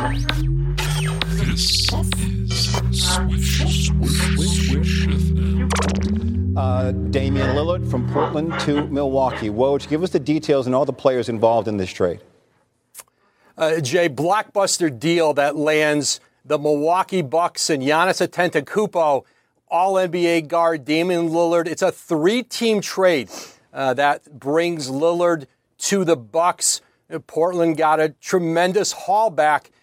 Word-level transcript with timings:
This 0.00 1.60
is 1.60 1.86
Swish, 1.86 3.58
Swish, 3.58 3.88
Swish 4.38 5.06
FM. 5.06 6.56
Uh, 6.56 6.92
Damian 7.10 7.48
Lillard 7.54 7.90
from 7.90 8.10
Portland 8.10 8.58
to 8.60 8.86
Milwaukee. 8.86 9.50
Woj, 9.50 9.86
give 9.88 10.02
us 10.02 10.08
the 10.08 10.18
details 10.18 10.64
and 10.66 10.74
all 10.74 10.86
the 10.86 10.92
players 10.94 11.28
involved 11.28 11.68
in 11.68 11.76
this 11.76 11.90
trade. 11.90 12.20
Uh, 13.58 13.80
Jay, 13.80 14.08
blockbuster 14.08 14.96
deal 14.96 15.34
that 15.34 15.56
lands 15.56 16.18
the 16.46 16.58
Milwaukee 16.58 17.20
Bucks 17.20 17.68
and 17.68 17.82
Giannis 17.82 18.26
Antetokounmpo, 18.26 19.24
All 19.68 19.94
NBA 19.94 20.48
guard 20.48 20.86
Damian 20.86 21.28
Lillard. 21.28 21.66
It's 21.66 21.82
a 21.82 21.92
three-team 21.92 22.80
trade 22.80 23.28
uh, 23.74 23.92
that 23.94 24.38
brings 24.40 24.90
Lillard 24.90 25.44
to 25.78 26.06
the 26.06 26.16
Bucks. 26.16 26.80
Portland 27.26 27.76
got 27.76 28.00
a 28.00 28.10
tremendous 28.20 28.92
haul 28.92 29.28
back, 29.28 29.66
uh, 29.66 29.74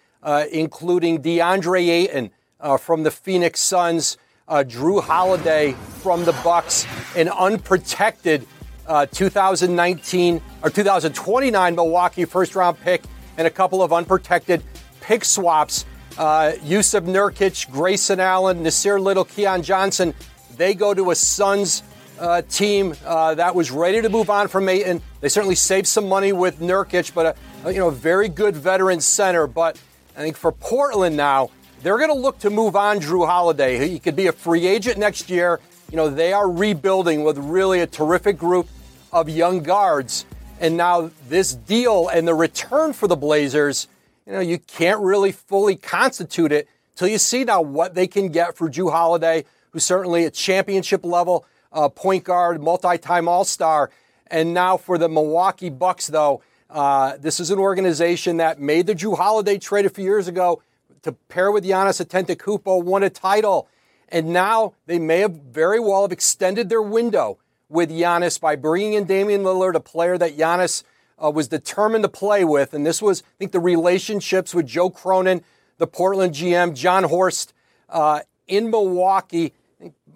including 0.52 1.21
DeAndre 1.21 1.88
Ayton 1.89 2.32
uh, 2.60 2.78
from 2.78 3.04
the 3.04 3.11
Phoenix 3.11 3.60
Suns, 3.60 4.18
uh, 4.47 4.64
Jrue 4.68 5.02
Holiday 5.02 5.74
from 6.02 6.25
the 6.25 6.33
Bucks, 6.43 6.86
an 7.15 7.29
unprotected 7.29 8.46
uh, 8.88 9.05
2019 9.05 10.42
or 10.64 10.69
2029 10.69 11.75
Milwaukee 11.75 12.25
first-round 12.25 12.79
pick, 12.79 13.04
and 13.38 13.46
a 13.46 13.52
couple 13.52 13.83
of 13.83 13.92
unprotected 13.93 14.64
pick 15.02 15.25
swaps. 15.25 15.86
Uh, 16.18 16.54
Jusuf 16.64 17.04
Nurkic, 17.04 17.69
Grayson 17.71 18.19
Allen, 18.19 18.64
Nassir 18.64 19.00
Little, 19.00 19.25
Keon 19.25 19.61
Johnson, 19.61 20.14
they 20.55 20.74
go 20.74 20.94
to 20.94 21.11
a 21.11 21.16
Suns 21.16 21.83
uh, 22.19 22.41
team 22.44 22.96
uh, 23.05 23.36
that 23.36 23.54
was 23.54 23.69
ready 23.69 24.02
to 24.02 24.10
move 24.10 24.30
on 24.30 24.47
from 24.47 24.68
Ayton. 24.68 25.02
They 25.21 25.30
certainly 25.30 25.54
saved 25.54 25.86
some 25.86 26.10
money 26.10 26.33
with 26.33 26.60
Nurkic, 26.60 27.14
but 27.14 27.38
a, 27.64 27.71
you 27.71 27.78
know, 27.78 27.91
very 27.91 28.28
good 28.30 28.55
veteran 28.55 29.00
center. 29.02 29.46
But 29.46 29.80
I 30.18 30.21
think 30.21 30.36
for 30.36 30.52
Portland 30.52 31.16
now, 31.16 31.52
they're 31.84 32.00
going 32.00 32.09
to 32.09 32.16
look 32.16 32.39
to 32.39 32.50
move 32.50 32.75
on 32.75 33.00
Jrue 33.00 33.28
Holiday. 33.28 33.88
He 33.88 34.00
could 34.00 34.16
be 34.16 34.25
a 34.25 34.31
free 34.31 34.66
agent 34.66 34.97
next 34.97 35.30
year. 35.30 35.59
You 35.91 35.95
know, 35.95 36.09
they 36.09 36.33
are 36.33 36.50
rebuilding 36.50 37.23
with 37.23 37.38
really 37.38 37.81
a 37.81 37.88
terrific 37.88 38.36
group 38.36 38.67
of 39.14 39.30
young 39.30 39.61
guards. 39.61 40.25
And 40.59 40.75
now 40.75 41.11
this 41.30 41.53
deal 41.53 42.08
and 42.08 42.28
the 42.28 42.33
return 42.33 42.94
for 42.94 43.08
the 43.08 43.16
Blazers, 43.16 43.88
you 44.25 44.33
know, 44.33 44.39
you 44.39 44.58
can't 44.58 45.00
really 45.02 45.31
fully 45.31 45.75
constitute 45.75 46.52
it 46.52 46.67
till 46.95 47.08
you 47.08 47.19
see 47.19 47.44
now 47.44 47.61
what 47.61 47.94
they 47.94 48.08
can 48.08 48.30
get 48.30 48.58
for 48.58 48.72
Jrue 48.72 48.91
Holiday, 48.91 49.45
who's 49.69 49.84
certainly 49.84 50.25
a 50.25 50.31
championship 50.31 51.06
level 51.06 51.45
uh, 51.72 51.89
point 51.89 52.23
guard, 52.23 52.59
multi-time 52.59 53.28
All-Star. 53.28 53.91
And 54.31 54.56
now 54.56 54.78
for 54.78 54.97
the 54.97 55.09
Milwaukee 55.09 55.69
Bucks, 55.69 56.08
though, 56.08 56.41
uh, 56.69 57.17
this 57.17 57.39
is 57.39 57.51
an 57.51 57.59
organization 57.59 58.37
that 58.37 58.59
made 58.59 58.87
the 58.87 58.95
Jrue 58.95 59.17
Holiday 59.17 59.57
trade 59.57 59.85
a 59.85 59.89
few 59.89 60.03
years 60.03 60.27
ago 60.27 60.61
to 61.03 61.13
pair 61.13 61.51
with 61.51 61.63
Giannis 61.63 62.03
Antetokounmpo, 62.03 62.83
won 62.83 63.03
a 63.03 63.09
title, 63.09 63.67
and 64.09 64.27
now 64.27 64.73
they 64.85 64.99
may 64.99 65.19
have 65.19 65.33
very 65.33 65.79
well 65.79 66.01
have 66.01 66.11
extended 66.11 66.69
their 66.69 66.81
window 66.81 67.38
with 67.69 67.89
Giannis 67.89 68.39
by 68.39 68.55
bringing 68.55 68.93
in 68.93 69.05
Damian 69.05 69.43
Lillard, 69.43 69.75
a 69.75 69.79
player 69.79 70.17
that 70.17 70.38
Giannis 70.38 70.83
uh, 71.23 71.31
was 71.31 71.47
determined 71.47 72.03
to 72.03 72.09
play 72.09 72.43
with. 72.43 72.73
And 72.73 72.85
this 72.85 73.01
was, 73.01 73.21
I 73.21 73.31
think, 73.39 73.51
the 73.51 73.59
relationships 73.59 74.53
with 74.53 74.67
Joe 74.67 74.89
Cronin, 74.89 75.43
the 75.77 75.88
Portland 75.88 76.33
GM, 76.33 76.75
Jon 76.75 77.03
Horst 77.03 77.53
uh, 77.89 78.21
in 78.47 78.69
Milwaukee. 78.69 79.53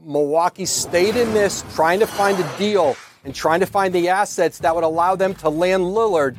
Milwaukee 0.03 0.65
stayed 0.65 1.15
in 1.15 1.33
this, 1.33 1.63
trying 1.75 1.99
to 1.99 2.07
find 2.07 2.39
a 2.39 2.57
deal 2.57 2.95
and 3.23 3.35
trying 3.35 3.59
to 3.59 3.65
find 3.65 3.93
the 3.93 4.09
assets 4.09 4.59
that 4.59 4.73
would 4.73 4.83
allow 4.83 5.15
them 5.15 5.33
to 5.35 5.49
land 5.49 5.83
Lillard, 5.83 6.35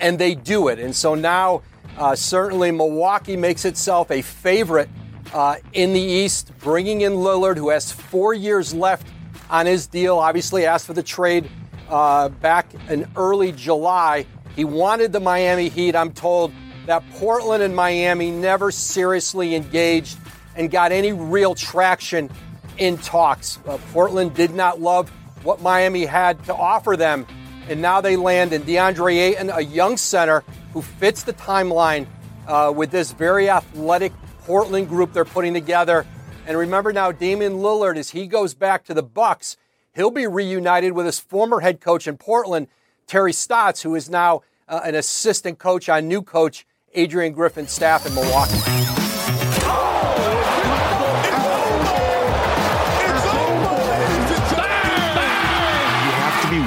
and 0.00 0.18
they 0.18 0.34
do 0.34 0.68
it. 0.68 0.78
And 0.78 0.94
so 0.94 1.14
now, 1.14 1.62
uh, 1.96 2.14
certainly, 2.14 2.70
Milwaukee 2.70 3.36
makes 3.36 3.64
itself 3.64 4.10
a 4.10 4.20
favorite 4.22 4.90
uh, 5.32 5.56
in 5.72 5.92
the 5.92 6.00
East, 6.00 6.52
bringing 6.60 7.00
in 7.00 7.12
Lillard, 7.14 7.56
who 7.56 7.70
has 7.70 7.90
four 7.90 8.34
years 8.34 8.74
left 8.74 9.06
on 9.48 9.66
his 9.66 9.86
deal. 9.86 10.18
Obviously, 10.18 10.66
asked 10.66 10.86
for 10.86 10.92
the 10.92 11.02
trade 11.02 11.48
uh, 11.88 12.28
back 12.28 12.66
in 12.90 13.06
early 13.16 13.52
July. 13.52 14.26
He 14.54 14.64
wanted 14.64 15.12
the 15.12 15.20
Miami 15.20 15.68
Heat. 15.68 15.96
I'm 15.96 16.12
told 16.12 16.52
that 16.86 17.02
Portland 17.14 17.62
and 17.62 17.74
Miami 17.74 18.30
never 18.30 18.70
seriously 18.70 19.54
engaged 19.54 20.18
and 20.54 20.70
got 20.70 20.92
any 20.92 21.12
real 21.12 21.54
traction 21.54 22.30
in 22.78 22.98
talks. 22.98 23.58
Uh, 23.66 23.78
Portland 23.92 24.34
did 24.34 24.54
not 24.54 24.80
love 24.80 25.10
what 25.42 25.60
Miami 25.62 26.04
had 26.04 26.42
to 26.44 26.54
offer 26.54 26.96
them, 26.96 27.26
and 27.68 27.80
now 27.80 28.00
they 28.00 28.16
land 28.16 28.52
in 28.52 28.62
DeAndre 28.62 29.16
Ayton, 29.16 29.50
a 29.50 29.60
young 29.60 29.96
center 29.96 30.44
who 30.72 30.82
fits 30.82 31.22
the 31.22 31.32
timeline 31.32 32.06
uh, 32.46 32.72
with 32.74 32.90
this 32.90 33.12
very 33.12 33.48
athletic 33.48 34.12
Portland 34.40 34.88
group 34.88 35.12
they're 35.12 35.24
putting 35.24 35.54
together. 35.54 36.06
And 36.46 36.56
remember 36.56 36.92
now, 36.92 37.10
Damian 37.10 37.54
Lillard, 37.54 37.96
as 37.96 38.10
he 38.10 38.26
goes 38.26 38.54
back 38.54 38.84
to 38.84 38.94
the 38.94 39.02
Bucks, 39.02 39.56
he'll 39.94 40.10
be 40.10 40.26
reunited 40.26 40.92
with 40.92 41.06
his 41.06 41.18
former 41.18 41.60
head 41.60 41.80
coach 41.80 42.06
in 42.06 42.16
Portland, 42.16 42.68
Terry 43.06 43.32
Stotts, 43.32 43.82
who 43.82 43.94
is 43.94 44.08
now 44.08 44.42
uh, 44.68 44.80
an 44.84 44.94
assistant 44.94 45.58
coach 45.58 45.88
on 45.88 46.06
new 46.06 46.22
coach 46.22 46.66
Adrian 46.94 47.32
Griffin's 47.32 47.72
staff 47.72 48.06
in 48.06 48.14
Milwaukee. 48.14 49.05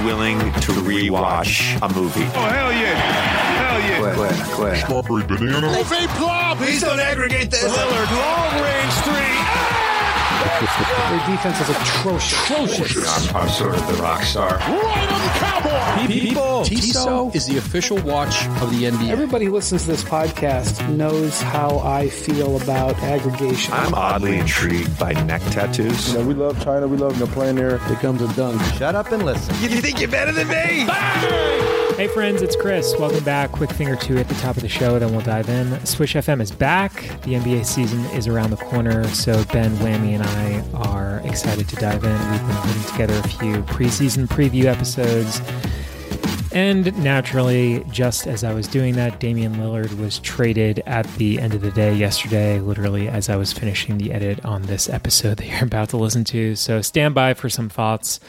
Willing 0.10 0.40
to 0.40 0.72
rewatch 0.90 1.78
a 1.84 1.94
movie. 1.94 2.24
Oh, 2.34 2.50
hell 2.50 2.72
yeah. 2.72 2.96
Hell 3.62 3.80
yeah. 3.80 4.16
Quit, 4.16 4.44
quit. 4.56 4.78
Strawberry 4.78 5.24
banana. 5.28 5.72
Jose 5.72 6.08
Plum. 6.18 6.58
Please 6.58 6.82
don't 6.82 7.00
aggregate 7.00 7.52
this. 7.52 7.72
Lillard, 7.72 8.12
long 8.18 8.64
range 8.64 8.94
three. 9.06 9.59
Their 10.40 11.26
defense 11.28 11.60
is 11.60 11.70
atrocious. 11.70 13.30
I'm, 13.30 13.36
I'm 13.36 13.50
sort 13.50 13.76
of 13.76 13.88
the 13.88 14.02
rock 14.02 14.24
star. 14.24 14.58
Right 14.58 15.12
on 15.12 15.22
the 15.22 15.40
cowboy. 15.40 16.08
People, 16.08 16.64
Tissot 16.64 17.36
is 17.36 17.46
the 17.46 17.58
official 17.58 17.98
watch 18.04 18.46
of 18.62 18.72
the 18.72 18.84
NBA. 18.86 19.10
Everybody 19.10 19.46
who 19.46 19.52
listens 19.52 19.84
to 19.84 19.92
this 19.92 20.04
podcast 20.04 20.88
knows 20.96 21.42
how 21.42 21.80
I 21.80 22.10
feel 22.10 22.62
about 22.62 22.96
aggregation. 23.00 23.74
I'm 23.74 23.94
oddly 23.94 24.38
intrigued 24.38 24.98
by 24.98 25.12
neck 25.26 25.42
tattoos. 25.52 26.14
You 26.14 26.20
know, 26.20 26.28
we 26.28 26.34
love 26.34 26.64
China. 26.64 26.88
We 26.88 26.98
love 26.98 27.20
you 27.20 27.26
know, 27.26 27.32
playing 27.32 27.56
there. 27.56 27.78
Here 27.80 27.98
comes 27.98 28.22
a 28.22 28.34
dunk. 28.34 28.62
Shut 28.76 28.96
up 28.96 29.12
and 29.12 29.24
listen. 29.24 29.54
You 29.62 29.82
think 29.82 30.00
you're 30.00 30.10
better 30.10 30.32
than 30.32 30.48
me? 30.48 31.69
Hey 32.00 32.08
friends, 32.08 32.42
it's 32.42 32.56
Chris. 32.56 32.96
Welcome 32.98 33.26
back. 33.26 33.52
Quick 33.52 33.72
thing 33.72 33.90
or 33.90 33.98
two 33.98 34.16
at 34.16 34.30
the 34.30 34.36
top 34.36 34.56
of 34.56 34.62
the 34.62 34.70
show, 34.70 34.98
then 35.00 35.12
we'll 35.12 35.20
dive 35.20 35.50
in. 35.50 35.86
Swish 35.86 36.14
FM 36.14 36.40
is 36.40 36.50
back. 36.50 36.94
The 37.24 37.34
NBA 37.34 37.66
season 37.66 38.06
is 38.16 38.26
around 38.26 38.52
the 38.52 38.56
corner, 38.56 39.04
so 39.10 39.44
Ben, 39.52 39.76
Whammy, 39.80 40.14
and 40.14 40.24
I 40.24 40.64
are 40.78 41.20
excited 41.26 41.68
to 41.68 41.76
dive 41.76 42.06
in. 42.06 42.32
We've 42.32 42.48
been 42.48 42.56
putting 42.56 42.84
together 42.84 43.20
a 43.20 43.28
few 43.28 43.64
preseason 43.64 44.28
preview 44.28 44.64
episodes. 44.64 45.42
And 46.54 46.98
naturally, 47.04 47.84
just 47.92 48.28
as 48.28 48.46
I 48.46 48.54
was 48.54 48.70
doing 48.70 48.96
that, 48.96 49.20
Damian 49.20 49.56
Lillard 49.56 50.00
was 50.00 50.20
traded 50.20 50.82
at 50.86 51.06
the 51.16 51.38
end 51.38 51.54
of 51.54 51.60
the 51.60 51.72
day 51.72 51.94
yesterday, 51.94 52.62
literally 52.62 53.10
as 53.10 53.28
I 53.28 53.36
was 53.36 53.52
finishing 53.52 53.98
the 53.98 54.14
edit 54.14 54.46
on 54.46 54.62
this 54.62 54.88
episode 54.88 55.36
that 55.40 55.48
you're 55.48 55.66
about 55.66 55.90
to 55.90 55.98
listen 55.98 56.24
to. 56.24 56.56
So 56.56 56.82
stand 56.82 57.14
by 57.14 57.34
for 57.34 57.50
some 57.50 57.68
thoughts 57.68 58.22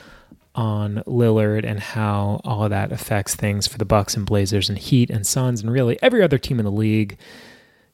on 0.55 1.03
Lillard 1.07 1.65
and 1.65 1.81
how 1.81 2.41
all 2.45 2.65
of 2.65 2.71
that 2.71 2.93
affects 2.93 3.35
things 3.35 3.67
for 3.67 3.79
the 3.79 3.85
Bucks 3.85 4.17
and 4.17 4.27
Blazers 4.27 4.69
and 4.69 4.79
Heat 4.79 5.11
and 5.11 5.27
Suns 5.27 5.63
and 5.63 5.73
really 5.73 5.99
every 6.03 6.23
other 6.23 6.39
team 6.39 6.59
in 6.59 6.65
the 6.65 6.73
league. 6.73 7.19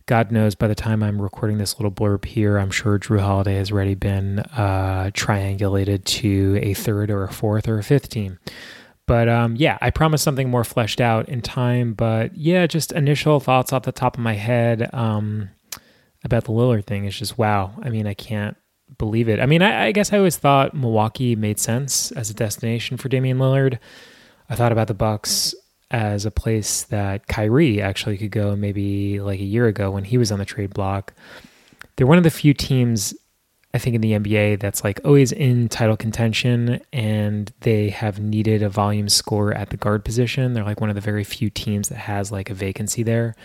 God 0.07 0.31
knows 0.31 0.55
by 0.55 0.69
the 0.69 0.75
time 0.75 1.03
I'm 1.03 1.21
recording 1.21 1.59
this 1.59 1.79
little 1.79 1.91
blurb 1.91 2.25
here, 2.25 2.59
I'm 2.59 2.71
sure 2.71 2.99
Jrue 2.99 3.21
Holiday 3.21 3.57
has 3.57 3.73
already 3.73 3.97
been 3.97 4.39
uh, 4.39 5.11
triangulated 5.13 6.05
to 6.05 6.61
a 6.63 6.75
third 6.75 7.11
or 7.11 7.25
a 7.25 7.33
fourth 7.33 7.69
or 7.69 7.79
a 7.79 7.83
fifth 7.83 8.09
team. 8.09 8.39
But 9.07 9.29
um, 9.29 9.57
yeah, 9.57 9.79
I 9.81 9.91
promise 9.91 10.23
something 10.23 10.49
more 10.49 10.65
fleshed 10.65 11.01
out 11.01 11.29
in 11.29 11.41
time. 11.41 11.95
But 11.95 12.37
yeah, 12.37 12.67
just 12.67 12.93
initial 12.93 13.41
thoughts 13.41 13.73
off 13.73 13.83
the 13.83 13.93
top 13.93 14.17
of 14.17 14.23
my 14.23 14.35
head 14.35 14.89
um, 14.93 15.51
about 16.25 16.45
the 16.45 16.53
Lillard 16.53 16.85
thing 16.85 17.05
is 17.05 17.19
just 17.19 17.37
wow. 17.37 17.73
I 17.83 17.91
mean, 17.91 18.07
I 18.07 18.15
can't 18.15 18.57
believe 18.99 19.29
it. 19.29 19.41
I 19.41 19.47
mean, 19.47 19.63
I, 19.63 19.87
I, 19.87 19.93
guess 19.93 20.13
I 20.13 20.19
always 20.19 20.37
thought 20.37 20.75
Milwaukee 20.75 21.37
made 21.37 21.59
sense 21.59 22.13
as 22.13 22.31
a 22.31 22.35
destination 22.35 22.97
for 22.97 23.09
Damian 23.09 23.39
Lillard. 23.39 23.79
I 24.49 24.55
thought 24.55 24.73
about 24.73 24.89
the 24.89 24.95
Bucks 24.95 25.55
as 25.91 26.25
a 26.25 26.31
place 26.31 26.83
that 26.85 27.27
Kyrie 27.27 27.81
actually 27.81 28.19
could 28.19 28.31
go 28.31 28.57
maybe 28.57 29.21
like 29.21 29.41
a 29.41 29.45
year 29.45 29.67
ago 29.67 29.91
when 29.91 30.05
he 30.05 30.19
was 30.19 30.33
on 30.33 30.39
the 30.39 30.45
trade 30.45 30.75
block. 30.75 31.13
They're 31.97 32.07
one 32.07 32.19
of 32.19 32.25
the 32.25 32.31
few 32.31 32.55
teams 32.55 33.15
I 33.77 33.79
think 33.79 33.95
in 33.95 34.01
the 34.01 34.13
NBA 34.13 34.59
that's 34.59 34.83
like 34.83 35.01
always 35.05 35.33
in 35.33 35.69
title 35.69 35.99
contention 35.99 36.81
and 36.95 37.53
they 37.61 37.91
have 37.91 38.19
needed 38.19 38.63
a 38.63 38.71
volume 38.71 39.11
score 39.11 39.53
at 39.53 39.69
the 39.69 39.77
guard 39.77 40.03
position. 40.03 40.55
They're 40.55 40.65
like 40.65 40.81
one 40.81 40.89
of 40.89 40.95
the 40.95 41.03
very 41.03 41.25
few 41.25 41.51
teams 41.51 41.91
that 41.91 41.99
has 41.99 42.33
like 42.33 42.49
a 42.49 42.55
vacancy 42.55 43.03
there. 43.03 43.37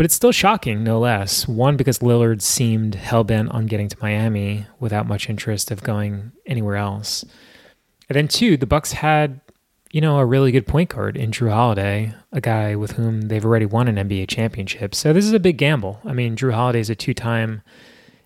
But 0.00 0.06
it's 0.06 0.14
still 0.14 0.32
shocking, 0.32 0.82
no 0.82 0.98
less. 0.98 1.46
One, 1.46 1.76
because 1.76 1.98
Lillard 1.98 2.40
seemed 2.40 2.94
hell 2.94 3.22
bent 3.22 3.50
on 3.50 3.66
getting 3.66 3.90
to 3.90 3.98
Miami 4.00 4.64
without 4.78 5.06
much 5.06 5.28
interest 5.28 5.70
of 5.70 5.82
going 5.82 6.32
anywhere 6.46 6.76
else. 6.76 7.22
And 8.08 8.16
then 8.16 8.26
two, 8.26 8.56
the 8.56 8.64
Bucks 8.64 8.92
had 8.92 9.42
you 9.92 10.00
know, 10.00 10.16
a 10.16 10.24
really 10.24 10.52
good 10.52 10.66
point 10.66 10.88
guard 10.88 11.18
in 11.18 11.32
Jrue 11.32 11.52
Holiday, 11.52 12.14
a 12.32 12.40
guy 12.40 12.76
with 12.76 12.92
whom 12.92 13.28
they've 13.28 13.44
already 13.44 13.66
won 13.66 13.88
an 13.88 13.96
NBA 13.96 14.28
championship. 14.28 14.94
So 14.94 15.12
this 15.12 15.26
is 15.26 15.34
a 15.34 15.38
big 15.38 15.58
gamble. 15.58 16.00
I 16.06 16.14
mean, 16.14 16.34
Jrue 16.34 16.54
Holiday 16.54 16.80
is 16.80 16.88
a 16.88 16.94
two 16.94 17.12
time 17.12 17.60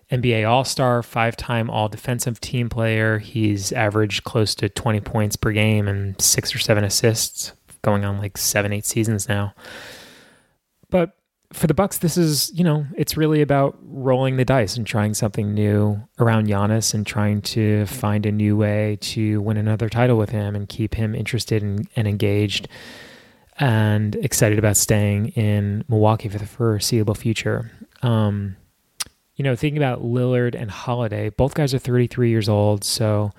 NBA 0.09 0.49
All 0.49 0.63
Star, 0.63 1.03
five 1.03 1.35
time 1.35 1.69
All 1.69 1.89
Defensive 1.89 2.39
Team 2.39 2.69
player. 2.69 3.19
He's 3.19 3.73
averaged 3.73 4.23
close 4.23 4.55
to 4.55 4.69
20 4.69 5.01
points 5.01 5.35
per 5.35 5.51
game 5.51 5.89
and 5.89 6.21
six 6.21 6.55
or 6.55 6.59
seven 6.59 6.85
assists, 6.85 7.51
going 7.81 8.05
on 8.05 8.17
like 8.17 8.37
seven, 8.37 8.71
eight 8.71 8.85
seasons 8.85 9.27
now. 9.27 9.53
But 10.89 11.17
for 11.53 11.67
the 11.67 11.73
Bucks, 11.73 11.99
this 11.99 12.17
is 12.17 12.51
you 12.53 12.63
know 12.63 12.85
it's 12.97 13.17
really 13.17 13.41
about 13.41 13.77
rolling 13.81 14.37
the 14.37 14.45
dice 14.45 14.77
and 14.77 14.85
trying 14.85 15.13
something 15.13 15.53
new 15.53 16.01
around 16.19 16.47
Giannis 16.47 16.93
and 16.93 17.05
trying 17.05 17.41
to 17.43 17.85
find 17.85 18.25
a 18.25 18.31
new 18.31 18.57
way 18.57 18.97
to 19.01 19.41
win 19.41 19.57
another 19.57 19.89
title 19.89 20.17
with 20.17 20.29
him 20.29 20.55
and 20.55 20.67
keep 20.67 20.95
him 20.95 21.15
interested 21.15 21.63
and, 21.63 21.87
and 21.95 22.07
engaged 22.07 22.67
and 23.57 24.15
excited 24.17 24.59
about 24.59 24.75
staying 24.75 25.29
in 25.29 25.85
Milwaukee 25.87 26.27
for 26.27 26.37
the 26.37 26.45
foreseeable 26.45 27.15
future. 27.15 27.71
Um, 28.01 28.57
you 29.35 29.43
know, 29.43 29.55
thinking 29.55 29.77
about 29.77 30.01
Lillard 30.01 30.55
and 30.55 30.69
Holiday, 30.69 31.29
both 31.29 31.53
guys 31.53 31.73
are 31.73 31.79
33 31.79 32.29
years 32.29 32.49
old, 32.49 32.83
so 32.83 33.31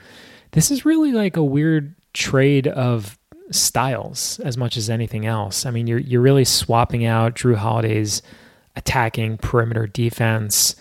this 0.53 0.71
is 0.71 0.85
really 0.85 1.13
like 1.13 1.37
a 1.37 1.45
weird 1.45 1.95
trade 2.13 2.67
of 2.67 3.19
styles 3.51 4.41
as 4.41 4.57
much 4.57 4.77
as 4.77 4.91
anything 4.91 5.27
else. 5.27 5.67
I 5.67 5.71
mean, 5.71 5.87
you're 5.87 5.99
you're 5.99 6.21
really 6.21 6.45
swapping 6.45 7.05
out 7.05 7.35
Jrue 7.37 7.57
Holiday's 7.57 8.23
attacking 8.75 9.39
perimeter 9.39 9.87
defense 9.87 10.77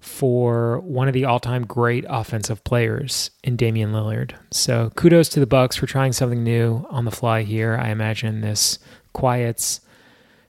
for 0.00 0.78
one 0.80 1.08
of 1.08 1.14
the 1.14 1.24
all-time 1.24 1.66
great 1.66 2.04
offensive 2.08 2.62
players 2.62 3.30
in 3.42 3.56
Damian 3.56 3.92
Lillard. 3.92 4.34
So 4.52 4.90
kudos 4.94 5.28
to 5.30 5.40
the 5.40 5.46
Bucks 5.46 5.76
for 5.76 5.86
trying 5.86 6.12
something 6.12 6.44
new 6.44 6.86
on 6.90 7.04
the 7.04 7.10
fly 7.10 7.42
here. 7.42 7.76
I 7.76 7.88
imagine 7.88 8.40
this 8.40 8.78
quiets 9.14 9.80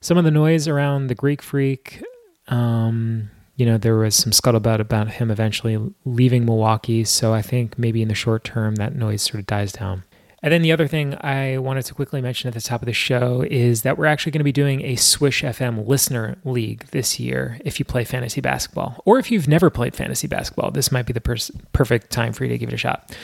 some 0.01 0.17
of 0.17 0.25
the 0.25 0.31
noise 0.31 0.67
around 0.67 1.07
the 1.07 1.15
Greek 1.15 1.41
Freak. 1.41 2.03
Um, 2.49 3.31
you 3.55 3.65
know, 3.65 3.79
there 3.79 3.95
was 3.95 4.15
some 4.15 4.31
scuttlebutt 4.31 4.79
about 4.79 5.09
him 5.09 5.31
eventually 5.31 5.79
leaving 6.05 6.45
Milwaukee. 6.45 7.03
So 7.03 7.33
I 7.33 7.41
think 7.41 7.79
maybe 7.79 8.03
in 8.03 8.07
the 8.07 8.13
short 8.13 8.43
term 8.43 8.75
that 8.75 8.95
noise 8.95 9.23
sort 9.23 9.39
of 9.39 9.47
dies 9.47 9.71
down. 9.71 10.03
And 10.43 10.53
then 10.53 10.61
the 10.61 10.71
other 10.71 10.87
thing 10.87 11.15
I 11.21 11.57
wanted 11.57 11.85
to 11.85 11.95
quickly 11.95 12.21
mention 12.21 12.47
at 12.47 12.53
the 12.53 12.61
top 12.61 12.81
of 12.81 12.85
the 12.85 12.93
show 12.93 13.41
is 13.49 13.81
that 13.81 13.97
we're 13.97 14.05
actually 14.05 14.33
going 14.33 14.39
to 14.39 14.45
be 14.45 14.51
doing 14.51 14.81
a 14.81 14.95
Swish 14.95 15.41
FM 15.41 15.87
listener 15.87 16.37
league 16.43 16.85
this 16.91 17.19
year 17.19 17.59
if 17.65 17.79
you 17.79 17.85
play 17.85 18.03
fantasy 18.03 18.39
basketball. 18.39 19.01
Or 19.05 19.17
if 19.17 19.31
you've 19.31 19.47
never 19.47 19.71
played 19.71 19.95
fantasy 19.95 20.27
basketball, 20.27 20.69
this 20.69 20.91
might 20.91 21.07
be 21.07 21.13
the 21.13 21.21
pers- 21.21 21.51
perfect 21.73 22.11
time 22.11 22.33
for 22.33 22.43
you 22.43 22.49
to 22.49 22.57
give 22.57 22.69
it 22.69 22.75
a 22.75 22.77
shot. 22.77 23.15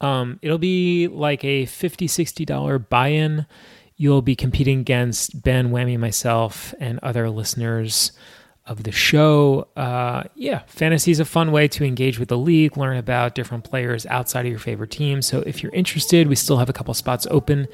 Um, 0.00 0.38
it'll 0.40 0.58
be 0.58 1.08
like 1.08 1.44
a 1.44 1.66
$50, 1.66 2.06
$60 2.06 2.88
buy 2.88 3.08
in. 3.08 3.46
You'll 3.96 4.22
be 4.22 4.34
competing 4.34 4.80
against 4.80 5.42
Ben, 5.42 5.70
Whammy, 5.70 5.98
myself, 5.98 6.74
and 6.80 6.98
other 7.02 7.28
listeners 7.28 8.12
of 8.72 8.82
the 8.82 8.90
show. 8.90 9.68
Uh, 9.76 10.24
yeah, 10.34 10.62
fantasy 10.66 11.12
is 11.12 11.20
a 11.20 11.24
fun 11.24 11.52
way 11.52 11.68
to 11.68 11.84
engage 11.84 12.18
with 12.18 12.28
the 12.28 12.38
league, 12.38 12.76
learn 12.76 12.96
about 12.96 13.34
different 13.36 13.62
players 13.62 14.04
outside 14.06 14.44
of 14.46 14.50
your 14.50 14.58
favorite 14.58 14.90
team. 14.90 15.22
So 15.22 15.40
if 15.46 15.62
you're 15.62 15.72
interested, 15.72 16.26
we 16.26 16.34
still 16.34 16.56
have 16.58 16.68
a 16.68 16.72
couple 16.72 16.92
spots 16.94 17.26
open. 17.30 17.68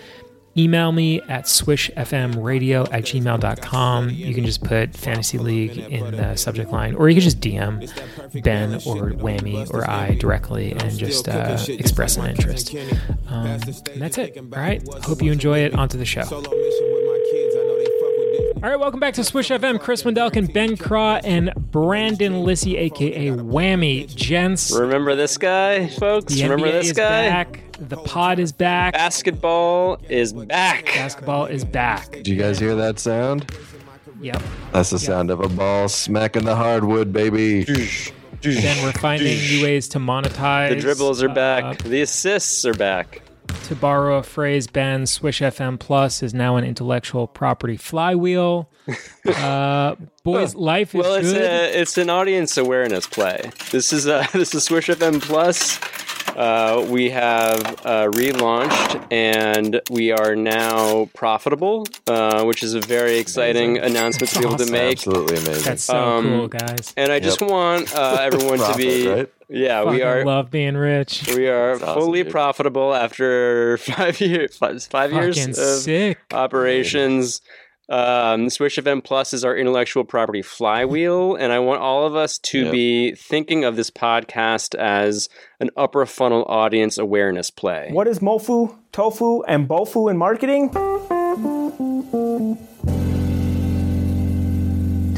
Email 0.56 0.90
me 0.90 1.20
at 1.22 1.44
swishfmradio 1.44 2.92
at 2.92 3.04
gmail.com. 3.04 4.10
You 4.10 4.34
can 4.34 4.44
just 4.44 4.64
put 4.64 4.92
fantasy 4.92 5.38
league 5.38 5.78
in 5.78 6.16
the 6.16 6.34
subject 6.34 6.72
line, 6.72 6.96
or 6.96 7.08
you 7.08 7.14
can 7.14 7.22
just 7.22 7.38
DM 7.38 8.42
Ben 8.42 8.74
or 8.74 9.12
Whammy 9.12 9.72
or 9.72 9.88
I 9.88 10.14
directly 10.16 10.72
and 10.72 10.98
just 10.98 11.28
uh, 11.28 11.56
express 11.68 12.16
an 12.16 12.26
interest. 12.30 12.74
Um, 13.28 13.46
and 13.46 14.02
that's 14.02 14.18
it. 14.18 14.36
All 14.36 14.44
right. 14.50 14.82
Hope 15.04 15.22
you 15.22 15.30
enjoy 15.30 15.60
it. 15.60 15.74
Onto 15.74 15.96
the 15.96 16.06
show. 16.06 16.24
All 18.60 18.68
right, 18.70 18.78
welcome 18.80 18.98
back 18.98 19.14
to 19.14 19.22
Swish 19.24 19.50
FM. 19.50 19.78
Chris 19.78 20.02
Wendelken, 20.02 20.52
Ben 20.52 20.76
Craw, 20.76 21.20
and 21.22 21.52
Brandon 21.70 22.42
Lisy, 22.44 22.76
aka 22.76 23.28
Whammy. 23.30 24.12
Gents, 24.14 24.72
Remember 24.76 25.14
this 25.14 25.38
guy, 25.38 25.86
folks? 25.88 26.34
the 26.34 26.42
Remember 26.42 26.66
NBA 26.66 26.72
this 26.72 26.86
is 26.88 26.92
guy? 26.94 27.28
back. 27.28 27.60
The 27.78 27.96
pod 27.98 28.40
is 28.40 28.50
back. 28.50 28.94
Basketball 28.94 29.98
is 30.08 30.32
back. 30.32 30.86
Basketball 30.86 31.46
is 31.46 31.64
back. 31.64 32.10
Did 32.10 32.26
you 32.26 32.36
guys 32.36 32.58
hear 32.58 32.74
that 32.74 32.98
sound? 32.98 33.48
Yep. 34.20 34.42
That's 34.72 34.90
the 34.90 34.98
sound 34.98 35.30
of 35.30 35.40
a 35.40 35.48
ball 35.48 35.88
smacking 35.88 36.44
the 36.44 36.56
hardwood, 36.56 37.12
baby. 37.12 37.62
Then 38.42 38.82
we're 38.82 38.92
finding 38.92 39.38
new 39.38 39.62
ways 39.62 39.86
to 39.90 39.98
monetize. 40.00 40.70
The 40.70 40.76
dribbles 40.80 41.22
are 41.22 41.30
Uh, 41.30 41.34
back. 41.34 41.78
the 41.84 42.02
assists 42.02 42.64
are 42.64 42.74
back. 42.74 43.22
To 43.64 43.74
borrow 43.74 44.18
a 44.18 44.22
phrase, 44.22 44.66
Ben, 44.66 45.06
Swish 45.06 45.40
FM 45.40 45.78
Plus 45.78 46.22
is 46.22 46.32
now 46.32 46.56
an 46.56 46.64
intellectual 46.64 47.26
property 47.26 47.76
flywheel. 47.76 48.70
Uh, 49.28 49.94
boys, 50.24 50.54
life 50.54 50.94
is 50.94 51.02
Well, 51.02 51.14
it's 51.16 51.30
good. 51.30 51.42
a 51.42 51.78
it's 51.80 51.98
an 51.98 52.08
audience 52.08 52.56
awareness 52.56 53.06
play. 53.06 53.50
This 53.70 53.92
is 53.92 54.06
uh 54.08 54.26
this 54.32 54.54
is 54.54 54.64
Swish 54.64 54.86
FM 54.88 55.20
Plus. 55.20 55.78
Uh, 56.34 56.86
we 56.88 57.10
have 57.10 57.60
uh, 57.84 58.08
relaunched 58.12 59.06
and 59.12 59.82
we 59.90 60.12
are 60.12 60.34
now 60.34 61.10
profitable, 61.14 61.84
uh, 62.06 62.42
which 62.44 62.62
is 62.62 62.72
a 62.72 62.80
very 62.80 63.18
exciting 63.18 63.76
announcement 63.76 64.32
to 64.32 64.38
be 64.38 64.46
able 64.46 64.56
to 64.56 64.70
make. 64.72 64.92
Absolutely 64.98 65.36
amazing. 65.36 65.64
That's 65.64 65.84
so 65.84 65.98
um, 65.98 66.24
cool, 66.24 66.48
guys. 66.48 66.94
And 66.96 67.12
I 67.12 67.20
just 67.20 67.42
want 67.42 67.94
uh, 67.94 68.18
everyone 68.22 68.58
to 68.60 68.74
be 68.78 69.08
right? 69.08 69.32
Yeah, 69.48 69.84
we 69.84 70.02
are 70.02 70.24
love 70.24 70.50
being 70.50 70.76
rich. 70.76 71.24
we 71.34 71.48
are 71.48 71.72
awesome, 71.72 71.94
fully 71.94 72.22
dude. 72.22 72.32
profitable 72.32 72.94
after 72.94 73.76
five 73.78 74.20
years 74.20 74.56
five, 74.56 74.82
five 74.84 75.12
years 75.12 75.38
of 75.46 75.54
sick. 75.82 76.18
operations. 76.32 77.40
Um, 77.90 78.50
Swish 78.50 78.76
FM 78.76 79.02
Plus 79.02 79.32
is 79.32 79.46
our 79.46 79.56
intellectual 79.56 80.04
property 80.04 80.42
flywheel, 80.42 81.36
and 81.36 81.50
I 81.54 81.58
want 81.60 81.80
all 81.80 82.04
of 82.06 82.14
us 82.14 82.36
to 82.40 82.64
Yep. 82.64 82.70
be 82.72 83.14
thinking 83.14 83.64
of 83.64 83.76
this 83.76 83.90
podcast 83.90 84.74
as 84.74 85.30
an 85.58 85.70
upper 85.74 86.04
funnel 86.04 86.44
audience 86.48 86.98
awareness 86.98 87.50
play. 87.50 87.88
What 87.90 88.06
is 88.06 88.18
mofu, 88.18 88.76
tofu, 88.92 89.42
and 89.44 89.66
bofu 89.66 90.10
in 90.10 90.18
marketing? 90.18 90.68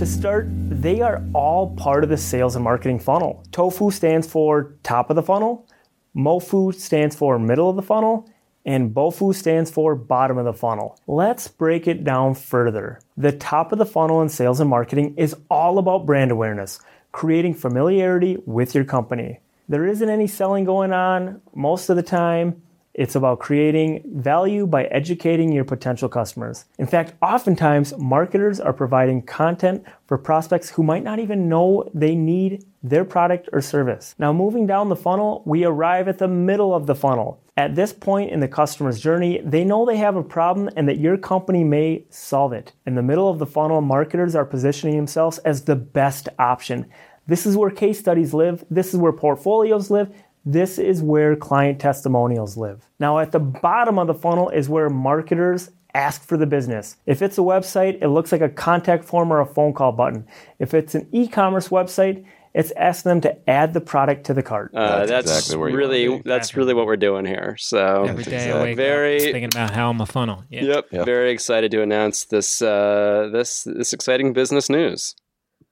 To 0.01 0.07
start, 0.07 0.47
they 0.49 1.03
are 1.03 1.23
all 1.35 1.77
part 1.77 2.05
of 2.05 2.09
the 2.09 2.17
sales 2.17 2.57
and 2.57 2.65
marketing 2.65 3.01
funnel. 3.01 3.45
Tofu 3.53 3.91
stands 3.91 4.27
for 4.27 4.73
top 4.83 5.11
of 5.11 5.17
the 5.17 5.23
funnel, 5.23 5.69
mofu 6.17 6.75
stands 6.75 7.15
for 7.15 7.39
middle 7.39 7.69
of 7.69 7.77
the 7.77 7.83
funnel, 7.83 8.27
and 8.65 8.95
bofu 8.95 9.35
stands 9.35 9.71
for 9.71 9.95
bottom 9.95 10.39
of 10.39 10.47
the 10.47 10.55
funnel. 10.55 10.99
Let's 11.07 11.49
break 11.49 11.87
it 11.87 12.03
down 12.03 12.35
further. 12.35 12.99
The 13.19 13.33
top 13.33 13.73
of 13.73 13.79
the 13.79 13.85
funnel 13.85 14.23
in 14.23 14.31
sales 14.31 14.59
and 14.59 14.71
marketing 14.71 15.17
is 15.19 15.37
all 15.51 15.77
about 15.77 16.07
brand 16.07 16.31
awareness, 16.31 16.81
creating 17.13 17.53
familiarity 17.53 18.39
with 18.47 18.75
your 18.75 18.85
company. 18.85 19.41
There 19.69 19.87
isn't 19.87 20.09
any 20.09 20.29
selling 20.29 20.65
going 20.65 20.95
on 20.95 21.43
most 21.55 21.91
of 21.91 21.97
the 21.97 22.03
time. 22.03 22.63
It's 23.01 23.15
about 23.15 23.39
creating 23.39 24.03
value 24.17 24.67
by 24.67 24.85
educating 24.85 25.51
your 25.51 25.65
potential 25.65 26.07
customers. 26.07 26.67
In 26.79 26.87
fact, 26.87 27.15
oftentimes 27.23 27.97
marketers 27.97 28.61
are 28.61 28.75
providing 28.75 29.23
content 29.23 29.87
for 30.07 30.19
prospects 30.19 30.69
who 30.69 30.83
might 30.83 31.03
not 31.03 31.19
even 31.19 31.49
know 31.49 31.89
they 31.95 32.15
need 32.15 32.63
their 32.83 33.07
product 33.07 33.49
or 33.55 33.63
service. 33.63 34.15
Now, 34.19 34.35
moving 34.35 34.67
down 34.67 34.91
the 34.91 34.97
funnel, 34.97 35.43
we 35.47 35.65
arrive 35.65 36.09
at 36.09 36.19
the 36.19 36.29
middle 36.29 36.75
of 36.75 36.87
the 36.87 36.95
funnel. 36.95 37.43
At 37.57 37.75
this 37.75 37.95
point 37.95 38.33
in 38.33 38.41
the 38.41 38.49
customer's 38.49 39.01
journey, 39.01 39.41
they 39.47 39.65
know 39.65 39.87
they 39.87 39.97
have 39.97 40.17
a 40.17 40.23
problem 40.23 40.69
and 40.77 40.87
that 40.87 41.01
your 41.01 41.17
company 41.17 41.65
may 41.65 42.05
solve 42.11 42.53
it. 42.53 42.75
In 42.85 42.97
the 42.97 43.03
middle 43.03 43.31
of 43.31 43.39
the 43.39 43.47
funnel, 43.47 43.81
marketers 43.81 44.35
are 44.35 44.45
positioning 44.45 44.97
themselves 44.97 45.39
as 45.39 45.65
the 45.65 45.77
best 45.77 46.29
option. 46.39 46.85
This 47.27 47.47
is 47.47 47.57
where 47.57 47.71
case 47.71 47.99
studies 47.99 48.35
live. 48.35 48.65
This 48.71 48.93
is 48.93 48.97
where 48.99 49.13
portfolios 49.13 49.91
live. 49.91 50.13
This 50.45 50.79
is 50.79 51.03
where 51.03 51.37
client 51.37 51.81
testimonials 51.81 52.57
live. 52.57 52.87
Now, 52.99 53.19
at 53.19 53.33
the 53.33 53.39
bottom 53.41 53.99
of 53.99 54.07
the 54.07 54.15
funnel 54.15 54.49
is 54.49 54.69
where 54.69 54.89
marketers 54.89 55.71
ask 55.95 56.23
for 56.27 56.37
the 56.37 56.47
business. 56.47 56.97
If 57.07 57.21
it's 57.21 57.37
a 57.37 57.43
website, 57.43 57.99
it 58.01 58.09
looks 58.09 58.33
like 58.33 58.41
a 58.41 58.49
contact 58.49 59.05
form 59.05 59.33
or 59.33 59.41
a 59.41 59.47
phone 59.47 59.73
call 59.75 59.93
button. 59.93 60.27
If 60.59 60.73
it's 60.73 60.95
an 60.95 61.09
e 61.13 61.27
commerce 61.29 61.69
website, 61.69 62.25
it's 62.55 62.71
asking 62.73 63.11
them 63.11 63.21
to 63.23 63.51
add 63.51 63.75
the 63.75 63.81
product 63.81 64.25
to 64.27 64.35
the 64.35 64.43
cart. 64.43 64.73
Uh, 64.75 65.05
That's 65.07 65.11
that's 65.11 65.31
exactly 65.31 65.57
where 65.59 65.73
really 65.73 66.09
wanna 66.09 66.23
that's 66.25 66.57
really 66.57 66.75
what 66.75 66.87
we're 66.87 66.97
doing 66.97 67.25
here. 67.25 67.57
So 67.59 68.05
Every 68.05 68.25
day 68.25 68.33
I 68.33 68.41
exactly. 68.47 68.63
wake 68.71 68.77
Very- 68.77 69.17
up 69.17 69.23
thinking 69.23 69.45
about 69.45 69.71
how 69.71 69.91
I'm 69.91 70.01
a 70.01 70.07
funnel. 70.07 70.43
Yeah. 70.51 70.63
Yep, 70.63 70.85
Yep. 70.91 71.07
very 71.07 71.31
excited 71.31 71.71
to 71.73 71.83
announce 71.83 72.25
this 72.25 72.61
uh, 72.63 73.29
this 73.33 73.65
this 73.65 73.93
exciting 73.93 74.33
business 74.33 74.69
news. 74.71 75.15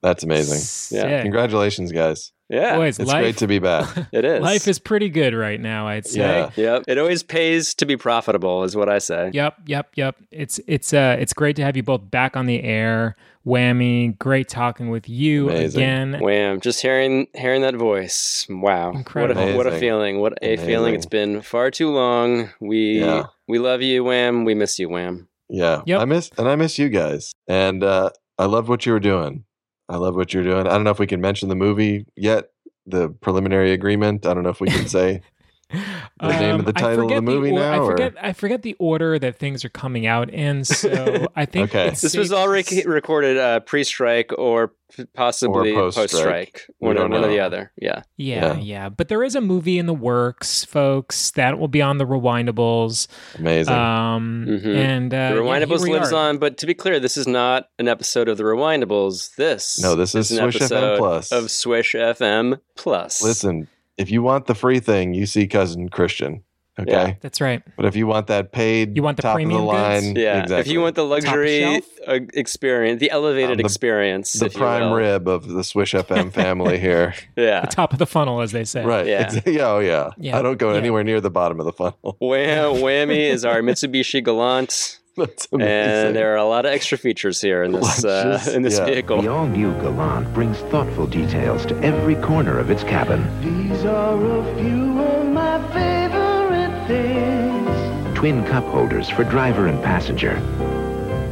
That's 0.02 0.23
amazing. 0.23 0.97
Yeah. 0.97 1.23
Congratulations, 1.23 1.90
guys. 1.93 2.33
Yeah, 2.50 2.76
Boys, 2.76 2.99
It's 2.99 3.09
life, 3.11 3.23
great 3.23 3.37
to 3.38 3.47
be 3.47 3.59
back. 3.59 3.95
it 4.12 4.25
is. 4.25 4.40
life 4.40 4.67
is 4.69 4.78
pretty 4.78 5.11
good 5.11 5.35
right 5.35 5.61
now, 5.61 5.87
I'd 5.87 6.07
say. 6.07 6.21
Yeah. 6.21 6.50
Yep. 6.57 6.85
It 6.88 6.97
always 6.97 7.23
pays 7.23 7.75
to 7.75 7.85
be 7.85 7.99
profitable, 7.99 8.64
is 8.64 8.75
what 8.75 8.88
I 8.88 8.99
say. 9.00 9.31
Yep, 9.35 9.57
yep, 9.67 9.90
yep. 9.97 10.17
It's 10.31 10.59
it's 10.67 10.95
uh 10.95 11.17
it's 11.21 11.35
great 11.35 11.57
to 11.57 11.62
have 11.62 11.76
you 11.76 11.83
both 11.83 12.11
back 12.11 12.38
on 12.38 12.47
the 12.47 12.62
air. 12.62 13.17
Whammy, 13.47 14.19
great 14.19 14.49
talking 14.49 14.88
with 14.88 15.09
you 15.11 15.50
Amazing. 15.50 15.81
again. 15.83 16.21
Wham! 16.21 16.61
Just 16.61 16.81
hearing 16.81 17.26
hearing 17.35 17.62
that 17.62 17.75
voice. 17.75 18.47
Wow. 18.49 18.93
Incredible. 18.93 19.43
What 19.43 19.52
a, 19.52 19.57
what 19.57 19.67
a 19.67 19.78
feeling. 19.78 20.21
What 20.21 20.38
a 20.40 20.57
feeling. 20.57 20.95
It's 20.95 21.07
been 21.07 21.43
far 21.43 21.71
too 21.71 21.90
long. 21.90 22.49
We 22.61 23.00
Yeah. 23.00 23.26
we 23.47 23.59
love 23.59 23.83
you, 23.83 24.05
Wham. 24.05 24.45
We 24.47 24.55
miss 24.55 24.78
you, 24.78 24.88
Wham. 24.88 25.28
Yeah. 25.50 25.83
Yep. 25.85 26.00
I 26.00 26.05
miss 26.07 26.31
and 26.38 26.49
I 26.49 26.57
miss 26.57 26.78
you 26.78 26.88
guys. 26.88 27.33
And 27.47 27.83
uh 27.85 28.11
I 28.38 28.47
loved 28.47 28.69
what 28.69 28.87
you 28.87 28.93
were 28.93 29.00
doing. 29.00 29.45
I 29.88 29.97
love 29.97 30.16
what 30.16 30.35
you're 30.35 30.45
doing. 30.45 30.66
I 30.66 30.71
don't 30.71 30.85
know 30.85 30.90
if 30.90 30.99
we 30.99 31.07
can 31.07 31.21
mention 31.21 31.49
the 31.49 31.54
movie 31.54 32.07
yet, 32.16 32.50
the 32.87 33.09
preliminary 33.09 33.73
agreement. 33.73 34.26
I 34.26 34.35
don't 34.35 34.42
know 34.42 34.50
if 34.50 34.61
we 34.61 34.68
can 34.68 34.88
say 34.88 35.23
the 35.70 36.38
name 36.40 36.56
of 36.60 36.64
the 36.64 36.70
Um, 36.70 36.76
I 36.76 36.80
title 36.80 36.90
of 36.90 36.96
forget 37.04 37.16
the 37.16 37.22
movie 37.22 37.50
or- 37.50 37.54
now, 37.60 37.72
I 37.75 37.78
or- 37.78 37.90
forget 37.90 38.14
I 38.20 38.32
forget 38.32 38.62
the 38.62 38.75
order 38.78 39.18
that 39.18 39.37
things 39.37 39.64
are 39.64 39.68
coming 39.68 40.06
out 40.06 40.30
in. 40.30 40.64
So 40.64 41.26
I 41.37 41.44
think 41.44 41.70
Okay. 41.70 41.88
it's 41.88 42.00
This 42.00 42.16
was 42.16 42.28
safe- 42.30 42.38
already 42.38 42.84
recorded 42.87 43.37
uh, 43.38 43.60
pre-strike 43.60 44.32
or 44.38 44.72
possibly 45.14 45.75
post-strike. 45.75 46.10
post-strike. 46.10 46.66
One, 46.78 46.96
or- 46.96 47.08
one 47.08 47.22
or 47.22 47.28
the 47.28 47.40
other. 47.40 47.70
Yeah. 47.76 48.02
Yeah, 48.16 48.54
Yeah. 48.54 48.58
yeah, 48.58 48.88
But 48.88 49.08
there 49.08 49.22
is 49.22 49.34
a 49.34 49.40
movie 49.42 49.78
in 49.78 49.84
the 49.84 49.92
works, 49.94 50.64
folks. 50.64 51.30
That 51.32 51.58
will 51.58 51.68
be 51.68 51.82
on 51.82 51.98
the 51.98 52.06
Rewindables. 52.06 53.06
amazing. 53.38 53.75
Um, 53.75 54.46
Mhm. 54.48 54.75
and 54.76 55.14
uh, 55.14 55.30
The 55.34 55.40
Rewindables 55.40 55.84
here 55.84 55.92
we 55.92 55.98
lives 55.98 56.12
are. 56.12 56.28
on, 56.30 56.38
but 56.38 56.56
to 56.58 56.66
be 56.66 56.72
clear, 56.72 56.98
this 56.98 57.18
is 57.18 57.26
not 57.26 57.68
an 57.78 57.87
episode 57.88 58.28
of 58.30 58.38
the 58.38 58.44
Rewindables. 58.44 59.34
This 59.37 59.78
No, 59.82 59.94
this 59.94 60.14
is 60.14 60.30
an 60.30 60.38
Swish 60.38 60.56
FM 60.56 60.62
episode 60.64 60.98
Plus. 60.98 61.32
of 61.32 61.50
Swish 61.50 61.94
FM 61.94 62.58
Plus. 62.76 63.22
Listen, 63.22 63.68
if 63.99 64.11
you 64.11 64.23
want 64.23 64.47
the 64.47 64.55
free 64.55 64.81
thing, 64.81 65.12
you 65.14 65.26
see 65.26 65.47
cousin 65.47 65.88
Christian. 65.88 66.43
Okay. 66.81 66.93
Yeah. 66.93 67.14
That's 67.23 67.40
right. 67.40 67.61
But 67.76 67.87
if 67.87 67.97
you 67.97 68.07
want 68.07 68.28
that 68.28 68.52
paid, 68.52 68.95
You 68.95 69.02
want 69.02 69.17
the 69.17 69.23
top 69.23 69.35
premium 69.35 69.62
of 69.62 69.67
the 69.67 69.73
goods? 69.73 70.05
line, 70.07 70.14
Yeah, 70.17 70.43
exactly. 70.45 70.61
if 70.61 70.69
you 70.69 70.81
want 70.81 70.95
the 70.95 71.05
luxury 71.05 71.64
uh, 72.07 72.21
experience, 72.35 73.00
the 73.00 73.11
elevated 73.11 73.50
Um, 73.50 73.57
the- 73.57 73.64
experience, 73.64 74.35
the 74.35 74.47
if 74.47 74.55
you 74.55 74.61
prime 74.61 74.83
will. 74.90 74.95
rib 74.95 75.26
of 75.26 75.49
the 75.49 75.64
Swish 75.64 75.93
FM 75.93 76.33
family 76.43 76.78
here, 76.78 77.14
yeah. 77.37 77.62
The 77.62 77.67
top 77.67 77.93
of 77.93 77.99
the 77.99 78.07
funnel, 78.07 78.40
as 78.43 78.52
they 78.52 78.62
say. 78.62 78.85
right? 78.85 79.07
Yeah. 79.07 79.26
exa- 79.28 79.52
yeah, 79.52 79.67
oh 79.73 79.81
yeah. 79.81 80.11
Yeah, 80.19 80.38
I 80.38 80.43
don't 80.43 80.57
go 80.57 80.71
yeah. 80.71 80.78
anywhere 80.78 81.02
near 81.02 81.21
the 81.21 81.31
bottom 81.31 81.59
of 81.59 81.67
the 81.67 81.73
funnel. 81.73 82.17
Wham, 82.21 82.76
whammy 82.76 83.28
is 83.28 83.45
our 83.45 83.61
Mitsubishi 83.69 84.23
Galant, 84.23 84.69
That's 84.69 84.73
amazing. 84.73 84.98
And 85.18 86.16
there 86.16 86.32
are 86.32 86.37
a 86.37 86.44
lot 86.44 86.64
of 86.66 86.72
extra 86.72 86.98
features 86.98 87.40
here 87.40 87.62
in 87.62 87.72
this 87.72 88.04
uh, 88.04 88.42
in 88.54 88.62
this 88.62 88.78
yeah. 88.78 88.84
vehicle. 88.87 89.22
The 89.22 89.28
all-new 89.28 89.72
Galant 89.80 90.32
brings 90.34 90.58
thoughtful 90.70 91.06
details 91.06 91.66
to 91.66 91.78
every 91.82 92.16
corner 92.16 92.58
of 92.58 92.70
its 92.70 92.82
cabin. 92.84 93.22
These 93.40 93.84
are 93.84 94.14
a 94.14 94.54
few 94.56 95.00
of 95.00 95.26
my 95.26 95.58
favorite 95.72 96.87
things. 96.87 98.18
Twin 98.18 98.44
cup 98.46 98.64
holders 98.64 99.08
for 99.08 99.25
driver 99.25 99.66
and 99.66 99.82
passenger. 99.82 100.37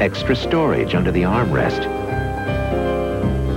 Extra 0.01 0.37
storage 0.37 0.95
under 0.95 1.11
the 1.11 1.23
armrest. 1.23 1.85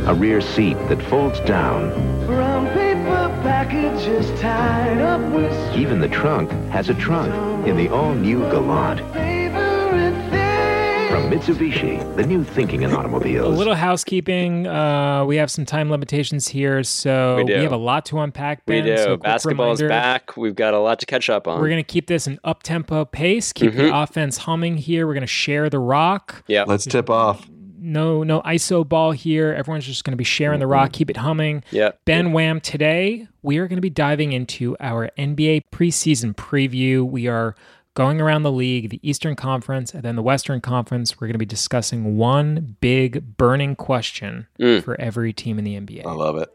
A 0.07 0.13
rear 0.13 0.41
seat 0.41 0.77
that 0.87 1.01
folds 1.03 1.39
down. 1.41 1.91
Brown 2.25 2.65
paper 2.67 3.29
packages 3.43 4.31
tied 4.39 4.99
up 4.99 5.21
with 5.31 5.75
Even 5.75 5.99
the 5.99 6.07
trunk 6.07 6.49
has 6.71 6.89
a 6.89 6.93
trunk 6.95 7.67
in 7.67 7.77
the 7.77 7.89
all-new 7.89 8.39
Galant. 8.49 9.01
Favorite 11.29 11.43
things. 11.45 11.57
From 11.57 11.67
Mitsubishi, 12.01 12.15
the 12.15 12.25
new 12.25 12.43
thinking 12.43 12.81
in 12.83 12.93
automobiles. 12.93 13.53
A 13.53 13.57
little 13.57 13.75
housekeeping. 13.75 14.67
Uh, 14.67 15.25
we 15.25 15.35
have 15.37 15.51
some 15.51 15.65
time 15.65 15.89
limitations 15.89 16.47
here, 16.47 16.83
so 16.83 17.37
We 17.37 17.43
we, 17.45 17.51
have 17.53 17.71
a 17.71 17.77
lot 17.77 18.05
to 18.07 18.19
unpack. 18.19 18.61
We 18.67 18.75
Ben, 18.81 18.85
do. 18.85 18.97
so 18.97 19.05
quick 19.17 19.21
Basketball's 19.23 19.81
reminder, 19.81 19.89
back. 20.01 20.37
We've 20.37 20.55
got 20.55 20.73
a 20.73 20.79
lot 20.79 20.99
to 20.99 21.05
catch 21.05 21.29
up 21.29 21.47
on. 21.47 21.59
We're 21.61 21.69
going 21.69 21.83
to 21.83 21.91
keep 21.91 22.07
this 22.07 22.27
an 22.27 22.39
up 22.43 22.63
tempo 22.63 23.05
pace, 23.05 23.53
keep 23.53 23.69
Mm-hmm. 23.69 23.77
the 23.83 23.95
offense 23.95 24.37
humming 24.37 24.77
here. 24.77 25.05
We're 25.05 25.13
going 25.13 25.21
to 25.21 25.27
share 25.27 25.69
the 25.69 25.79
rock. 25.79 26.43
yeah. 26.47 26.63
Let's 26.65 26.85
tip 26.85 27.09
off. 27.09 27.47
No, 27.81 28.23
no 28.23 28.41
ISO 28.41 28.87
ball 28.87 29.11
here. 29.11 29.53
Everyone's 29.53 29.85
just 29.85 30.03
going 30.03 30.11
to 30.11 30.17
be 30.17 30.23
sharing 30.25 30.59
the 30.59 30.67
rock. 30.67 30.91
Keep 30.91 31.09
it 31.11 31.17
humming. 31.17 31.63
Yeah. 31.71 31.91
Ben 32.03 32.33
Wham, 32.33 32.59
today 32.59 33.27
we 33.41 33.57
are 33.57 33.67
going 33.67 33.77
to 33.77 33.81
be 33.81 33.89
diving 33.89 34.33
into 34.33 34.75
our 34.81 35.09
NBA 35.17 35.61
preseason 35.71 36.35
preview. 36.35 37.03
We 37.09 37.27
are 37.27 37.55
going 37.99 38.21
around 38.21 38.43
the 38.43 38.51
league, 38.51 38.89
the 38.89 38.99
Eastern 39.03 39.35
Conference, 39.35 39.93
and 39.93 40.03
then 40.03 40.15
the 40.15 40.21
Western 40.21 40.61
Conference. 40.61 41.19
We're 41.19 41.27
going 41.27 41.33
to 41.33 41.37
be 41.39 41.45
discussing 41.45 42.15
one 42.15 42.77
big 42.79 43.35
burning 43.35 43.75
question 43.75 44.47
Mm. 44.57 44.81
for 44.85 44.99
every 45.01 45.33
team 45.33 45.59
in 45.59 45.65
the 45.65 45.75
NBA. 45.75 46.05
I 46.05 46.13
love 46.13 46.37
it. 46.37 46.47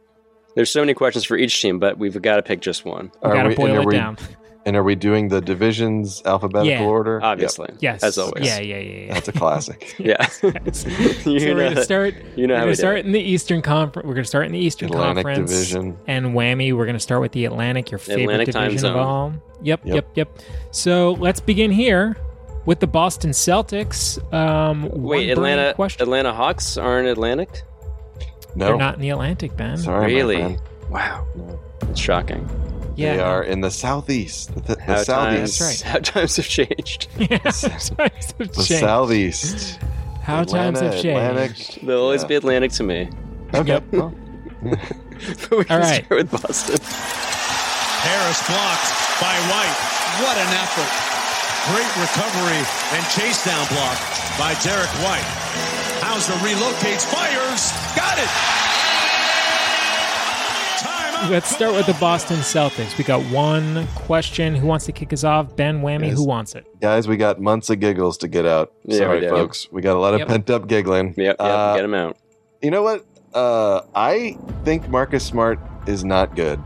There's 0.56 0.70
so 0.70 0.80
many 0.80 0.94
questions 0.94 1.24
for 1.26 1.36
each 1.36 1.60
team, 1.60 1.78
but 1.78 1.98
we've 1.98 2.20
got 2.22 2.36
to 2.36 2.42
pick 2.42 2.60
just 2.62 2.86
one. 2.86 3.12
we 3.22 3.28
Are 3.30 3.34
got 3.34 3.42
to 3.42 3.54
boil 3.56 3.80
it 3.82 3.84
we- 3.86 3.92
down. 3.94 4.16
And 4.66 4.76
are 4.76 4.82
we 4.82 4.94
doing 4.94 5.28
the 5.28 5.40
divisions 5.42 6.22
alphabetical 6.24 6.66
Yeah. 6.70 6.84
order? 6.84 7.22
Obviously. 7.22 7.68
Yes. 7.80 8.02
As 8.02 8.16
always. 8.16 8.46
Yeah, 8.46 8.60
yeah, 8.60 8.78
yeah, 8.78 9.06
yeah. 9.06 9.14
That's 9.14 9.28
a 9.28 9.32
classic. 9.32 9.94
Yeah. 9.98 10.26
so 10.28 10.48
you 10.48 11.54
we're 11.54 11.54
going 11.54 11.74
to 11.74 11.84
start. 11.84 12.14
you 12.36 12.46
know 12.46 12.54
we're 12.54 12.60
gonna 12.60 12.76
start 12.76 12.98
in 13.04 13.12
the 13.12 13.20
Eastern 13.20 13.60
Conference. 13.62 14.06
We're 14.06 14.14
going 14.14 14.24
to 14.24 14.28
start 14.28 14.46
in 14.46 14.52
the 14.52 14.58
Eastern 14.58 14.88
Atlantic 14.90 15.24
Conference 15.26 15.50
Division. 15.50 15.98
and 16.06 16.26
whammy. 16.34 16.74
We're 16.74 16.86
going 16.86 16.96
to 16.96 17.00
start 17.00 17.20
with 17.20 17.32
the 17.32 17.44
Atlantic, 17.44 17.90
your 17.90 17.98
favorite 17.98 18.22
Atlantic 18.24 18.54
time 18.54 18.68
division 18.70 18.90
of 18.90 18.96
all. 18.96 19.32
Yep, 19.62 19.80
Yep. 19.84 19.94
yep, 19.94 20.06
yep, 20.14 20.38
So 20.70 21.12
let's 21.12 21.40
begin 21.40 21.70
here 21.70 22.16
with 22.66 22.80
the 22.80 22.86
Boston 22.86 23.30
Celtics. 23.30 24.18
Um, 24.32 24.88
Wait, 24.92 25.28
Atlanta 25.30 25.74
question. 25.74 26.02
Atlanta 26.02 26.32
Hawks 26.32 26.76
aren't 26.78 27.06
Atlantic? 27.08 27.62
No, 28.56 28.66
They're 28.66 28.76
not 28.76 28.94
in 28.94 29.00
the 29.00 29.10
Atlantic, 29.10 29.56
Ben. 29.56 29.76
Sorry, 29.76 30.14
really? 30.14 30.36
friend. 30.36 30.60
Wow. 30.90 31.26
It's 31.90 32.00
shocking. 32.00 32.48
Yeah, 32.96 33.16
they 33.16 33.22
are 33.22 33.42
in 33.42 33.60
the 33.60 33.70
southeast. 33.70 34.54
The, 34.54 34.76
the 34.76 34.82
How 34.82 35.02
southeast. 35.02 35.58
times, 35.60 35.82
That's 35.82 35.84
right. 35.84 35.92
how 35.92 35.98
times 36.00 36.36
have 36.36 36.46
changed. 36.46 37.08
Yeah, 37.18 37.38
times 37.38 37.92
have 38.38 38.38
The 38.38 38.62
southeast. 38.62 39.78
How 40.22 40.44
times 40.44 40.80
have 40.80 40.92
changed. 40.92 41.06
Atlantic. 41.06 41.56
They'll 41.82 42.00
always 42.00 42.22
Yeah. 42.22 42.28
be 42.28 42.34
Atlantic 42.36 42.72
to 42.72 42.82
me. 42.82 43.08
Okay. 43.54 43.68
Yep. 43.72 43.84
well, 43.92 44.14
But 44.64 45.50
we 45.58 45.64
can 45.64 45.72
All 45.76 45.78
right. 45.84 46.04
start 46.04 46.10
with 46.22 46.30
Boston. 46.30 46.78
Harris 46.80 48.40
blocked 48.46 48.88
by 49.20 49.34
White. 49.48 49.78
What 50.24 50.36
an 50.38 50.50
effort. 50.54 50.90
Great 51.72 51.92
recovery 51.96 52.60
and 52.92 53.02
chase 53.16 53.44
down 53.44 53.64
block 53.72 53.96
by 54.38 54.52
Derrick 54.62 54.90
White. 55.00 55.24
Hauser 56.04 56.34
relocates, 56.44 57.04
fires, 57.08 57.72
got 57.96 58.18
it. 58.20 58.28
Timeout. 61.24 61.30
Let's 61.30 61.48
start 61.54 61.74
with 61.74 61.86
the 61.86 61.94
Boston 61.94 62.36
Celtics. 62.38 62.96
We 62.98 63.04
got 63.04 63.22
one 63.32 63.86
question. 63.94 64.54
Who 64.54 64.66
wants 64.66 64.86
to 64.86 64.92
kick 64.92 65.12
us 65.12 65.24
off? 65.24 65.54
Ben 65.56 65.80
Whammy. 65.82 66.06
Yes. 66.08 66.16
Who 66.18 66.24
wants 66.26 66.54
it? 66.54 66.66
guys, 66.80 67.08
we 67.08 67.16
got 67.16 67.40
months 67.40 67.70
of 67.70 67.80
giggles 67.80 68.18
to 68.18 68.28
get 68.28 68.44
out. 68.46 68.72
Yeah, 68.84 68.98
Sorry, 68.98 69.20
we 69.20 69.26
do. 69.26 69.30
folks. 69.30 69.68
We 69.72 69.80
got 69.82 69.96
a 69.96 69.98
lot 69.98 70.14
of 70.14 70.20
Yep. 70.20 70.28
pent 70.28 70.50
up 70.50 70.66
giggling. 70.68 71.08
Yep, 71.16 71.16
yep, 71.16 71.36
Uh, 71.40 71.74
get 71.76 71.82
them 71.82 71.94
out. 71.94 72.16
You 72.62 72.70
know 72.70 72.82
what? 72.82 73.04
Uh, 73.32 73.80
I 73.94 74.36
think 74.64 74.88
Marcus 74.88 75.24
Smart 75.24 75.58
is 75.86 76.04
not 76.04 76.36
good. 76.36 76.60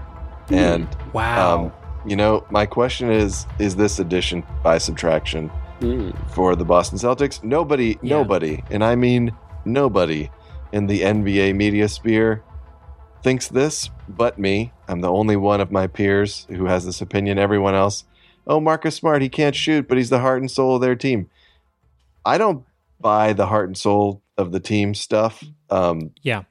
And 0.51 0.87
Wow. 1.13 1.55
um, 1.67 1.73
you 2.07 2.17
know, 2.17 2.45
my 2.51 2.67
question 2.67 3.11
is: 3.11 3.47
Is 3.59 3.77
this 3.77 3.99
addition 3.99 4.43
by 4.63 4.79
subtraction 4.79 5.51
Hmm. 5.81 6.11
for 6.35 6.57
the 6.57 6.65
Boston 6.65 6.99
Celtics? 6.99 7.43
Nobody, 7.45 7.97
Yeah. 8.03 8.17
nobody, 8.17 8.63
and 8.71 8.83
I 8.85 8.97
mean 8.97 9.33
nobody 9.65 10.31
in 10.73 10.87
the 10.89 11.03
NBA 11.05 11.53
media 11.55 11.89
sphere 11.89 12.43
thinks 13.23 13.49
this, 13.49 13.91
but 14.09 14.39
me. 14.39 14.73
I'm 14.89 15.01
the 15.01 15.11
only 15.13 15.37
one 15.37 15.61
of 15.61 15.71
my 15.71 15.87
peers 15.87 16.47
who 16.49 16.67
has 16.67 16.85
this 16.85 17.01
opinion. 17.01 17.39
Everyone 17.39 17.75
else, 17.75 18.05
oh, 18.47 18.61
Marcus 18.61 18.97
Smart, 18.97 19.23
he 19.23 19.29
can't 19.29 19.55
shoot, 19.55 19.87
but 19.89 19.99
he's 19.99 20.11
the 20.11 20.21
heart 20.21 20.41
and 20.41 20.51
soul 20.51 20.77
of 20.77 20.81
their 20.81 20.97
team. 20.97 21.29
I 22.25 22.39
don't 22.39 22.65
buy 23.01 23.33
the 23.33 23.47
heart 23.47 23.69
and 23.69 23.77
soul 23.77 24.23
of 24.37 24.53
the 24.53 24.61
team 24.61 24.95
stuff. 24.95 25.43
Um, 25.71 26.11
Yeah. 26.23 26.45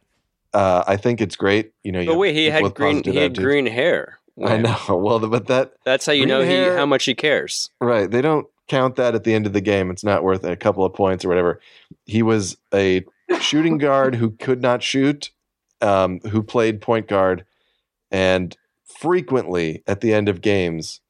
uh, 0.53 0.83
I 0.87 0.97
think 0.97 1.21
it's 1.21 1.35
great. 1.35 1.71
You 1.83 1.91
know, 1.91 1.99
you 1.99 2.07
But 2.07 2.17
wait, 2.17 2.35
he 2.35 2.49
had 2.49 2.73
green. 2.73 3.03
He 3.03 3.17
had 3.17 3.35
green 3.35 3.65
hair. 3.65 4.19
I 4.43 4.57
know. 4.57 4.77
Well, 4.89 5.19
but 5.19 5.47
that 5.47 5.73
That's 5.83 6.05
how 6.05 6.11
you 6.13 6.25
Green 6.25 6.29
know 6.29 6.41
he 6.43 6.75
how 6.75 6.85
much 6.85 7.05
he 7.05 7.15
cares. 7.15 7.69
Right. 7.81 8.09
They 8.09 8.21
don't 8.21 8.47
count 8.67 8.95
that 8.97 9.15
at 9.15 9.23
the 9.23 9.33
end 9.33 9.47
of 9.47 9.53
the 9.53 9.61
game. 9.61 9.89
It's 9.89 10.03
not 10.03 10.23
worth 10.23 10.43
a 10.43 10.55
couple 10.55 10.85
of 10.85 10.93
points 10.93 11.25
or 11.25 11.29
whatever. 11.29 11.59
He 12.05 12.21
was 12.21 12.57
a 12.73 13.03
shooting 13.39 13.77
guard 13.77 14.15
who 14.15 14.31
could 14.31 14.61
not 14.61 14.83
shoot, 14.83 15.31
um, 15.81 16.19
who 16.29 16.43
played 16.43 16.81
point 16.81 17.07
guard, 17.07 17.45
and 18.11 18.55
frequently 18.85 19.83
at 19.87 20.01
the 20.01 20.13
end 20.13 20.29
of 20.29 20.41
games, 20.41 21.01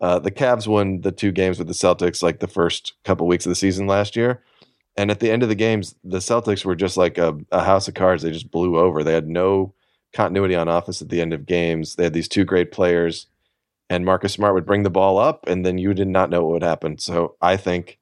uh, 0.00 0.18
the 0.18 0.30
Cavs 0.30 0.66
won 0.66 1.00
the 1.00 1.12
two 1.12 1.32
games 1.32 1.58
with 1.58 1.68
the 1.68 1.74
Celtics 1.74 2.22
like 2.22 2.40
the 2.40 2.46
first 2.46 2.94
couple 3.04 3.26
weeks 3.26 3.46
of 3.46 3.50
the 3.50 3.56
season 3.56 3.86
last 3.86 4.16
year. 4.16 4.42
And 4.96 5.10
at 5.10 5.20
the 5.20 5.30
end 5.30 5.42
of 5.42 5.48
the 5.48 5.54
games, 5.54 5.94
the 6.04 6.18
Celtics 6.18 6.64
were 6.64 6.74
just 6.74 6.96
like 6.96 7.18
a, 7.18 7.36
a 7.52 7.64
house 7.64 7.88
of 7.88 7.94
cards. 7.94 8.22
They 8.22 8.30
just 8.30 8.50
blew 8.50 8.78
over. 8.78 9.02
They 9.02 9.12
had 9.12 9.28
no 9.28 9.74
continuity 10.14 10.54
on 10.54 10.68
offense 10.68 11.02
at 11.02 11.08
the 11.08 11.20
end 11.20 11.32
of 11.32 11.46
games. 11.46 11.96
They 11.96 12.04
had 12.04 12.14
these 12.14 12.28
two 12.28 12.44
great 12.44 12.72
players 12.72 13.26
and 13.88 14.04
Marcus 14.04 14.32
Smart 14.32 14.54
would 14.54 14.66
bring 14.66 14.82
the 14.82 14.90
ball 14.90 15.18
up, 15.18 15.46
and 15.46 15.64
then 15.64 15.78
you 15.78 15.94
did 15.94 16.08
not 16.08 16.30
know 16.30 16.42
what 16.42 16.52
would 16.52 16.62
happen. 16.62 16.98
So 16.98 17.36
I 17.40 17.56
think 17.56 17.98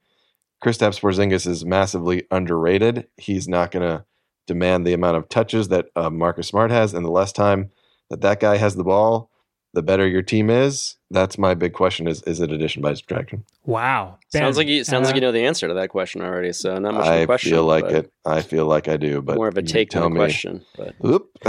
Kristaps 0.64 1.00
Porzingis 1.00 1.46
is 1.46 1.64
massively 1.64 2.26
underrated. 2.30 3.06
He's 3.16 3.46
not 3.48 3.70
going 3.70 3.82
to 3.82 4.04
demand 4.46 4.86
the 4.86 4.94
amount 4.94 5.16
of 5.16 5.28
touches 5.28 5.68
that 5.68 5.86
uh, 5.94 6.10
Marcus 6.10 6.48
Smart 6.48 6.70
has, 6.70 6.94
and 6.94 7.04
the 7.04 7.10
less 7.10 7.32
time 7.32 7.70
that 8.14 8.20
that 8.22 8.40
guy 8.40 8.56
has 8.56 8.76
the 8.76 8.84
ball, 8.84 9.30
the 9.72 9.82
better 9.82 10.06
your 10.06 10.22
team 10.22 10.50
is. 10.50 10.96
That's 11.10 11.36
my 11.38 11.54
big 11.54 11.72
question: 11.72 12.06
is 12.06 12.22
is 12.22 12.40
it 12.40 12.50
addition 12.52 12.80
by 12.82 12.94
subtraction? 12.94 13.44
Wow. 13.64 14.18
sounds 14.28 14.56
like 14.56 14.66
you 14.68 14.84
sounds 14.84 15.06
like 15.06 15.14
uh, 15.14 15.16
you 15.16 15.20
know 15.20 15.32
the 15.32 15.44
answer 15.44 15.66
to 15.68 15.74
that 15.74 15.88
question 15.90 16.22
already. 16.22 16.52
So 16.52 16.78
not 16.78 16.94
much 16.94 17.06
of 17.06 17.12
I 17.12 17.16
a 17.16 17.26
question. 17.26 17.50
feel 17.50 17.64
like 17.64 17.84
it. 17.86 18.12
I 18.24 18.42
feel 18.42 18.66
like 18.66 18.88
I 18.88 18.96
do, 18.96 19.20
but 19.22 19.36
more 19.36 19.48
of 19.48 19.56
a 19.56 19.62
take 19.62 19.90
tell 19.90 20.04
than 20.04 20.12
me. 20.14 20.18
question. 20.18 20.64
But 20.76 20.94
Oop. 21.04 21.30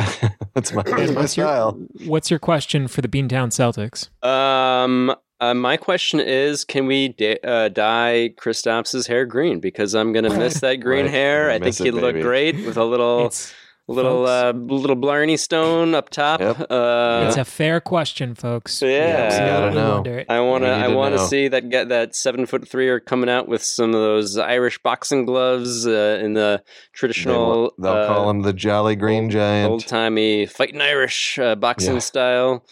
that's 0.54 0.74
my, 0.74 0.82
that's 0.84 1.12
my 1.12 1.22
what's 1.22 1.38
your- 1.38 1.46
style. 1.48 1.80
What's 2.06 2.30
your 2.32 2.40
question 2.40 2.88
for 2.88 3.02
the 3.02 3.08
Beantown 3.08 3.50
Celtics? 3.52 4.10
Um, 4.28 5.16
uh, 5.42 5.54
my 5.54 5.78
question 5.78 6.20
is, 6.22 6.64
can 6.64 6.86
we 6.88 7.10
da- 7.10 7.40
uh, 7.44 7.70
dye 7.70 8.34
Kristaps' 8.40 9.08
hair 9.08 9.26
green? 9.26 9.60
Because 9.60 9.94
I'm 9.94 10.14
gonna 10.14 10.36
miss 10.36 10.60
that 10.62 10.76
green 10.76 11.06
Right. 11.06 11.12
hair. 11.12 11.50
I 11.52 11.60
Gonna 11.60 11.72
think 11.72 11.86
he'd 11.86 12.00
look 12.02 12.16
great 12.22 12.56
with 12.66 12.78
a 12.78 12.86
little, 12.86 13.26
It's, 13.28 13.54
little, 13.88 14.26
uh, 14.26 14.52
little 14.52 14.96
Blarney 14.96 15.38
Stone 15.38 15.94
up 15.96 16.10
top. 16.10 16.40
Yep. 16.40 16.68
Uh, 16.70 17.26
it's 17.28 17.38
a 17.38 17.46
fair 17.46 17.80
question, 17.80 18.36
folks. 18.36 18.82
Yeah. 18.82 19.30
We 19.30 19.34
You 19.36 19.40
gotta 19.40 19.76
know. 19.76 20.24
I 20.30 20.40
want 20.42 20.64
to. 20.64 20.70
I 20.70 20.88
want 20.88 21.16
to 21.16 21.28
see 21.28 21.48
that 21.50 21.70
get 21.70 21.90
that 21.90 22.16
seven 22.16 22.46
foot 22.46 22.68
three 22.68 22.90
are 22.90 23.00
coming 23.00 23.30
out 23.30 23.48
with 23.48 23.64
some 23.64 23.94
of 23.94 24.02
those 24.02 24.38
Irish 24.38 24.80
boxing 24.82 25.26
gloves 25.26 25.86
uh, 25.88 26.20
in 26.24 26.34
the 26.34 26.64
traditional. 26.94 27.74
They, 27.78 27.88
will 27.90 27.96
uh, 27.96 28.08
call 28.08 28.30
him 28.30 28.42
the 28.42 28.54
Jolly 28.54 28.96
Green 28.96 29.30
Giant. 29.30 29.72
old 29.72 29.88
timey 29.88 30.46
fighting 30.46 30.82
Irish 30.82 31.38
uh, 31.40 31.56
boxing 31.56 31.94
Yeah. 31.96 32.00
style, 32.00 32.66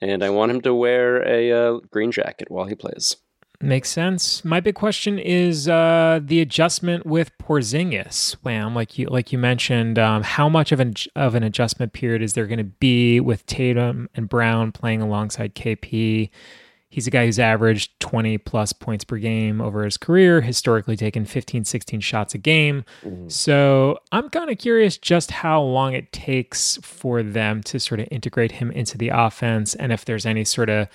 and 0.00 0.22
I 0.24 0.30
want 0.30 0.50
him 0.50 0.60
to 0.62 0.74
wear 0.74 1.26
a 1.26 1.52
uh, 1.52 1.78
green 1.90 2.10
jacket 2.12 2.50
while 2.50 2.66
he 2.66 2.74
plays. 2.74 3.16
Makes 3.60 3.88
sense. 3.88 4.44
My 4.44 4.60
big 4.60 4.74
question 4.74 5.18
is 5.18 5.66
uh, 5.66 6.20
the 6.22 6.40
adjustment 6.40 7.06
with 7.06 7.36
Porzingis. 7.38 8.34
Wham, 8.42 8.74
like 8.74 8.98
you 8.98 9.06
like 9.06 9.32
you 9.32 9.38
mentioned, 9.38 9.98
um, 9.98 10.22
how 10.22 10.48
much 10.48 10.72
of 10.72 10.80
an 10.80 10.94
of 11.14 11.34
an 11.34 11.42
adjustment 11.42 11.92
period 11.94 12.20
is 12.20 12.34
there 12.34 12.46
going 12.46 12.58
to 12.58 12.64
be 12.64 13.18
with 13.18 13.46
Tatum 13.46 14.10
and 14.14 14.28
Brown 14.28 14.72
playing 14.72 15.00
alongside 15.00 15.54
KP? 15.54 16.28
He's 16.88 17.06
a 17.06 17.10
guy 17.10 17.26
who's 17.26 17.38
averaged 17.38 17.98
20 18.00 18.38
plus 18.38 18.72
points 18.72 19.04
per 19.04 19.18
game 19.18 19.60
over 19.60 19.84
his 19.84 19.98
career, 19.98 20.40
historically 20.40 20.96
taken 20.96 21.24
15, 21.26 21.64
16 21.64 22.00
shots 22.00 22.32
a 22.34 22.38
game. 22.38 22.84
So 23.28 23.98
I'm 24.12 24.30
kind 24.30 24.50
of 24.50 24.56
curious 24.56 24.96
just 24.96 25.30
how 25.30 25.60
long 25.60 25.94
it 25.94 26.12
takes 26.12 26.78
for 26.82 27.22
them 27.22 27.62
to 27.64 27.80
sort 27.80 28.00
of 28.00 28.08
integrate 28.10 28.52
him 28.52 28.70
into 28.70 28.96
the 28.96 29.10
offense 29.10 29.74
and 29.74 29.92
if 29.92 30.04
there's 30.04 30.24
any 30.24 30.44
sort 30.44 30.70
of 30.70 30.88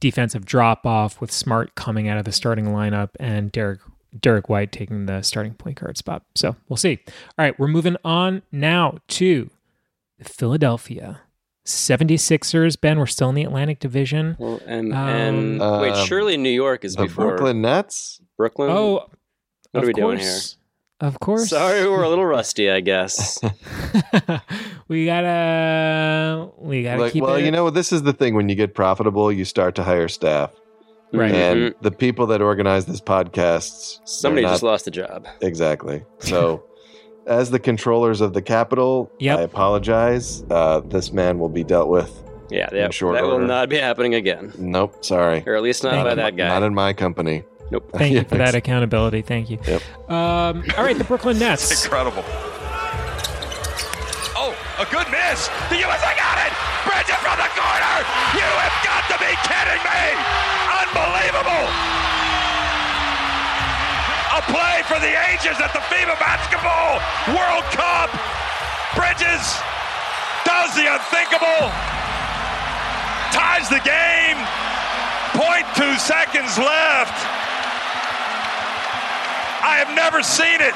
defensive 0.00 0.44
drop 0.44 0.86
off 0.86 1.20
with 1.20 1.30
Smart 1.32 1.74
coming 1.74 2.08
out 2.08 2.18
of 2.18 2.24
the 2.24 2.32
starting 2.32 2.66
lineup 2.66 3.10
and 3.18 3.50
Derrick 3.52 3.80
Derrick 4.18 4.48
White 4.48 4.72
taking 4.72 5.06
the 5.06 5.22
starting 5.22 5.54
point 5.54 5.80
guard 5.80 5.96
spot. 5.98 6.24
So 6.34 6.56
we'll 6.68 6.76
see. 6.78 6.98
All 7.06 7.44
right, 7.44 7.58
we're 7.58 7.68
moving 7.68 7.96
on 8.04 8.42
now 8.50 8.98
to 9.08 9.50
the 10.18 10.24
Philadelphia 10.24 11.20
76ers. 11.66 12.80
Ben, 12.80 12.98
we're 12.98 13.06
still 13.06 13.28
in 13.28 13.34
the 13.34 13.44
Atlantic 13.44 13.78
Division. 13.80 14.36
Well, 14.38 14.60
and 14.66 14.92
Um, 14.94 14.98
and 15.08 15.60
wait, 15.60 15.92
Um, 15.92 16.06
surely 16.06 16.36
New 16.36 16.48
York 16.50 16.84
is 16.84 16.96
the 16.96 17.04
before 17.04 17.28
Brooklyn 17.28 17.60
Nets. 17.60 18.20
Brooklyn. 18.36 18.70
Oh, 18.70 18.92
what 18.92 19.10
of 19.74 19.84
are 19.84 19.86
we 19.86 19.92
course. 19.92 19.94
doing 19.94 20.18
here? 20.18 20.40
Of 21.00 21.20
course. 21.20 21.50
Sorry, 21.50 21.88
we're 21.88 22.02
a 22.02 22.08
little 22.14 22.26
rusty, 22.26 22.70
I 22.70 22.80
guess. 22.80 23.38
we 24.88 25.06
gotta 25.06 26.48
we 26.58 26.82
gotta 26.82 27.02
Like, 27.02 27.12
keep 27.12 27.22
well, 27.22 27.36
it. 27.36 27.44
you 27.44 27.50
know, 27.50 27.70
this 27.70 27.92
is 27.92 28.02
the 28.02 28.12
thing. 28.12 28.34
When 28.34 28.48
you 28.48 28.54
get 28.54 28.74
profitable, 28.74 29.30
you 29.30 29.44
start 29.44 29.74
to 29.76 29.84
hire 29.84 30.08
staff, 30.08 30.52
Right. 31.12 31.32
and 31.32 31.60
Mhm. 31.60 31.74
the 31.82 31.90
people 31.92 32.26
that 32.26 32.42
organize 32.42 32.86
this 32.86 33.00
podcasts, 33.00 34.00
Somebody 34.04 34.42
they're 34.42 34.52
just 34.52 34.62
lost 34.62 34.86
a 34.86 34.90
job. 34.90 35.26
exactly. 35.40 36.02
So, 36.18 36.64
as 37.26 37.50
the 37.50 37.58
controllers 37.60 38.20
of 38.20 38.32
the 38.32 38.42
capital, 38.42 39.10
Yep. 39.20 39.38
I 39.38 39.42
apologize. 39.42 40.42
Uh, 40.50 40.80
this 40.80 41.12
man 41.12 41.38
will 41.38 41.48
be 41.50 41.62
dealt 41.62 41.88
with. 41.88 42.10
Yeah, 42.50 42.68
In 42.72 42.78
that, 42.78 42.94
short 42.94 43.14
that 43.16 43.24
will 43.24 43.38
not 43.40 43.68
be 43.68 43.76
happening 43.76 44.14
again, 44.14 44.52
Nope, 44.58 45.04
sorry. 45.04 45.44
or 45.46 45.54
at 45.54 45.62
least 45.62 45.84
not 45.84 45.92
Thank 45.92 46.04
by 46.06 46.10
you. 46.10 46.16
that 46.16 46.34
guy. 46.36 46.48
Not 46.48 46.62
in 46.62 46.74
my 46.74 46.94
company. 46.94 47.44
Nope. 47.70 47.90
Thank 47.94 48.14
you 48.14 48.24
for 48.24 48.36
Yeah, 48.36 48.46
that 48.46 48.54
accountability. 48.54 49.22
Thank 49.22 49.50
you. 49.50 49.58
Yep. 49.66 49.82
Um, 50.10 50.64
all 50.76 50.84
right, 50.84 50.96
the 50.96 51.04
Brooklyn 51.04 51.38
Nets. 51.42 51.84
Incredible. 51.84 52.24
Oh, 54.38 54.54
a 54.78 54.86
good 54.90 55.08
miss. 55.10 55.48
The 55.68 55.78
USA 55.82 56.10
got 56.14 56.38
it. 56.46 56.52
Bridges 56.86 57.18
from 57.20 57.36
the 57.36 57.50
corner. 57.52 57.96
You 58.38 58.46
have 58.46 58.76
got 58.86 59.02
to 59.12 59.16
be 59.20 59.32
kidding 59.44 59.82
me. 59.82 60.02
Unbelievable. 60.86 61.66
A 64.38 64.40
play 64.54 64.80
for 64.86 65.00
the 65.02 65.10
ages 65.34 65.58
at 65.58 65.72
the 65.74 65.82
FIBA 65.90 66.14
Basketball 66.22 67.02
World 67.34 67.66
Cup. 67.74 68.08
Bridges 68.94 69.42
does 70.46 70.70
the 70.78 70.86
unthinkable. 70.86 71.68
Ties 73.34 73.68
the 73.68 73.82
game. 73.82 74.38
0.2 75.34 75.98
seconds 75.98 76.56
left. 76.58 77.18
I 79.68 79.76
have 79.84 79.92
never 79.94 80.22
seen 80.22 80.60
it. 80.64 80.72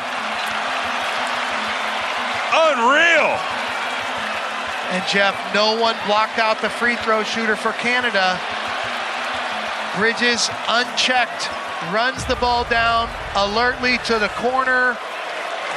Unreal. 2.53 3.33
And 4.93 5.03
Jeff, 5.09 5.35
no 5.55 5.81
one 5.81 5.97
blocked 6.07 6.39
out 6.39 6.61
the 6.61 6.69
free 6.69 6.97
throw 6.97 7.23
shooter 7.23 7.57
for 7.57 7.73
Canada. 7.73 8.39
Bridges 9.97 10.51
unchecked, 10.69 11.49
runs 11.93 12.25
the 12.27 12.37
ball 12.37 12.65
down 12.65 13.09
alertly 13.35 13.97
to 14.07 14.19
the 14.19 14.29
corner, 14.37 14.97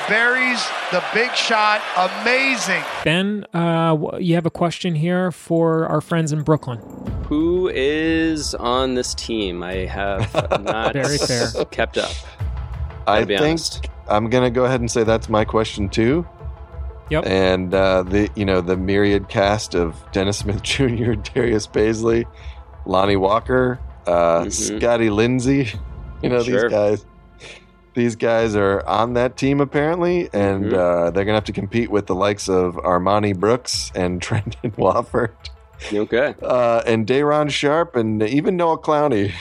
buries 0.10 0.62
the 0.91 1.01
big 1.13 1.34
shot. 1.34 1.82
Amazing. 1.97 2.84
Ben, 3.06 3.45
uh, 3.54 4.17
you 4.19 4.36
have 4.36 4.45
a 4.45 4.51
question 4.51 4.95
here 4.95 5.32
for 5.32 5.86
our 5.88 6.01
friends 6.01 6.34
in 6.34 6.43
Brooklyn. 6.43 6.80
Who 7.28 7.69
is 7.73 8.54
on 8.56 8.95
this 8.95 9.13
team? 9.15 9.63
I 9.63 9.86
have 9.86 10.34
not 10.63 10.93
Very 10.93 11.17
fair. 11.17 11.47
kept 11.71 11.97
up. 11.97 12.12
I 13.08 13.24
be 13.24 13.38
think 13.38 13.44
honest. 13.50 13.89
I'm 14.08 14.30
gonna 14.30 14.50
go 14.52 14.65
ahead 14.65 14.80
and 14.80 14.89
say 14.89 15.04
that's 15.04 15.30
my 15.30 15.46
question 15.46 15.89
too. 15.89 16.28
Yep. 17.10 17.26
And 17.28 17.74
uh, 17.74 18.04
the 18.04 18.30
you 18.36 18.46
know 18.46 18.62
the 18.62 18.76
myriad 18.78 19.30
cast 19.30 19.76
of 19.76 19.96
Dennis 20.12 20.39
Smith 20.39 20.62
Jr., 20.63 21.13
Darius 21.13 21.68
Bazley, 21.68 22.26
Lonnie 22.86 23.15
Walker, 23.15 23.80
uh, 24.08 24.46
Mhm. 24.46 24.52
Scotty 24.80 25.10
Lindsay. 25.10 25.70
You 26.24 26.30
know 26.30 26.41
Sure. 26.41 26.63
these 26.63 26.72
guys. 26.72 27.06
These 27.94 28.15
guys 28.18 28.56
are 28.58 28.86
on 28.86 29.13
that 29.13 29.38
team 29.38 29.62
apparently, 29.62 30.30
and 30.34 30.65
Mhm. 30.65 30.74
uh, 30.74 31.12
they're 31.12 31.24
gonna 31.24 31.38
have 31.38 31.46
to 31.46 31.54
compete 31.54 31.89
with 31.89 32.08
the 32.08 32.15
likes 32.15 32.50
of 32.50 32.76
Armoni 32.76 33.38
Brooks 33.38 33.91
and 33.96 34.20
Trendon 34.26 34.78
Watford, 34.78 35.32
Okay. 35.94 36.36
uh, 36.41 36.82
and 36.86 37.06
Day'Ron 37.08 37.48
Sharpe, 37.50 37.96
and 37.96 38.22
even 38.24 38.58
Noah 38.58 38.80
Clowney. 38.80 39.32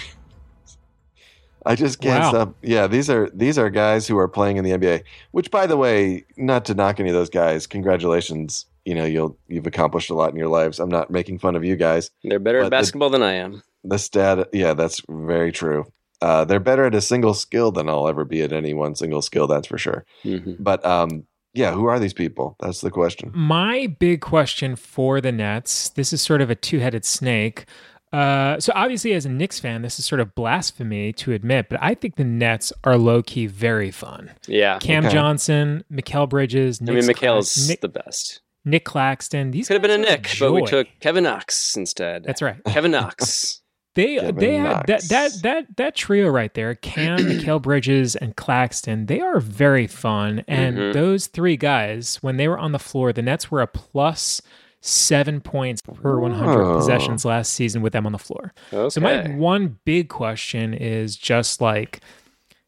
I 1.66 1.74
just 1.74 2.00
can't 2.00 2.22
Wow. 2.24 2.30
stop. 2.30 2.54
Yeah, 2.62 2.86
these 2.86 3.08
are 3.08 3.30
these 3.34 3.58
are 3.58 3.70
guys 3.70 4.06
who 4.06 4.18
are 4.18 4.28
playing 4.28 4.56
in 4.58 4.64
the 4.64 4.72
NBA. 4.72 5.02
Which, 5.32 5.50
by 5.50 5.66
the 5.66 5.76
way, 5.76 6.24
not 6.36 6.64
to 6.66 6.74
knock 6.74 7.00
any 7.00 7.08
of 7.10 7.14
those 7.14 7.30
guys, 7.30 7.66
congratulations. 7.66 8.66
You 8.84 8.94
know, 8.94 9.04
you'll 9.04 9.38
you've 9.48 9.66
accomplished 9.66 10.10
a 10.10 10.14
lot 10.14 10.30
in 10.30 10.36
your 10.36 10.48
lives. 10.48 10.78
I'm 10.78 10.90
not 10.90 11.10
making 11.10 11.38
fun 11.38 11.56
of 11.56 11.64
you 11.64 11.76
guys. 11.76 12.10
They're 12.22 12.38
better 12.38 12.58
But 12.60 12.66
at 12.66 12.70
the- 12.70 12.76
basketball 12.76 13.10
than 13.10 13.22
I 13.22 13.32
am. 13.34 13.62
The 13.82 13.98
stat, 13.98 14.48
yeah, 14.52 14.74
that's 14.74 15.00
very 15.08 15.52
true. 15.52 15.86
Uh, 16.22 16.44
they're 16.44 16.60
better 16.60 16.84
at 16.86 16.94
a 16.94 17.00
single 17.02 17.34
skill 17.34 17.70
than 17.70 17.88
I'll 17.88 18.08
ever 18.08 18.24
be 18.24 18.40
at 18.42 18.52
any 18.52 18.72
one 18.72 18.94
single 18.94 19.20
skill. 19.20 19.46
That's 19.46 19.66
for 19.66 19.76
sure. 19.78 20.04
Mhm. 20.24 20.56
But 20.58 20.84
um, 20.86 21.24
yeah, 21.52 21.72
who 21.72 21.86
are 21.86 21.98
these 21.98 22.14
people? 22.14 22.56
That's 22.60 22.80
the 22.80 22.90
question. 22.90 23.30
My 23.34 23.86
big 23.98 24.20
question 24.20 24.74
for 24.76 25.20
the 25.20 25.32
Nets 25.32 25.88
this 25.90 26.12
is 26.12 26.22
sort 26.22 26.40
of 26.40 26.50
a 26.50 26.54
two 26.54 26.78
headed 26.78 27.04
snake. 27.04 27.66
Uh, 28.14 28.60
so, 28.60 28.72
obviously, 28.76 29.12
as 29.14 29.26
a 29.26 29.28
Knicks 29.28 29.58
fan, 29.58 29.82
this 29.82 29.98
is 29.98 30.04
sort 30.04 30.20
of 30.20 30.34
blasphemy 30.34 31.12
to 31.14 31.32
admit, 31.32 31.68
but 31.68 31.78
I 31.82 31.94
think 31.94 32.16
the 32.16 32.24
Nets 32.24 32.72
are 32.84 32.96
low 32.96 33.22
key 33.22 33.46
very 33.46 33.90
fun. 33.90 34.30
Yeah. 34.46 34.78
Cam 34.78 35.04
Okay. 35.06 35.14
Johnson, 35.14 35.84
Mikal 35.92 36.28
Bridges, 36.28 36.80
I 36.80 36.84
Nick, 36.86 36.94
mean, 36.94 37.04
Mikal's 37.04 37.68
Nick, 37.68 37.80
the 37.80 37.88
best. 37.88 38.40
Nic 38.64 38.84
Claxton. 38.84 39.50
These 39.50 39.68
Could 39.68 39.74
have 39.74 39.82
been 39.82 39.90
a 39.90 39.98
guys 39.98 40.08
are 40.08 40.10
Nick, 40.12 40.36
but 40.38 40.52
we 40.52 40.62
took 40.64 40.86
Kevin 41.00 41.24
Knox 41.24 41.76
instead. 41.76 42.24
That's 42.24 42.40
right. 42.40 42.56
Kevin 42.66 42.90
Knox. 42.92 43.60
They 43.94 44.16
Kevin 44.16 44.36
they 44.36 44.54
had 44.56 44.86
that 44.88 45.02
that 45.10 45.32
that 45.42 45.76
that 45.76 45.94
trio 45.94 46.28
right 46.28 46.52
there, 46.54 46.74
Cam, 46.74 47.18
Mikal 47.20 47.60
Bridges, 47.62 48.16
and 48.16 48.34
Claxton. 48.36 49.06
They 49.06 49.20
are 49.20 49.38
very 49.38 49.86
fun, 49.86 50.44
and 50.48 50.76
Mhm. 50.78 50.92
those 50.94 51.26
three 51.28 51.56
guys, 51.56 52.16
when 52.22 52.36
they 52.36 52.48
were 52.48 52.58
on 52.58 52.72
the 52.72 52.78
floor, 52.80 53.12
the 53.12 53.22
Nets 53.22 53.50
were 53.50 53.60
a 53.62 53.66
plus 53.68 54.40
seven 54.86 55.40
points 55.40 55.80
per 55.80 56.18
100 56.18 56.62
Whoa. 56.62 56.76
possessions 56.76 57.24
last 57.24 57.54
season 57.54 57.80
with 57.80 57.94
them 57.94 58.04
on 58.04 58.12
the 58.12 58.18
floor. 58.18 58.52
So 58.90 59.00
my 59.00 59.28
one 59.30 59.78
big 59.86 60.10
question 60.10 60.74
is 60.74 61.16
just 61.16 61.62
like, 61.62 62.00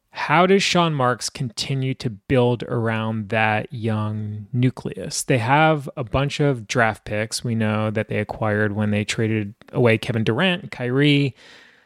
how 0.09 0.47
does 0.47 0.63
Sean 0.63 0.95
Marks 0.95 1.29
continue 1.29 1.93
to 1.93 2.09
build 2.09 2.63
around 2.63 3.29
that 3.29 3.71
young 3.71 4.47
nucleus? 4.51 5.21
They 5.21 5.37
have 5.37 5.87
a 5.95 6.03
bunch 6.03 6.39
of 6.39 6.67
draft 6.67 7.05
picks. 7.05 7.43
We 7.43 7.53
know 7.53 7.91
that 7.91 8.07
they 8.07 8.17
acquired 8.17 8.75
when 8.75 8.89
they 8.89 9.05
traded 9.05 9.53
away 9.71 9.99
Kevin 9.99 10.23
Durant, 10.23 10.71
Kyrie. 10.71 11.35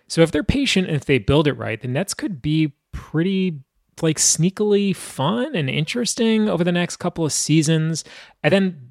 So 0.08 0.22
if 0.22 0.32
they're 0.32 0.44
patient 0.44 0.88
and 0.88 0.96
if 0.96 1.04
they 1.04 1.18
build 1.18 1.46
it 1.46 1.58
right, 1.58 1.82
the 1.82 1.90
Nets 1.90 2.14
could 2.14 2.42
be 2.42 2.72
pretty 2.94 3.60
like 4.02 4.18
sneakily 4.18 4.96
fun 4.96 5.54
and 5.54 5.70
interesting 5.70 6.48
over 6.48 6.64
the 6.64 6.72
next 6.72 6.98
couple 6.98 7.26
of 7.26 7.34
seasons. 7.34 8.06
And 8.44 8.54
then 8.54 8.88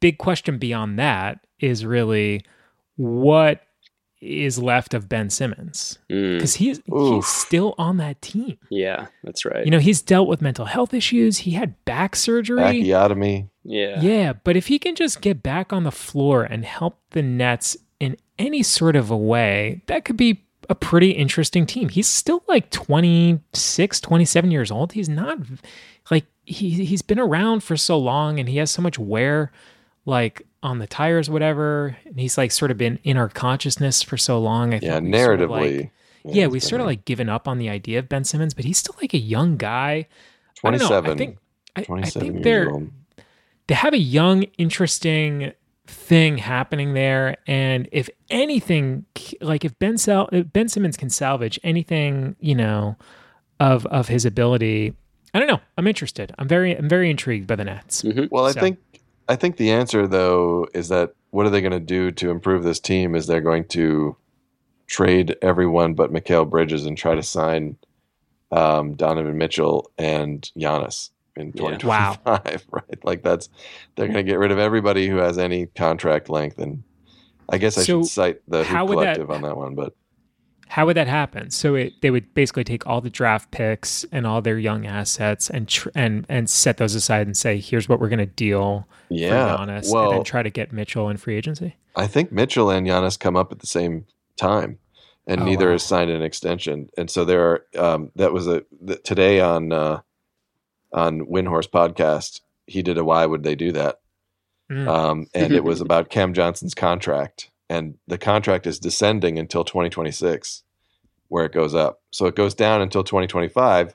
big 0.00 0.18
question 0.18 0.58
beyond 0.58 0.98
that 0.98 1.40
is 1.60 1.84
really 1.84 2.44
what 2.96 3.62
is 4.20 4.58
left 4.58 4.94
of 4.94 5.08
Ben 5.08 5.30
Simmons 5.30 5.98
Mm. 6.10 6.36
because 6.38 6.56
he's 6.56 6.80
he's 6.86 7.26
still 7.26 7.74
on 7.78 7.98
that 7.98 8.20
team. 8.20 8.58
Yeah, 8.68 9.06
that's 9.22 9.44
right. 9.44 9.64
You 9.64 9.70
know, 9.70 9.78
he's 9.78 10.02
dealt 10.02 10.26
with 10.28 10.42
mental 10.42 10.64
health 10.64 10.92
issues. 10.92 11.38
He 11.38 11.52
had 11.52 11.82
back 11.84 12.16
surgery. 12.16 12.58
Tracheotomy. 12.58 13.48
yeah. 13.62 14.00
Yeah, 14.00 14.32
but 14.32 14.56
if 14.56 14.66
he 14.66 14.78
can 14.80 14.96
just 14.96 15.20
get 15.20 15.40
back 15.42 15.72
on 15.72 15.84
the 15.84 15.92
floor 15.92 16.42
and 16.42 16.64
help 16.64 16.98
the 17.10 17.22
Nets 17.22 17.76
in 18.00 18.16
any 18.40 18.64
sort 18.64 18.96
of 18.96 19.10
a 19.10 19.16
way, 19.16 19.82
that 19.86 20.04
could 20.04 20.16
be 20.16 20.44
a 20.68 20.74
pretty 20.74 21.12
interesting 21.12 21.64
team. 21.64 21.88
He's 21.88 22.08
still 22.08 22.42
like 22.48 22.70
26, 22.70 24.00
27 24.00 24.50
years 24.50 24.70
old. 24.70 24.92
He's 24.92 25.08
not 25.08 25.38
like 26.10 26.24
he 26.44 26.70
he's 26.84 27.02
been 27.02 27.18
around 27.20 27.62
for 27.62 27.76
so 27.76 27.96
long 27.98 28.40
and 28.40 28.48
he 28.48 28.56
has 28.56 28.70
so 28.72 28.82
much 28.82 28.98
wear 28.98 29.52
like 30.08 30.42
on 30.62 30.78
the 30.78 30.86
tires 30.86 31.28
whatever 31.30 31.96
and 32.04 32.18
he's 32.18 32.36
like 32.38 32.50
sort 32.50 32.70
of 32.70 32.76
been 32.78 32.98
in 33.04 33.16
our 33.16 33.28
consciousness 33.28 34.02
for 34.02 34.16
so 34.16 34.40
long. 34.40 34.72
I 34.74 34.80
Yeah, 34.82 34.94
think 34.94 35.12
we've 35.12 35.20
sort 35.22 35.40
of, 35.40 35.50
narratively. 35.50 35.78
like- 35.80 35.90
yeah, 36.34 36.46
we've 36.48 36.62
sort 36.64 36.80
of 36.80 36.86
like 36.86 37.04
given 37.04 37.28
up 37.28 37.46
on 37.46 37.58
the 37.58 37.68
idea 37.68 37.98
of 38.00 38.08
Ben 38.08 38.24
Simmons, 38.24 38.54
but 38.54 38.64
he's 38.64 38.78
still 38.78 38.96
like 39.00 39.14
a 39.14 39.18
young 39.18 39.56
guy. 39.56 40.08
I 40.64 40.70
don't 40.70 40.80
know, 40.80 40.88
27. 40.88 41.10
I 41.10 41.14
think 41.16 41.38
I, 41.76 41.86
I 42.02 42.10
think 42.10 42.42
they're 42.42 42.70
old. 42.70 42.90
they 43.68 43.74
have 43.74 43.94
a 43.94 43.98
young, 43.98 44.42
interesting 44.58 45.52
thing 45.86 46.38
happening 46.38 46.94
there. 46.94 47.36
And 47.46 47.88
if 47.92 48.10
anything, 48.30 49.06
like 49.40 49.64
if 49.64 49.78
Ben 49.78 49.96
Sal- 49.96 50.28
if 50.32 50.52
Ben 50.52 50.68
Simmons 50.68 50.96
can 50.96 51.08
salvage 51.10 51.58
anything, 51.62 52.34
you 52.40 52.54
know, 52.56 52.96
of 53.60 53.86
of 53.86 54.08
his 54.08 54.24
ability, 54.26 54.94
I 55.32 55.38
don't 55.38 55.48
know. 55.48 55.60
I'm 55.78 55.86
interested. 55.86 56.34
I'm 56.38 56.48
very 56.48 56.74
I'm 56.76 56.88
very 56.88 57.10
intrigued 57.10 57.46
by 57.46 57.56
the 57.56 57.64
Nets. 57.64 58.02
Mm-hmm. 58.02 58.24
Well, 58.30 58.46
I 58.46 58.52
So- 58.52 58.60
think 58.60 58.78
I 59.28 59.36
think 59.36 59.56
the 59.56 59.70
answer 59.70 60.06
though 60.06 60.66
is 60.74 60.88
that 60.88 61.12
what 61.30 61.46
are 61.46 61.50
they 61.50 61.60
going 61.60 61.72
to 61.72 61.80
do 61.80 62.10
to 62.12 62.30
improve 62.30 62.64
this 62.64 62.80
team? 62.80 63.14
Is 63.14 63.26
they're 63.26 63.40
going 63.40 63.66
to 63.68 64.16
trade 64.86 65.36
everyone 65.42 65.94
but 65.94 66.12
Mikal 66.12 66.48
Bridges 66.48 66.86
and 66.86 66.96
try 66.96 67.14
to 67.14 67.22
sign 67.22 67.76
um, 68.50 68.94
Donovan 68.94 69.36
Mitchell 69.36 69.90
and 69.98 70.50
Giannis 70.58 71.10
in 71.36 71.48
Yeah. 71.54 71.76
2025, 71.76 72.66
right? 72.70 73.04
Like 73.04 73.22
that's 73.22 73.50
they're 73.94 74.06
going 74.06 74.16
to 74.24 74.30
get 74.30 74.38
rid 74.38 74.50
of 74.50 74.58
everybody 74.58 75.06
who 75.08 75.16
has 75.16 75.36
any 75.38 75.66
contract 75.66 76.30
length, 76.30 76.58
and 76.58 76.82
I 77.50 77.58
guess 77.58 77.76
I 77.76 77.82
So 77.82 78.00
should 78.02 78.06
cite 78.10 78.40
the 78.48 78.64
how 78.64 78.86
Hoop 78.86 78.96
would 78.96 79.06
that- 79.06 79.14
Collective 79.16 79.30
on 79.30 79.42
that 79.42 79.56
one, 79.56 79.74
but 79.74 79.94
How 80.68 80.86
would 80.86 80.96
that 80.96 81.06
happen? 81.08 81.50
So 81.50 81.74
it, 81.74 81.94
they 82.02 82.10
would 82.10 82.32
basically 82.34 82.64
take 82.64 82.86
all 82.86 83.00
the 83.00 83.10
draft 83.10 83.50
picks 83.50 84.04
and 84.12 84.26
all 84.26 84.42
their 84.42 84.58
young 84.58 84.86
assets 84.86 85.48
and 85.50 85.66
tr- 85.68 85.88
and 85.94 86.26
and 86.28 86.48
set 86.48 86.76
those 86.76 86.94
aside 86.94 87.26
and 87.26 87.36
say, 87.36 87.58
here's 87.58 87.88
what 87.88 88.00
we're 88.00 88.08
going 88.08 88.18
to 88.18 88.26
deal 88.26 88.86
Yeah, 89.08 89.56
for 89.56 89.62
Giannis, 89.64 89.84
and 89.84 89.92
well- 89.92 90.10
then 90.10 90.24
try 90.24 90.42
to 90.42 90.50
get 90.50 90.72
Mitchell 90.72 91.08
in 91.08 91.16
free 91.16 91.36
agency. 91.36 91.76
I 91.96 92.06
think 92.06 92.30
Mitchell 92.30 92.70
and 92.70 92.86
Giannis 92.86 93.18
come 93.18 93.36
up 93.36 93.50
at 93.50 93.58
the 93.58 93.66
same 93.66 94.06
time, 94.36 94.78
and 95.26 95.40
Oh, 95.40 95.44
neither 95.44 95.66
wow. 95.66 95.72
has 95.72 95.82
signed 95.82 96.10
an 96.10 96.22
extension. 96.22 96.88
And 96.96 97.10
so 97.10 97.24
there 97.24 97.42
are. 97.44 97.64
Um, 97.76 98.12
that 98.16 98.32
was 98.32 98.46
a 98.46 98.62
th- 98.86 99.02
today 99.02 99.40
on 99.40 99.72
uh, 99.72 100.00
on 100.92 101.20
Windhorst 101.26 101.70
podcast. 101.70 102.40
He 102.66 102.82
did 102.82 102.98
a 102.98 103.04
why 103.04 103.24
would 103.26 103.42
they 103.42 103.54
do 103.54 103.72
that? 103.72 104.00
Mm. 104.70 104.86
Um, 104.86 105.26
and 105.34 105.52
it 105.54 105.64
was 105.64 105.80
about 105.86 106.10
Cam 106.10 106.34
Johnson's 106.34 106.74
contract, 106.74 107.50
and 107.68 107.94
the 108.06 108.18
contract 108.18 108.66
is 108.66 108.78
descending 108.78 109.38
until 109.38 109.64
2026, 109.64 110.62
where 111.28 111.44
it 111.44 111.52
goes 111.52 111.74
up. 111.74 112.00
So 112.10 112.26
it 112.26 112.36
goes 112.36 112.54
down 112.54 112.80
until 112.80 113.04
2025, 113.04 113.94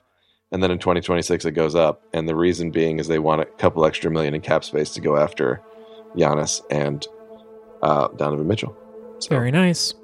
and 0.52 0.62
then 0.62 0.70
in 0.70 0.78
2026 0.78 1.44
it 1.44 1.52
goes 1.52 1.74
up. 1.74 2.02
And 2.12 2.28
the 2.28 2.36
reason 2.36 2.70
being 2.70 2.98
is 2.98 3.08
they 3.08 3.18
want 3.18 3.40
a 3.42 3.46
couple 3.46 3.84
extra 3.84 4.10
million 4.10 4.34
in 4.34 4.40
cap 4.40 4.64
space 4.64 4.90
to 4.94 5.00
go 5.00 5.16
after 5.16 5.60
Giannis 6.16 6.62
and 6.70 7.06
uh, 7.82 8.08
Donovan 8.08 8.46
Mitchell. 8.46 8.76
Very 9.28 9.50
nice. 9.50 9.94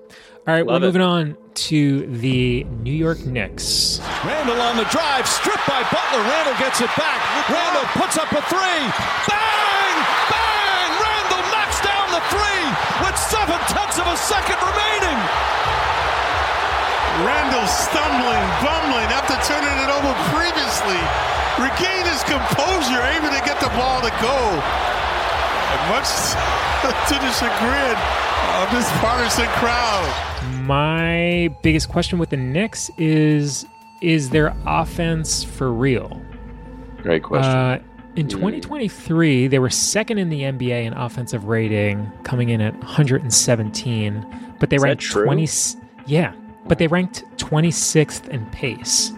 All 0.48 0.54
right, 0.54 0.66
Love 0.66 0.80
we're 0.82 0.88
it. 0.88 0.88
moving 0.88 1.02
on 1.02 1.36
to 1.54 2.06
the 2.06 2.64
New 2.64 2.92
York 2.92 3.24
Knicks. 3.26 4.00
Randle 4.24 4.60
on 4.60 4.76
the 4.78 4.84
drive, 4.84 5.28
stripped 5.28 5.66
by 5.68 5.82
Butler. 5.92 6.22
Randle 6.22 6.54
gets 6.58 6.80
it 6.80 6.90
back. 6.96 7.48
Randle 7.50 7.84
puts 7.92 8.16
up 8.16 8.32
a 8.32 8.40
three. 8.48 8.58
Bang! 9.28 9.28
Bang! 9.28 9.79
A 14.10 14.16
second 14.16 14.58
remaining. 14.58 15.20
Randle 17.22 17.66
stumbling, 17.70 18.46
bumbling 18.58 19.06
after 19.14 19.38
turning 19.46 19.70
it 19.70 19.86
over 19.86 20.10
previously. 20.34 20.98
Regained 21.62 22.08
his 22.10 22.24
composure, 22.26 22.98
aiming 23.06 23.30
to 23.30 23.42
get 23.46 23.60
the 23.60 23.70
ball 23.78 24.00
to 24.02 24.10
go. 24.18 24.36
And 25.70 25.82
much 25.94 26.10
to 27.06 27.14
the 27.22 27.30
chagrin 27.38 27.94
of 28.58 28.70
this 28.72 28.90
partisan 28.98 29.46
crowd. 29.60 30.66
My 30.66 31.54
biggest 31.62 31.88
question 31.88 32.18
with 32.18 32.30
the 32.30 32.36
Knicks 32.36 32.90
is 32.98 33.64
is 34.00 34.30
their 34.30 34.56
offense 34.66 35.44
for 35.44 35.72
real? 35.72 36.20
Great 37.02 37.22
question. 37.22 37.52
Uh, 37.52 37.78
in 38.20 38.28
2023, 38.28 39.46
they 39.48 39.58
were 39.58 39.70
second 39.70 40.18
in 40.18 40.28
the 40.28 40.42
NBA 40.42 40.84
in 40.84 40.92
offensive 40.92 41.44
rating, 41.46 42.10
coming 42.24 42.50
in 42.50 42.60
at 42.60 42.74
117, 42.78 44.54
but 44.58 44.70
they 44.70 44.76
Is 44.76 44.82
ranked 44.82 45.02
20 45.10 45.48
Yeah, 46.06 46.32
but 46.66 46.78
they 46.78 46.86
ranked 46.86 47.24
26th 47.38 48.28
in 48.28 48.44
pace. 48.46 49.12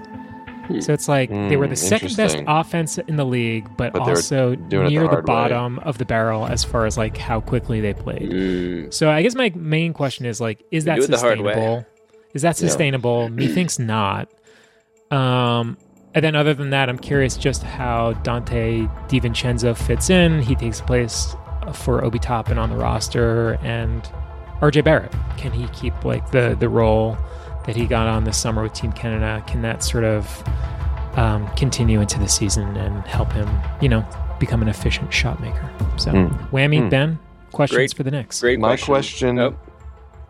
So 0.81 0.93
it's 0.93 1.09
like 1.09 1.29
they 1.29 1.57
were 1.57 1.67
Hmm, 1.67 1.71
the 1.71 1.77
second 1.77 2.17
best 2.17 2.38
offense 2.47 2.97
in 2.97 3.17
the 3.17 3.27
league, 3.27 3.69
but, 3.77 3.93
But 3.93 4.03
also 4.03 4.53
it 4.53 4.71
the 4.71 4.88
near 4.88 5.03
the, 5.03 5.09
hard 5.09 5.25
way. 5.25 5.27
bottom 5.27 5.79
of 5.81 5.99
the 5.99 6.05
barrel 6.05 6.47
as 6.47 6.65
far 6.65 6.87
as 6.87 6.97
like 6.97 7.17
how 7.17 7.41
quickly 7.41 7.81
they 7.81 7.93
played. 7.93 8.95
So 8.95 9.11
I 9.11 9.23
guess 9.23 9.35
my 9.35 9.53
main 9.55 9.93
question 9.93 10.25
is 10.25 10.41
like, 10.41 10.62
is 10.71 10.85
that 10.85 10.97
do 10.97 11.03
it 11.03 11.11
the 11.11 11.19
hard 11.19 11.41
way. 11.41 11.53
sustainable? 11.53 11.87
Is 12.33 12.43
that 12.43 12.49
Yeah. 12.61 12.69
sustainable? 12.69 13.29
Methinks 13.41 13.79
not. 13.79 14.31
Um, 15.11 15.77
and 16.14 16.25
then 16.25 16.35
other 16.37 16.55
than 16.55 16.70
that, 16.70 16.88
I'm 16.88 16.98
curious 16.98 17.37
just 17.37 17.62
how 17.62 18.12
Donte 18.22 18.88
DiVincenzo 19.09 19.77
fits 19.77 20.11
in. 20.11 20.42
He 20.42 20.55
takes 20.55 20.81
place 20.81 21.35
for 21.75 22.05
Obi 22.05 22.18
Toppin 22.18 22.59
on 22.59 22.70
the 22.70 22.77
roster, 22.77 23.59
and 23.62 24.03
RJ 24.61 24.85
Barrett. 24.85 25.12
Can 25.37 25.53
he 25.53 25.66
keep 25.68 26.05
like 26.05 26.31
the 26.31 26.57
the 26.59 26.68
role 26.68 27.16
that 27.66 27.77
he 27.77 27.87
got 27.87 28.07
on 28.09 28.25
this 28.25 28.37
summer 28.38 28.62
with 28.62 28.72
Team 28.75 28.92
Canada? 28.92 29.42
Can 29.46 29.62
that 29.62 29.83
sort 29.85 30.05
of 30.05 30.27
um, 31.16 31.46
continue 31.57 32.01
into 32.01 32.18
the 32.18 32.29
season 32.29 32.77
and 32.77 33.05
help 33.07 33.33
him, 33.33 33.48
you 33.81 33.88
know, 33.88 34.05
become 34.40 34.62
an 34.62 34.68
efficient 34.68 35.12
shot 35.12 35.40
maker? 35.40 35.70
So, 35.96 36.11
Mm. 36.12 36.51
whammy, 36.51 36.81
Mm. 36.81 36.90
Ben. 36.90 37.18
Questions 37.53 37.77
Great. 37.77 37.94
for 37.94 38.03
the 38.03 38.11
Knicks. 38.11 38.40
Great 38.40 38.59
My 38.59 38.68
question. 38.77 38.87
question. 38.87 39.38
Oh. 39.38 39.55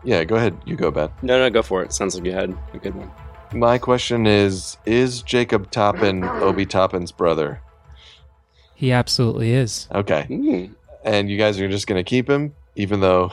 Yeah, 0.03 0.25
go 0.25 0.35
ahead. 0.35 0.57
You 0.65 0.75
go, 0.75 0.91
Ben. 0.91 1.09
No, 1.21 1.39
no, 1.39 1.49
go 1.49 1.61
for 1.61 1.81
it. 1.83 1.93
Sounds 1.93 2.13
like 2.15 2.25
you 2.25 2.33
had 2.33 2.53
a 2.73 2.77
good 2.77 2.93
one. 2.95 3.09
My 3.53 3.77
question 3.77 4.25
is: 4.25 4.77
Is 4.85 5.21
Jacob 5.21 5.69
Toppin 5.71 6.23
Obi 6.23 6.65
Toppin's 6.65 7.11
brother? 7.11 7.61
He 8.75 8.91
absolutely 8.91 9.53
is. 9.53 9.87
Okay, 9.93 10.23
Hmm. 10.27 10.73
and 11.05 11.29
you 11.29 11.37
guys 11.37 11.59
are 11.61 11.69
just 11.69 11.87
going 11.87 12.03
to 12.03 12.07
keep 12.07 12.29
him, 12.29 12.53
even 12.75 12.99
though 12.99 13.31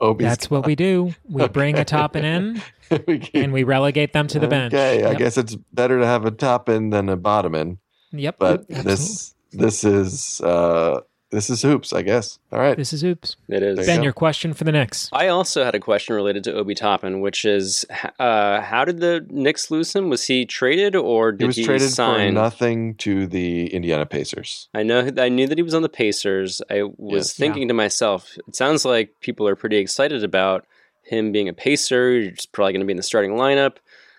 Obi's. 0.00 0.26
That's 0.26 0.50
what 0.50 0.66
we 0.66 0.74
do. 0.74 1.14
We 1.28 1.46
bring 1.48 1.78
a 1.78 1.84
Toppin 1.84 2.24
in 2.24 2.62
and 3.34 3.52
we 3.52 3.62
relegate 3.62 4.12
them 4.12 4.26
to 4.28 4.38
the 4.38 4.48
bench. 4.48 4.74
Okay, 4.74 5.04
I 5.04 5.14
guess 5.14 5.38
it's 5.38 5.54
better 5.72 5.98
to 6.00 6.06
have 6.06 6.24
a 6.26 6.30
Toppin 6.30 6.90
than 6.90 7.08
a 7.08 7.16
Bottomin. 7.16 7.78
Yep. 8.12 8.36
But 8.38 8.60
absolutely. 8.62 8.82
this 8.90 9.34
this 9.52 9.84
is 9.84 10.40
uh 10.42 11.00
this 11.36 11.50
is 11.50 11.62
hoops, 11.62 11.92
I 11.92 12.02
guess. 12.02 12.38
All 12.50 12.58
right. 12.58 12.76
This 12.76 12.92
is 12.92 13.02
hoops. 13.02 13.36
It 13.48 13.62
is. 13.62 13.76
There 13.76 13.84
you 13.84 13.90
Ben, 13.90 13.96
go. 13.98 14.02
your 14.04 14.12
question 14.12 14.54
for 14.54 14.64
the 14.64 14.72
Knicks. 14.72 15.08
I 15.12 15.28
also 15.28 15.62
had 15.64 15.74
a 15.74 15.78
question 15.80 16.14
related 16.16 16.42
to 16.44 16.54
Obi 16.54 16.74
Toppin, 16.74 17.20
which 17.20 17.44
is 17.44 17.84
uh, 18.18 18.60
how 18.62 18.84
did 18.84 19.00
the 19.00 19.24
Knicks 19.30 19.70
lose 19.70 19.94
him? 19.94 20.08
Was 20.08 20.26
he 20.26 20.46
traded 20.46 20.96
or 20.96 21.30
did 21.32 21.42
he 21.42 21.46
was 21.46 21.56
he 21.56 21.64
traded 21.64 21.90
sign? 21.90 22.30
for 22.30 22.34
nothing 22.34 22.94
to 22.96 23.26
the 23.26 23.66
Indiana 23.72 24.06
Pacers. 24.06 24.68
I 24.74 24.82
know 24.82 25.10
I 25.18 25.28
knew 25.28 25.46
that 25.46 25.58
he 25.58 25.62
was 25.62 25.74
on 25.74 25.82
the 25.82 25.88
Pacers. 25.88 26.62
I 26.70 26.82
was 26.96 27.28
Yes. 27.28 27.34
thinking 27.34 27.68
to 27.68 27.74
myself, 27.74 28.36
it 28.48 28.56
sounds 28.56 28.84
like 28.84 29.10
people 29.20 29.46
are 29.46 29.54
pretty 29.56 29.76
excited 29.76 30.24
about 30.24 30.66
him 31.02 31.30
being 31.30 31.48
a 31.48 31.52
Pacer. 31.52 32.20
He's 32.20 32.46
probably 32.46 32.72
going 32.72 32.80
to 32.80 32.86
be 32.86 32.92
in 32.92 32.96
the 32.96 33.02
starting 33.02 33.32
lineup. 33.32 33.76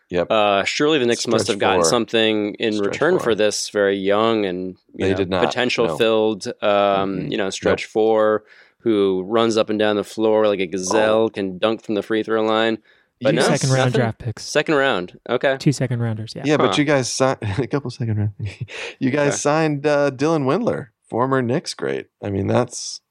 Yep. 0.10 0.32
Uh, 0.32 0.64
surely 0.64 1.00
the 1.00 1.06
Knicks 1.06 1.28
must 1.28 1.48
have 1.48 1.60
gotten 1.60 1.82
four. 1.82 1.90
something 1.90 2.54
in 2.56 2.74
Stretch 2.74 2.88
return 2.94 3.14
four. 3.16 3.20
for 3.24 3.36
this 3.36 3.70
very 3.70 3.98
young 3.98 4.46
and 4.46 4.78
you 4.94 5.06
They 5.06 5.12
know, 5.12 5.18
did 5.18 5.30
not, 5.30 5.46
potential 5.46 5.88
no. 5.88 5.98
filled, 5.98 6.48
um, 6.62 7.20
Mhm. 7.20 7.32
you 7.32 7.38
know, 7.38 7.50
stretch 7.50 7.86
four 7.86 8.46
who 8.80 9.24
runs 9.28 9.58
up 9.58 9.70
and 9.70 9.78
down 9.78 9.98
the 9.98 10.04
floor 10.06 10.48
like 10.48 10.62
a 10.62 10.66
gazelle, 10.66 11.30
can 11.30 11.58
dunk 11.58 11.84
from 11.84 11.96
the 11.96 12.02
free 12.02 12.24
throw 12.24 12.42
line. 12.42 12.78
But 13.20 13.32
Two 13.32 13.36
no, 13.38 13.42
second 13.42 13.70
round 13.70 13.80
nothing? 13.80 13.92
draft 14.00 14.20
picks. 14.20 14.46
Second 14.46 14.76
round. 14.76 15.20
Okay. 15.30 15.58
Two 15.60 15.72
second 15.74 16.00
rounders. 16.02 16.34
Yeah. 16.36 16.44
Yeah, 16.46 16.58
Huh. 16.58 16.68
but 16.68 16.78
you 16.78 16.86
guys 16.86 17.10
signed 17.12 17.40
a 17.58 17.68
couple 17.68 17.90
second 17.90 18.18
round. 18.18 18.32
you 19.00 19.10
guys 19.10 19.30
Okay. 19.30 19.38
signed 19.38 19.86
uh, 19.88 20.12
Dylan 20.12 20.44
Windler, 20.46 20.90
former 21.10 21.42
Knicks 21.42 21.74
great. 21.74 22.08
I 22.24 22.30
mean, 22.30 22.48
that's 22.48 23.02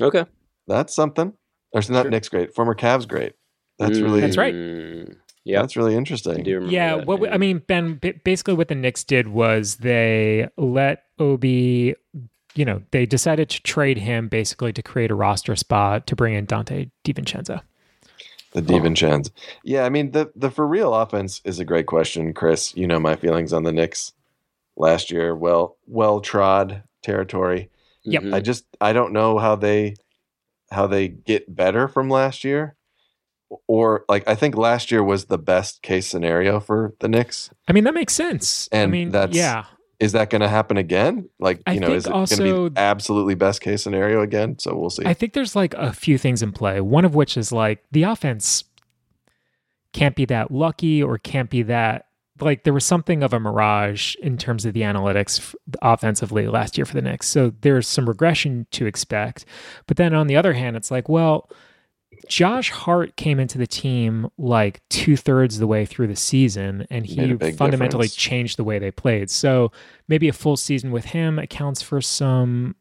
Okay. 0.00 0.24
that's 0.66 0.94
something. 0.94 1.34
Or 1.72 1.80
not 1.90 2.02
Sure. 2.02 2.10
Knicks 2.10 2.28
great, 2.30 2.54
former 2.54 2.74
Cavs 2.74 3.06
great. 3.08 3.32
That's 3.78 3.98
really 3.98 4.20
That's 4.20 4.36
right. 4.36 4.54
Yeah, 5.44 5.60
that's 5.60 5.76
really 5.76 5.96
interesting. 5.96 6.44
yeah, 6.70 6.96
what 6.96 7.18
we, 7.18 7.28
I 7.28 7.36
mean, 7.36 7.58
Ben, 7.66 8.00
basically 8.24 8.54
what 8.54 8.68
the 8.68 8.76
Knicks 8.76 9.02
did 9.02 9.28
was 9.28 9.76
they 9.76 10.48
let 10.56 11.04
Obi, 11.18 11.96
you 12.54 12.64
know, 12.64 12.82
they 12.92 13.06
decided 13.06 13.50
to 13.50 13.62
trade 13.62 13.98
him 13.98 14.28
basically 14.28 14.72
to 14.72 14.82
create 14.82 15.10
a 15.10 15.16
roster 15.16 15.56
spot 15.56 16.06
to 16.06 16.16
bring 16.16 16.34
in 16.34 16.46
Donte 16.46 16.90
DiVincenzo. 17.04 17.60
The 18.52 18.62
DiVincenzo. 18.62 19.30
Yeah, 19.64 19.84
I 19.84 19.88
mean 19.88 20.10
the 20.12 20.30
the 20.36 20.50
for 20.50 20.66
real 20.66 20.94
offense 20.94 21.40
is 21.44 21.58
a 21.58 21.64
great 21.64 21.86
question, 21.86 22.34
Chris. 22.34 22.76
You 22.76 22.86
know 22.86 23.00
my 23.00 23.16
feelings 23.16 23.52
on 23.52 23.62
the 23.62 23.72
Knicks 23.72 24.12
last 24.76 25.10
year. 25.10 25.34
Well, 25.34 25.76
well 25.86 26.20
trod 26.20 26.82
territory. 27.02 27.70
Yep. 28.04 28.24
I 28.32 28.40
just 28.40 28.64
I 28.80 28.92
don't 28.92 29.12
know 29.12 29.38
how 29.38 29.56
they 29.56 29.94
how 30.70 30.86
they 30.86 31.08
get 31.08 31.54
better 31.54 31.88
from 31.88 32.10
last 32.10 32.44
year. 32.44 32.76
Or 33.66 34.04
like 34.08 34.26
I 34.28 34.34
think 34.34 34.56
last 34.56 34.90
year 34.90 35.02
was 35.02 35.26
the 35.26 35.38
best 35.38 35.82
case 35.82 36.06
scenario 36.06 36.60
for 36.60 36.94
the 37.00 37.08
Knicks. 37.08 37.50
I 37.68 37.72
mean, 37.72 37.84
that 37.84 37.94
makes 37.94 38.14
sense. 38.14 38.68
And 38.72 38.88
I 38.88 38.90
mean, 38.90 39.10
that's 39.10 39.36
yeah. 39.36 39.64
Is 40.00 40.12
that 40.12 40.30
going 40.30 40.40
to 40.40 40.48
happen 40.48 40.78
again? 40.78 41.28
Like 41.38 41.62
I 41.64 41.74
you 41.74 41.80
know, 41.80 41.92
is 41.92 42.06
it 42.06 42.10
going 42.10 42.26
to 42.26 42.70
be 42.70 42.76
absolutely 42.76 43.36
best 43.36 43.60
case 43.60 43.82
scenario 43.84 44.20
again? 44.20 44.58
So 44.58 44.76
we'll 44.76 44.90
see. 44.90 45.04
I 45.06 45.14
think 45.14 45.32
there's 45.32 45.54
like 45.54 45.74
a 45.74 45.92
few 45.92 46.18
things 46.18 46.42
in 46.42 46.50
play. 46.50 46.80
One 46.80 47.04
of 47.04 47.14
which 47.14 47.36
is 47.36 47.52
like 47.52 47.84
the 47.92 48.02
offense 48.02 48.64
can't 49.92 50.16
be 50.16 50.24
that 50.24 50.50
lucky 50.50 51.02
or 51.02 51.18
can't 51.18 51.50
be 51.50 51.62
that 51.62 52.06
like 52.42 52.64
there 52.64 52.72
was 52.72 52.84
something 52.84 53.22
of 53.22 53.32
a 53.32 53.40
mirage 53.40 54.14
in 54.16 54.36
terms 54.36 54.64
of 54.64 54.74
the 54.74 54.82
analytics 54.82 55.38
f- 55.38 55.54
offensively 55.80 56.48
last 56.48 56.76
year 56.76 56.84
for 56.84 56.94
the 56.94 57.02
Knicks. 57.02 57.28
So 57.28 57.52
there's 57.60 57.86
some 57.86 58.08
regression 58.08 58.66
to 58.72 58.86
expect. 58.86 59.44
But 59.86 59.96
then 59.96 60.14
on 60.14 60.26
the 60.26 60.36
other 60.36 60.52
hand, 60.52 60.76
it's 60.76 60.90
like, 60.90 61.08
well, 61.08 61.48
Josh 62.28 62.70
Hart 62.70 63.16
came 63.16 63.38
into 63.40 63.58
the 63.58 63.66
team 63.66 64.28
like 64.38 64.80
two 64.88 65.16
thirds 65.16 65.56
of 65.56 65.60
the 65.60 65.66
way 65.66 65.84
through 65.84 66.06
the 66.06 66.16
season, 66.16 66.86
and 66.90 67.04
he 67.04 67.36
fundamentally 67.36 68.06
difference. 68.06 68.14
changed 68.14 68.56
the 68.58 68.64
way 68.64 68.78
they 68.78 68.90
played. 68.90 69.30
So 69.30 69.72
maybe 70.08 70.28
a 70.28 70.32
full 70.32 70.56
season 70.56 70.90
with 70.90 71.06
him 71.06 71.38
accounts 71.38 71.82
for 71.82 72.00
some 72.00 72.76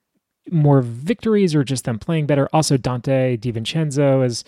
more 0.49 0.81
victories 0.81 1.53
or 1.55 1.63
just 1.63 1.85
them 1.85 1.99
playing 1.99 2.25
better. 2.25 2.49
Also, 2.53 2.77
Donte 2.77 3.39
DiVincenzo 3.39 4.25
is 4.25 4.43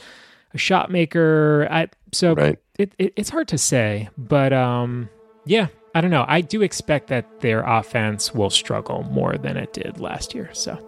a 0.54 0.58
shot 0.58 0.92
maker. 0.92 1.68
I, 1.70 1.88
so 2.12 2.34
Right. 2.36 2.60
it, 2.78 2.94
it, 2.98 3.14
it's 3.16 3.30
hard 3.30 3.48
to 3.50 3.58
say, 3.58 4.10
but 4.18 4.54
um, 4.54 5.10
yeah, 5.46 5.68
I 5.96 6.02
don't 6.02 6.12
know. 6.12 6.26
I 6.28 6.42
do 6.42 6.62
expect 6.62 7.08
that 7.08 7.42
their 7.42 7.62
offense 7.62 8.34
will 8.34 8.50
struggle 8.50 9.04
more 9.12 9.38
than 9.38 9.58
it 9.58 9.74
did 9.74 10.00
last 10.00 10.34
year. 10.34 10.50
So 10.54 10.84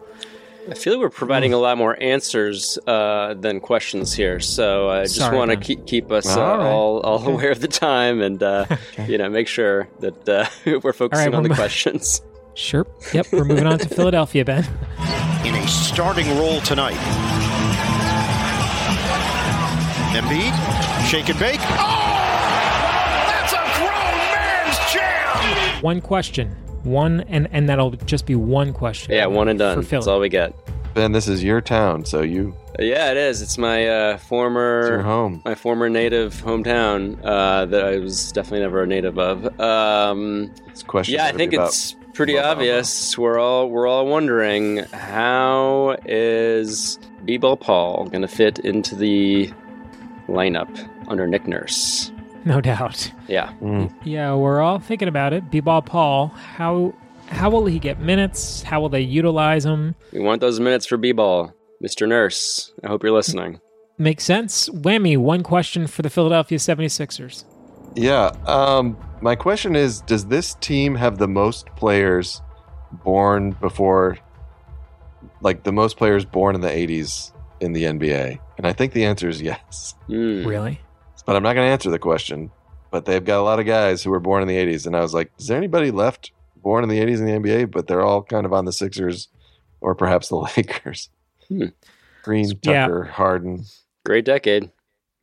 I 0.69 0.73
feel 0.73 0.93
like 0.93 1.01
we're 1.01 1.09
providing 1.11 1.53
a 1.53 1.57
lot 1.57 1.77
more 1.77 1.95
answers 2.01 2.79
uh, 2.87 3.35
than 3.35 3.59
questions 3.59 4.13
here, 4.13 4.39
so 4.39 4.89
I 4.89 5.03
just 5.03 5.31
want 5.31 5.51
to 5.51 5.57
keep 5.57 5.85
keep 5.85 6.11
us 6.11 6.25
uh, 6.35 6.41
All 6.41 6.57
right. 6.57 6.65
all 6.65 6.99
all 7.01 7.27
aware 7.27 7.51
of 7.51 7.61
the 7.61 7.67
time 7.67 8.19
and 8.21 8.41
uh, 8.41 8.65
you 9.07 9.17
know 9.19 9.29
make 9.29 9.47
sure 9.47 9.87
that 9.99 10.27
uh, 10.27 10.45
we're 10.83 10.91
focusing 10.93 11.31
we're 11.31 11.37
on 11.37 11.43
the 11.43 11.49
mo- 11.49 11.55
questions. 11.55 12.21
sure, 12.55 12.87
yep, 13.13 13.27
we're 13.31 13.45
moving 13.45 13.67
on 13.67 13.77
to 13.77 13.87
Philadelphia, 13.95 14.43
Ben. 14.43 14.63
in 15.45 15.53
a 15.53 15.67
starting 15.67 16.27
role 16.37 16.59
tonight. 16.61 16.97
Embiid, 20.15 20.53
shake 21.09 21.29
and 21.29 21.37
bake. 21.37 21.59
Oh, 21.61 23.25
that's 23.27 23.53
a 23.53 23.63
grown 23.77 24.17
man's 24.33 24.93
jam. 24.93 25.83
One 25.83 26.01
question, 26.01 26.55
one, 26.85 27.21
and 27.21 27.47
and 27.51 27.67
that'll 27.69 27.91
just 27.91 28.25
be 28.25 28.35
one 28.35 28.71
question. 28.73 29.13
Yeah, 29.13 29.25
one 29.25 29.47
and 29.47 29.59
done. 29.59 29.77
For 29.77 29.83
Philly. 29.83 29.99
That's 29.99 30.07
all 30.07 30.19
we 30.19 30.29
get. 30.29 30.53
ben, 30.93 31.11
this 31.11 31.27
is 31.27 31.43
your 31.43 31.59
town, 31.61 32.05
so 32.05 32.21
you 32.21 32.55
Yeah, 32.79 33.11
it 33.11 33.17
is. 33.17 33.41
It's 33.41 33.57
my 33.57 33.87
uh, 33.87 34.17
former 34.17 34.81
It's 34.81 34.89
your 34.89 35.01
home. 35.01 35.41
my 35.43 35.55
former 35.55 35.89
native 35.89 36.35
hometown 36.35 37.19
uh, 37.23 37.65
that 37.65 37.83
I 37.85 37.97
was 37.97 38.31
definitely 38.31 38.59
never 38.61 38.83
a 38.83 38.87
native 38.87 39.17
of. 39.19 39.59
Um, 39.59 40.51
it's 40.67 40.83
question. 40.83 41.15
yeah, 41.15 41.25
I 41.25 41.31
think 41.33 41.53
it's 41.53 41.95
pretty 42.13 42.37
obvious. 42.37 43.17
We're 43.17 43.39
all 43.39 43.69
we're 43.69 43.87
all 43.87 44.05
wondering 44.07 44.77
how 44.93 45.97
is 46.05 46.97
B-ball 47.25 47.57
Paul 47.57 48.05
going 48.05 48.21
to 48.21 48.27
fit 48.27 48.59
into 48.59 48.95
the 48.95 49.51
lineup 50.27 50.69
under 51.07 51.27
Nick 51.27 51.45
Nurse? 51.47 52.11
No 52.55 52.61
doubt. 52.61 53.11
Yeah. 53.27 53.53
Yeah, 54.03 54.35
we're 54.35 54.61
all 54.61 54.77
thinking 54.77 55.07
about 55.07 55.33
it. 55.33 55.49
B-ball 55.49 55.81
Paul, 55.81 56.27
how 56.27 56.93
how 57.27 57.49
will 57.49 57.65
he 57.65 57.79
get 57.79 57.99
minutes? 57.99 58.61
How 58.61 58.79
will 58.79 58.89
they 58.89 59.01
utilize 59.01 59.65
him? 59.65 59.95
We 60.13 60.19
want 60.19 60.41
those 60.41 60.59
minutes 60.59 60.85
for 60.85 60.95
B-ball, 60.95 61.51
Mr. 61.83 62.07
Nurse. 62.07 62.71
I 62.83 62.87
hope 62.87 63.01
you're 63.01 63.11
listening. 63.11 63.59
Makes 63.97 64.25
sense. 64.25 64.69
Whammy, 64.69 65.17
one 65.17 65.41
question 65.41 65.87
for 65.87 66.03
the 66.03 66.09
Philadelphia 66.09 66.59
76ers. 66.59 67.45
Yeah. 67.95 68.31
Um, 68.45 68.95
my 69.21 69.35
question 69.35 69.75
is 69.75 70.01
Does 70.01 70.25
this 70.25 70.53
team 70.55 70.93
have 70.95 71.17
the 71.17 71.27
most 71.27 71.65
players 71.75 72.43
born 73.03 73.51
before, 73.51 74.19
like 75.41 75.63
the 75.63 75.71
most 75.71 75.97
players 75.97 76.25
born 76.25 76.53
in 76.53 76.61
the 76.61 76.69
80s 76.69 77.31
in 77.59 77.73
the 77.73 77.85
NBA? 77.85 78.37
And 78.57 78.67
I 78.67 78.73
think 78.73 78.93
the 78.93 79.05
answer 79.05 79.29
is 79.29 79.41
yes. 79.41 79.95
Hmm. 80.07 80.45
Really? 80.45 80.79
But 81.25 81.35
I'm 81.35 81.43
not 81.43 81.53
going 81.53 81.67
to 81.67 81.71
answer 81.71 81.89
the 81.89 81.99
question. 81.99 82.51
But 82.91 83.05
they've 83.05 83.23
got 83.23 83.39
a 83.39 83.43
lot 83.43 83.59
of 83.59 83.65
guys 83.65 84.03
who 84.03 84.11
were 84.11 84.19
born 84.19 84.41
in 84.41 84.47
the 84.47 84.55
80s. 84.57 84.85
And 84.85 84.95
I 84.95 85.01
was 85.01 85.13
like, 85.13 85.31
Is 85.39 85.47
there 85.47 85.57
anybody 85.57 85.91
left 85.91 86.31
born 86.55 86.83
in 86.83 86.89
the 86.89 86.99
80s 86.99 87.19
in 87.19 87.25
the 87.25 87.31
NBA? 87.33 87.71
But 87.71 87.87
they're 87.87 88.03
all 88.03 88.23
kind 88.23 88.45
of 88.45 88.53
on 88.53 88.65
the 88.65 88.71
Sixers 88.71 89.27
or 89.81 89.95
perhaps 89.95 90.29
the 90.29 90.35
Lakers. 90.57 91.09
Hmm. 91.49 91.65
Green, 92.23 92.49
Yeah. 92.63 92.87
Tucker, 92.87 93.03
Harden, 93.03 93.65
Great 94.05 94.25
decade. 94.25 94.71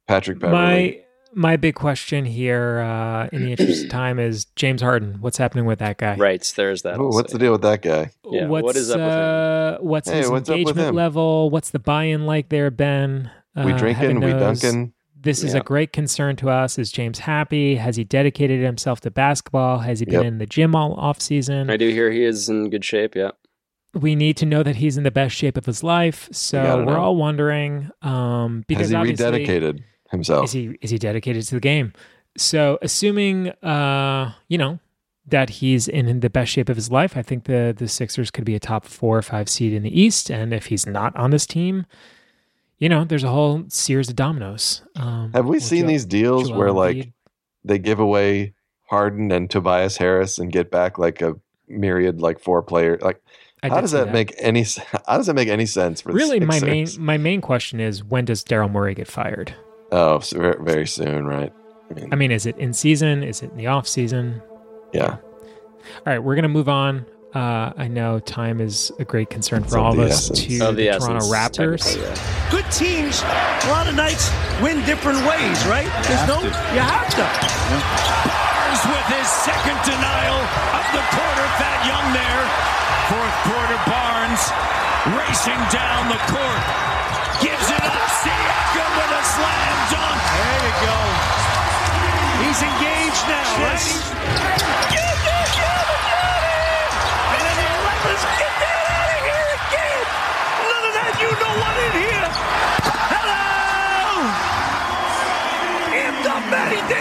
Patrick 0.09 0.39
Beverley. 0.41 0.59
My 0.61 0.99
my 1.35 1.57
big 1.57 1.75
question 1.75 2.27
here, 2.27 2.81
uh, 2.81 3.27
in 3.33 3.45
the 3.45 3.53
interest 3.53 3.85
of 3.85 3.91
time, 3.91 4.19
is 4.19 4.45
James 4.55 4.83
Harden. 4.83 5.17
What's 5.23 5.39
happening 5.39 5.65
with 5.65 5.79
that 5.79 5.97
guy? 5.97 6.15
Right, 6.17 6.43
there's 6.57 6.83
that. 6.83 6.99
Ooh, 6.99 7.09
what's 7.09 7.33
the 7.33 7.39
deal 7.39 7.53
with 7.53 7.63
that 7.63 7.81
guy? 7.81 8.11
Yeah, 8.31 8.49
what's, 8.49 8.65
what 8.65 8.77
is 8.77 8.91
up 8.91 8.99
with 8.99 9.07
him? 9.07 9.13
uh, 9.13 9.77
What's 9.79 10.09
Hey, 10.11 10.19
his 10.19 10.31
what's 10.31 10.49
engagement 10.51 10.79
him? 10.91 10.95
level? 10.95 11.49
What's 11.49 11.71
the 11.71 11.79
buy-in 11.79 12.27
like 12.27 12.51
there, 12.51 12.71
Ben? 12.71 13.31
We 13.57 13.73
Uh, 13.73 13.79
drinking, 13.79 14.21
we 14.21 14.33
dunking. 14.33 14.93
This 15.23 15.45
is 15.45 15.55
Yeah. 15.55 15.61
a 15.61 15.63
great 15.63 15.93
concern 15.93 16.37
to 16.37 16.51
us. 16.51 16.79
Is 16.79 16.91
James 16.91 17.21
happy? 17.21 17.77
Has 17.77 17.97
he 17.97 18.05
dedicated 18.05 18.61
himself 18.63 19.01
to 19.03 19.11
basketball? 19.11 19.79
Has 19.79 20.01
he 20.01 20.05
been 20.07 20.15
Yep. 20.15 20.25
in 20.25 20.39
the 20.39 20.47
gym 20.47 20.75
all 20.75 20.95
off 20.95 21.21
season? 21.21 21.71
I 21.71 21.77
do 21.77 21.89
hear 21.89 22.11
he 22.11 22.25
is 22.25 22.49
in 22.49 22.71
good 22.71 22.85
shape. 22.85 23.15
Yeah. 23.15 23.31
we 23.95 24.15
need 24.15 24.39
to 24.39 24.47
know 24.47 24.63
that 24.63 24.77
he's 24.77 24.97
in 24.97 25.05
the 25.05 25.11
best 25.11 25.37
shape 25.37 25.59
of 25.59 25.67
his 25.67 25.83
life. 25.85 26.27
So 26.33 26.79
we're 26.79 26.95
know. 26.95 26.99
all 26.99 27.15
wondering 27.17 27.91
um, 28.01 28.65
because 28.67 28.89
Has 28.91 29.07
he 29.07 29.13
rededicated 29.13 29.81
himself? 30.11 30.47
Is 30.47 30.53
he 30.53 30.79
is 30.81 30.89
he 30.91 30.97
dedicated 30.99 31.43
to 31.49 31.55
the 31.57 31.61
game? 31.61 31.93
So 32.39 32.79
assuming 32.81 33.49
uh, 33.63 34.33
you 34.49 34.57
know 34.57 34.79
that 35.29 35.51
he's 35.51 35.89
in 35.89 36.21
the 36.21 36.31
best 36.31 36.51
shape 36.53 36.71
of 36.71 36.77
his 36.77 36.91
life, 36.91 37.19
I 37.19 37.23
think 37.23 37.45
the 37.45 37.75
the 37.77 37.87
Sixers 37.87 38.31
could 38.31 38.47
be 38.47 38.55
a 38.55 38.59
top 38.59 38.87
four 38.87 39.19
or 39.19 39.23
five 39.23 39.51
seed 39.51 39.75
in 39.75 39.83
the 39.83 40.01
East. 40.01 40.31
And 40.31 40.55
if 40.55 40.67
he's 40.67 40.87
not 40.87 41.15
on 41.15 41.31
this 41.31 41.45
team, 41.45 41.85
you 42.83 42.89
know, 42.89 43.05
there's 43.05 43.23
a 43.23 43.29
whole 43.29 43.63
series 43.69 44.09
of 44.09 44.17
dominoes. 44.17 44.83
Um, 44.97 45.31
Have 45.35 45.47
we 45.47 45.61
seen 45.61 45.87
these 45.87 46.05
deals 46.05 46.49
Joel 46.49 46.59
where 46.59 46.73
like 46.73 47.13
they 47.65 47.79
give 47.79 48.01
away 48.01 48.55
Harden 48.91 49.31
and 49.31 49.49
Tobias 49.49 49.97
Harris 49.97 50.37
and 50.37 50.51
get 50.51 50.73
back 50.73 50.99
like 50.99 51.23
a 51.23 51.37
myriad 51.69 52.21
like 52.21 52.41
four 52.41 52.61
player 52.61 52.99
like 53.01 53.23
how 53.63 53.81
does 53.81 53.93
that, 53.93 54.07
that. 54.07 54.13
make 54.13 54.35
any 54.37 54.67
how 55.07 55.17
does 55.17 55.27
that 55.27 55.35
make 55.35 55.49
any 55.49 55.65
sense 55.65 56.01
for 56.01 56.09
the 56.11 56.19
really 56.19 56.41
my 56.41 56.59
main 56.59 56.89
my 56.99 57.17
main 57.17 57.41
question 57.41 57.79
is 57.79 58.03
when 58.03 58.25
does 58.25 58.43
Daryl 58.43 58.69
Morey 58.69 58.95
get 58.97 59.07
fired? 59.07 59.55
oh 59.93 60.19
so 60.19 60.41
very, 60.41 60.57
very 60.61 60.87
soon 60.87 61.25
right 61.25 61.53
I 61.89 61.95
mean, 61.95 62.09
I 62.13 62.17
mean, 62.17 62.33
is 62.33 62.47
it 62.47 62.59
in 62.59 62.73
season? 62.73 63.23
Is 63.23 63.43
it 63.43 63.53
in 63.53 63.59
the 63.59 63.69
off 63.69 63.87
season? 63.87 64.43
yeah 64.93 65.19
All 65.19 66.03
right, 66.05 66.19
we're 66.19 66.35
gonna 66.35 66.49
move 66.49 66.69
on. 66.69 67.07
Uh, 67.33 67.73
I 67.77 67.89
know 67.89 68.21
time 68.21 68.61
is 68.61 68.93
a 68.99 69.05
great 69.09 69.31
concern 69.31 69.63
It's 69.65 69.73
for 69.73 69.79
all 69.81 69.93
of 69.97 69.99
us 70.05 70.29
essence. 70.31 70.45
to 70.45 70.69
Of 70.69 70.77
the 70.77 70.93
the 70.93 70.99
Toronto 71.01 71.25
Raptors. 71.33 71.81
yeah. 71.97 72.13
Good 72.53 72.69
teams, 72.69 73.25
a 73.25 73.73
lot 73.73 73.89
of 73.89 73.97
nights 73.97 74.29
win 74.61 74.85
different 74.85 75.17
ways, 75.25 75.57
right? 75.65 75.89
There's 76.05 76.29
no, 76.29 76.45
you 76.77 76.85
have 76.85 77.09
to. 77.17 77.25
Barnes 78.29 78.83
with 78.85 79.07
his 79.17 79.29
second 79.49 79.81
denial 79.89 80.37
of 80.77 80.85
the 80.93 81.01
quarter. 81.17 81.47
Thad 81.57 81.81
Young 81.89 82.09
there. 82.13 82.45
Fourth 83.09 83.37
quarter, 83.49 83.79
Barnes 83.89 84.43
racing 85.17 85.61
down 85.73 86.13
the 86.13 86.21
court. 86.29 86.63
Gives 87.41 87.65
it 87.73 87.81
up. 87.81 87.97
Siakam 88.21 88.91
with 88.93 89.09
a 89.09 89.23
slam 89.25 89.77
dunk. 89.89 90.21
There 90.37 90.61
you 90.69 90.75
go. 90.85 90.99
He's 92.45 92.61
engaged 92.61 93.25
now, 93.25 93.65
right? 93.65 93.89
Get 94.93 95.17
that 95.17 95.49
out 95.65 95.89
of 95.89 96.01
here! 96.05 96.93
And 97.33 97.45
then 98.03 98.15
the 98.15 98.19
11's 98.19 98.25
get 98.39 98.55
that 98.63 98.85
out 98.99 99.11
of 99.15 99.21
here 99.27 99.49
again! 99.63 100.03
None 100.71 100.85
of 100.87 100.95
that, 100.99 101.13
you 101.23 101.31
know 101.39 101.55
what 101.63 101.75
in 101.83 101.93
here! 102.03 102.29
Hello! 103.15 104.27
Amped 105.95 106.27
up 106.27 106.43
Matty 106.51 106.81
D! 106.89 106.95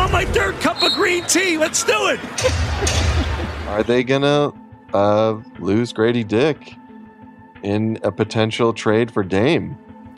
On 0.00 0.10
my 0.12 0.24
third 0.32 0.54
cup 0.60 0.82
of 0.82 0.92
green 0.92 1.24
tea. 1.24 1.56
Let's 1.58 1.82
do 1.84 2.08
it. 2.08 2.20
are 3.68 3.82
they 3.82 4.02
gonna 4.02 4.52
uh 4.94 5.40
lose 5.58 5.92
Grady 5.92 6.24
Dick 6.24 6.74
in 7.62 7.98
a 8.02 8.10
potential 8.10 8.72
trade 8.72 9.10
for 9.10 9.22
Dame 9.22 9.76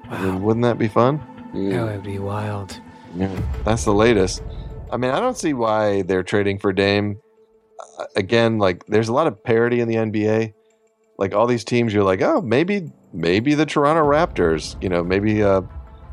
I 0.09 0.23
mean 0.23 0.43
wouldn't 0.43 0.63
that 0.63 0.79
be 0.79 0.87
fun 0.87 1.19
That 1.53 1.85
would 1.85 2.03
be 2.05 2.19
wild. 2.21 2.81
Yeah, 3.17 3.35
that's 3.65 3.85
the 3.85 3.93
latest. 3.95 4.43
I 4.93 4.97
mean, 4.97 5.11
I 5.11 5.19
don't 5.19 5.37
see 5.37 5.53
why 5.53 6.03
they're 6.03 6.23
trading 6.23 6.59
for 6.61 6.73
Dame. 6.73 7.19
Uh, 7.99 8.05
Again, 8.16 8.59
like 8.59 8.85
there's 8.87 9.09
a 9.09 9.12
lot 9.12 9.27
of 9.27 9.43
parity 9.43 9.81
in 9.81 9.88
the 9.88 9.97
NBA. 9.97 10.55
Like 11.19 11.35
all 11.35 11.47
these 11.47 11.64
teams, 11.64 11.93
you're 11.93 12.05
like, 12.05 12.23
oh, 12.23 12.40
maybe, 12.40 12.90
maybe 13.12 13.55
the 13.55 13.66
Toronto 13.66 14.03
Raptors. 14.03 14.81
You 14.83 14.88
know, 14.88 15.05
maybe 15.05 15.43
uh, 15.43 15.62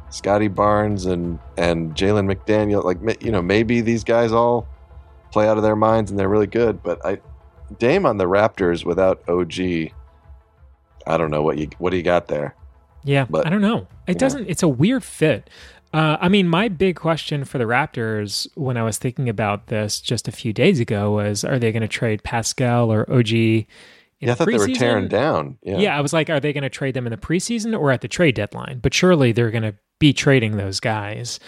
Scottie 0.10 0.48
Barnes 0.50 1.06
and 1.06 1.40
and 1.58 1.96
Jalen 1.96 2.32
McDaniel. 2.32 2.84
Like, 2.84 3.24
you 3.24 3.32
know, 3.32 3.42
maybe 3.42 3.82
these 3.82 4.04
guys 4.04 4.32
all 4.32 4.68
play 5.32 5.48
out 5.48 5.58
of 5.58 5.64
their 5.64 5.76
minds 5.76 6.12
and 6.12 6.20
they're 6.20 6.30
really 6.30 6.48
good. 6.48 6.84
But 6.84 7.06
I, 7.06 7.20
Dame 7.80 8.06
on 8.06 8.18
the 8.18 8.26
Raptors 8.26 8.86
without 8.86 9.28
OG. 9.30 9.92
I 11.06 11.18
don't 11.18 11.32
know 11.32 11.42
what 11.42 11.58
you 11.58 11.70
what 11.78 11.92
do 11.92 11.98
you 11.98 12.04
got 12.04 12.28
there. 12.28 12.56
Yeah, 13.04 13.26
But- 13.30 13.48
I 13.48 13.50
don't 13.50 13.62
know. 13.62 13.88
It 14.08 14.20
doesn't. 14.20 14.50
It's 14.50 14.64
a 14.64 14.68
weird 14.70 15.04
fit. 15.04 15.50
Uh, 15.98 16.18
I 16.22 16.30
mean, 16.30 16.48
my 16.48 16.68
big 16.68 16.96
question 16.96 17.44
for 17.44 17.58
the 17.58 17.64
Raptors 17.64 18.48
when 18.56 18.78
I 18.78 18.84
was 18.84 19.00
thinking 19.00 19.30
about 19.30 19.66
this 19.68 20.00
just 20.00 20.28
a 20.28 20.32
few 20.32 20.54
days 20.54 20.80
ago 20.80 21.12
was: 21.12 21.44
Are 21.44 21.58
they 21.58 21.72
going 21.72 21.82
to 21.82 21.88
trade 21.88 22.24
Pascal 22.24 22.94
or 22.94 23.12
OG? 23.12 23.32
in 23.32 23.66
Yeah, 24.20 24.32
I 24.32 24.36
thought 24.36 24.48
they 24.48 24.58
were 24.58 24.68
tearing 24.68 25.08
down. 25.08 25.58
Yeah. 25.64 25.78
Yeah. 25.78 25.98
I 25.98 26.02
was 26.02 26.14
like, 26.14 26.30
are 26.30 26.40
they 26.40 26.54
going 26.54 26.64
to 26.64 26.70
trade 26.70 26.94
them 26.94 27.08
in 27.08 27.12
the 27.12 27.18
preseason 27.18 27.78
or 27.78 27.92
at 27.92 28.02
the 28.02 28.08
trade 28.08 28.36
deadline? 28.36 28.80
But 28.80 28.94
surely 28.94 29.32
they're 29.32 29.52
going 29.52 29.64
to 29.64 29.76
be 30.00 30.14
trading 30.14 30.58
those 30.58 30.80
guys. 30.80 31.40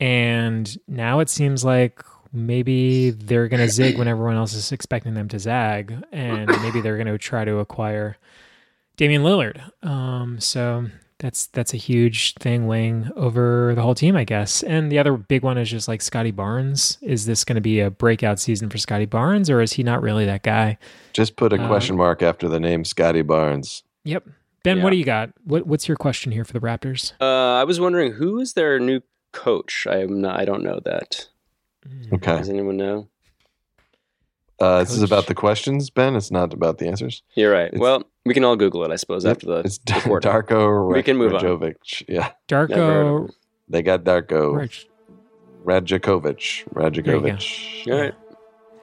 And 0.00 0.76
now 0.86 1.20
it 1.20 1.28
seems 1.28 1.64
like 1.64 2.02
maybe 2.32 3.10
they're 3.10 3.48
going 3.48 3.64
to 3.64 3.72
zig 3.72 3.96
when 3.96 4.08
everyone 4.08 4.36
else 4.36 4.54
is 4.54 4.72
expecting 4.72 5.14
them 5.14 5.28
to 5.28 5.38
zag, 5.38 5.94
and 6.12 6.48
maybe 6.62 6.80
they're 6.80 6.96
going 6.96 7.06
to 7.06 7.18
try 7.18 7.44
to 7.44 7.58
acquire 7.58 8.16
Damian 8.96 9.22
Lillard. 9.22 9.62
Um, 9.84 10.40
so 10.40 10.86
that's 11.24 11.46
that's 11.46 11.72
a 11.72 11.78
huge 11.78 12.34
thing 12.34 12.66
weighing 12.66 13.10
over 13.16 13.72
the 13.74 13.80
whole 13.80 13.94
team, 13.94 14.14
I 14.14 14.24
guess. 14.24 14.62
And 14.62 14.92
the 14.92 14.98
other 14.98 15.16
big 15.16 15.42
one 15.42 15.56
is 15.56 15.70
just 15.70 15.88
like 15.88 16.02
Scottie 16.02 16.32
Barnes. 16.32 16.98
Is 17.00 17.24
this 17.24 17.44
going 17.44 17.54
to 17.54 17.62
be 17.62 17.80
a 17.80 17.90
breakout 17.90 18.38
season 18.38 18.68
for 18.68 18.76
Scottie 18.76 19.06
Barnes, 19.06 19.48
or 19.48 19.62
is 19.62 19.72
he 19.72 19.82
not 19.82 20.02
really 20.02 20.26
that 20.26 20.42
guy? 20.42 20.76
Just 21.14 21.36
put 21.36 21.54
a 21.54 21.62
Uh, 21.62 21.66
question 21.66 21.96
mark 21.96 22.22
after 22.22 22.46
the 22.46 22.60
name 22.60 22.84
Scottie 22.84 23.22
Barnes. 23.22 23.84
Yep. 24.04 24.24
Ben, 24.64 24.76
Yeah. 24.78 24.84
what 24.84 24.90
do 24.90 24.96
you 24.96 25.04
got? 25.06 25.30
What 25.44 25.66
What's 25.66 25.88
your 25.88 25.96
question 25.96 26.30
here 26.30 26.44
for 26.44 26.52
the 26.52 26.60
Raptors? 26.60 27.14
Uh, 27.20 27.24
I 27.60 27.64
was 27.64 27.80
wondering 27.80 28.12
who 28.12 28.38
is 28.38 28.52
their 28.52 28.78
new 28.78 29.00
coach. 29.32 29.86
I 29.90 30.00
am 30.02 30.20
not. 30.20 30.38
I 30.38 30.44
don't 30.44 30.62
know 30.62 30.78
that. 30.84 31.28
Okay. 32.12 32.36
Does 32.36 32.50
anyone 32.50 32.76
know? 32.76 33.08
Uh, 34.60 34.80
this 34.80 34.92
is 34.92 35.02
about 35.02 35.26
the 35.26 35.34
questions, 35.34 35.90
Ben. 35.90 36.14
It's 36.16 36.30
not 36.30 36.52
about 36.54 36.78
the 36.78 36.86
answers. 36.86 37.22
You're 37.34 37.52
right. 37.52 37.76
well, 37.76 38.04
we 38.24 38.34
can 38.34 38.44
all 38.44 38.56
Google 38.56 38.84
it, 38.84 38.90
I 38.92 38.96
suppose, 38.96 39.24
after 39.26 39.46
the 39.46 39.56
It's 39.64 39.80
recording. 39.94 40.30
Darko 40.30 40.92
We 40.94 41.02
can 41.02 41.16
move 41.16 41.34
on. 41.34 41.42
Rajovic. 41.42 42.04
Yeah. 42.08 42.30
Darko- 42.48 42.68
Never 42.70 43.18
heard. 43.20 43.30
They 43.68 43.82
got 43.82 44.04
Darko 44.04 44.56
Rich. 44.56 44.86
Rajakovic. 45.64 46.64
There 46.72 46.84
you 46.94 47.02
go. 47.02 47.20
Rajakovic. 47.20 47.92
All 47.92 48.00
right. 48.00 48.14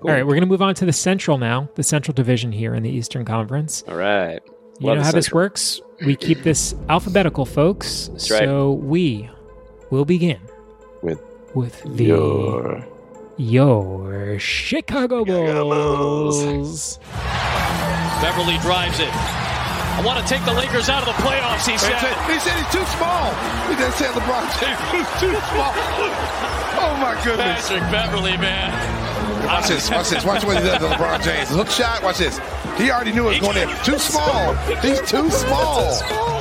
All 0.03 0.09
right, 0.09 0.23
we're 0.25 0.33
going 0.33 0.41
to 0.41 0.47
move 0.47 0.63
on 0.63 0.73
to 0.75 0.85
the 0.85 0.93
Central 0.93 1.37
now, 1.37 1.69
the 1.75 1.83
Central 1.83 2.15
Division 2.15 2.51
here 2.51 2.73
in 2.73 2.81
the 2.81 2.89
Eastern 2.89 3.23
Conference. 3.23 3.83
All 3.87 3.95
right. 3.95 4.39
You 4.79 4.87
Love 4.87 4.95
know 4.97 5.01
the 5.01 5.05
how 5.05 5.11
this 5.11 5.31
works? 5.31 5.79
We 6.03 6.15
keep 6.15 6.41
this 6.41 6.73
alphabetical, 6.89 7.45
folks. 7.45 8.09
right. 8.09 8.19
so 8.39 8.71
we 8.73 9.29
will 9.91 10.05
begin 10.05 10.39
With 11.03 11.21
with 11.53 11.83
the 11.83 12.05
your 12.05 12.83
your 13.41 14.37
Chicago 14.37 15.25
Bulls. 15.25 16.99
Beverley 18.21 18.57
drives 18.61 18.99
it. 18.99 19.09
I 19.09 20.03
want 20.05 20.21
to 20.21 20.27
take 20.31 20.45
the 20.45 20.53
Lakers 20.53 20.89
out 20.89 21.01
of 21.01 21.07
the 21.09 21.17
playoffs, 21.23 21.67
he 21.67 21.77
said. 21.77 21.97
He 22.29 22.39
said 22.39 22.55
he's 22.55 22.71
too 22.71 22.85
small. 22.97 23.33
He 23.67 23.75
didn't 23.75 23.93
say 23.93 24.05
LeBron 24.13 24.45
James. 24.61 24.79
He's 24.93 25.09
too 25.19 25.35
small. 25.51 25.73
Oh 26.83 26.97
my 26.97 27.13
goodness. 27.23 27.69
Patrick 27.69 27.91
Beverley, 27.91 28.37
man. 28.37 28.71
Watch 29.45 29.67
this. 29.67 29.91
Watch 29.91 30.09
this. 30.09 30.25
Watch 30.25 30.43
what 30.43 30.57
he 30.57 30.63
does 30.63 30.79
to 30.79 30.87
LeBron 30.87 31.23
James. 31.23 31.49
Hook 31.49 31.69
shot. 31.69 32.01
Watch 32.01 32.17
this. 32.17 32.39
He 32.75 32.89
already 32.89 33.11
knew 33.11 33.27
it 33.29 33.39
was 33.39 33.53
going 33.53 33.57
in. 33.57 33.69
Too 33.83 33.99
small. 33.99 34.55
He's 34.81 34.99
too 35.01 35.29
small. 35.29 36.40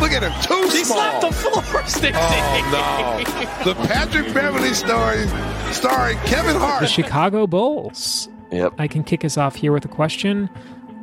Look 0.00 0.12
at 0.12 0.22
him. 0.22 0.32
Too 0.42 0.68
He 0.70 0.84
small. 0.84 0.98
slapped 0.98 1.20
the 1.22 1.32
floor, 1.32 1.82
Stacey. 1.86 2.12
Oh 2.14 3.24
no. 3.64 3.64
The 3.64 3.74
Patrick 3.88 4.32
Beverley 4.32 4.72
story, 4.74 5.26
starring 5.72 6.18
Kevin 6.20 6.56
Hart. 6.56 6.80
The 6.80 6.86
Chicago 6.86 7.46
Bulls. 7.46 8.28
Yep. 8.50 8.74
I 8.78 8.86
can 8.88 9.04
kick 9.04 9.24
us 9.24 9.36
off 9.36 9.56
here 9.56 9.72
with 9.72 9.84
a 9.84 9.88
question. 9.88 10.48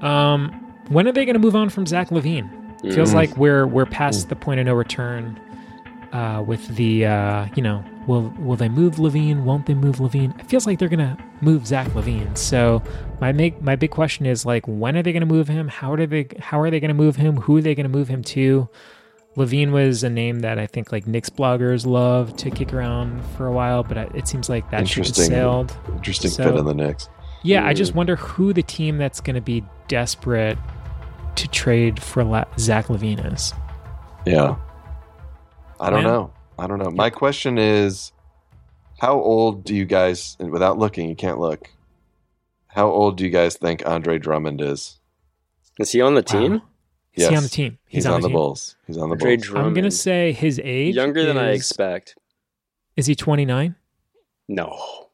Um, 0.02 0.52
when 0.90 1.08
are 1.08 1.12
they 1.12 1.26
going 1.26 1.34
to 1.36 1.40
move 1.40 1.56
on 1.56 1.70
from 1.70 1.86
Zach 1.86 2.10
LaVine? 2.10 2.50
Feels 2.94 3.12
Mm. 3.12 3.16
like 3.16 3.36
we're 3.38 3.66
we're 3.68 3.86
past 3.86 4.30
the 4.30 4.36
point 4.36 4.60
of 4.60 4.66
no 4.68 4.74
return 4.74 5.40
uh, 6.16 6.42
with 6.42 6.66
the 6.76 7.06
uh, 7.06 7.48
you 7.56 7.62
know 7.62 7.84
will 8.08 8.34
will 8.40 8.56
they 8.56 8.70
move 8.70 8.96
LaVine? 8.96 9.44
Won't 9.44 9.66
they 9.66 9.74
move 9.74 9.98
LaVine? 9.98 10.40
It 10.40 10.48
feels 10.48 10.66
like 10.66 10.80
they're 10.80 10.90
going 10.96 11.00
to 11.00 11.18
move 11.42 11.68
Zach 11.68 11.88
LaVine. 11.90 12.38
So 12.38 12.82
my 13.20 13.32
make 13.32 13.62
my 13.62 13.76
big 13.76 13.92
question 13.92 14.26
is 14.26 14.46
like 14.46 14.64
when 14.66 14.96
are 14.96 15.04
they 15.04 15.12
going 15.12 15.28
to 15.28 15.34
move 15.38 15.48
him? 15.50 15.68
How 15.68 15.92
are 15.94 16.06
they 16.06 16.28
how 16.40 16.60
are 16.62 16.70
they 16.72 16.80
going 16.80 16.90
to 16.90 17.02
move 17.06 17.18
him? 17.18 17.36
Who 17.38 17.58
are 17.58 17.62
they 17.62 17.76
going 17.76 17.90
to 17.92 17.98
move 17.98 18.08
him 18.08 18.24
to? 18.36 18.70
LaVine 19.36 19.72
was 19.72 20.04
a 20.04 20.10
name 20.10 20.40
that 20.40 20.58
I 20.58 20.66
think 20.66 20.94
like 20.94 21.06
Knicks 21.06 21.30
bloggers 21.30 21.86
love 21.86 22.38
to 22.38 22.50
kick 22.50 22.74
around 22.74 23.22
for 23.36 23.48
a 23.48 23.52
while, 23.52 23.84
but 23.84 23.98
it 24.16 24.30
seems 24.30 24.48
like 24.48 24.70
that 24.72 24.88
has 24.90 25.16
sailed. 25.16 25.76
Interesting 25.94 26.32
So- 26.32 26.44
fit 26.46 26.56
in 26.56 26.66
the 26.66 26.74
Knicks. 26.74 27.10
Yeah, 27.44 27.68
I 27.68 27.74
just 27.74 27.94
wonder 27.94 28.16
who 28.16 28.54
the 28.54 28.64
team 28.64 28.98
that's 28.98 29.20
going 29.22 29.36
to 29.36 29.42
be 29.42 29.64
desperate 29.88 30.58
to 31.36 31.48
trade 31.50 32.02
for 32.02 32.24
La- 32.24 32.46
Zach 32.58 32.88
LaVine 32.88 33.34
is. 33.34 33.54
Yeah. 34.26 34.56
I 35.80 35.88
oh, 35.88 35.92
don't 35.92 36.04
Man. 36.04 36.14
know. 36.14 36.34
I 36.58 36.68
don't 36.68 36.80
know. 36.80 36.92
My 36.92 37.10
question 37.10 37.58
is 37.58 38.12
how 39.00 39.20
old 39.20 39.64
do 39.64 39.76
you 39.76 39.86
guys 39.86 40.38
and 40.40 40.52
without 40.52 40.78
looking, 40.78 41.10
you 41.10 41.16
can't 41.16 41.40
look. 41.40 41.70
How 42.68 42.90
old 42.90 43.18
do 43.18 43.24
you 43.24 43.30
guys 43.30 43.56
think 43.56 43.86
Andre 43.86 44.18
Drummond 44.18 44.62
is? 44.62 45.00
Is 45.80 45.92
he 45.92 46.02
on 46.02 46.16
the 46.16 46.24
team? 46.24 46.62
Is 47.14 47.30
he 47.30 47.36
on 47.36 47.44
the 47.44 47.50
team? 47.50 47.78
He's, 47.88 48.06
on, 48.06 48.22
the 48.22 48.30
Bulls. 48.30 48.76
He's 48.88 48.98
on 48.98 49.10
the 49.10 49.14
Andre 49.14 49.38
Bulls. 49.38 49.52
I'm 49.56 49.74
going 49.74 49.86
to 49.86 49.92
say 49.92 50.34
his 50.34 50.60
age. 50.64 50.96
Younger 50.96 51.26
than 51.26 51.38
I 51.38 51.52
expect. 51.52 52.16
Is 52.98 53.06
he 53.06 53.16
29? 53.16 53.76
No. 54.50 55.08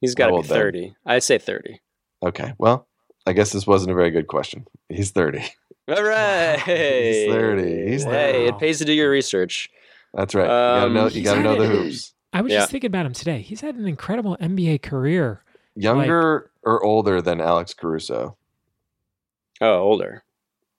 He's 0.00 0.14
got 0.14 0.26
to 0.26 0.32
be 0.32 0.36
old 0.36 0.44
then? 0.46 0.58
30. 0.58 0.96
I'd 1.04 1.22
say 1.22 1.38
30. 1.38 1.80
Okay. 2.22 2.54
Well, 2.58 2.86
I 3.26 3.32
guess 3.32 3.52
this 3.52 3.66
wasn't 3.66 3.92
a 3.92 3.94
very 3.94 4.10
good 4.10 4.26
question. 4.26 4.66
He's 4.88 5.10
30. 5.10 5.44
All 5.88 6.02
right. 6.02 6.56
He's 6.64 7.32
30. 7.32 7.90
He's 7.90 8.04
30. 8.04 8.16
Hey, 8.16 8.46
it 8.46 8.58
pays 8.58 8.78
to 8.78 8.84
do 8.84 8.92
your 8.92 9.10
research. 9.10 9.70
That's 10.16 10.34
right. 10.34 10.42
You 10.44 10.48
gotta 10.48 10.86
Um, 10.86 10.94
know, 10.94 11.06
you 11.08 11.22
gotta 11.22 11.40
know 11.42 11.56
the 11.56 11.64
it- 11.64 11.84
hoops. 11.84 12.14
I 12.32 12.40
was 12.42 12.52
Yeah. 12.52 12.58
just 12.60 12.72
thinking 12.72 12.88
about 12.88 13.06
him 13.06 13.12
today. 13.12 13.40
He's 13.42 13.60
had 13.60 13.76
an 13.76 13.86
incredible 13.86 14.36
NBA 14.40 14.78
career. 14.82 15.42
Younger 15.76 16.50
or 16.64 16.82
older 16.82 17.22
than 17.22 17.40
Alex 17.40 17.72
Caruso? 17.74 18.36
Oh, 19.60 19.78
older. 19.78 20.24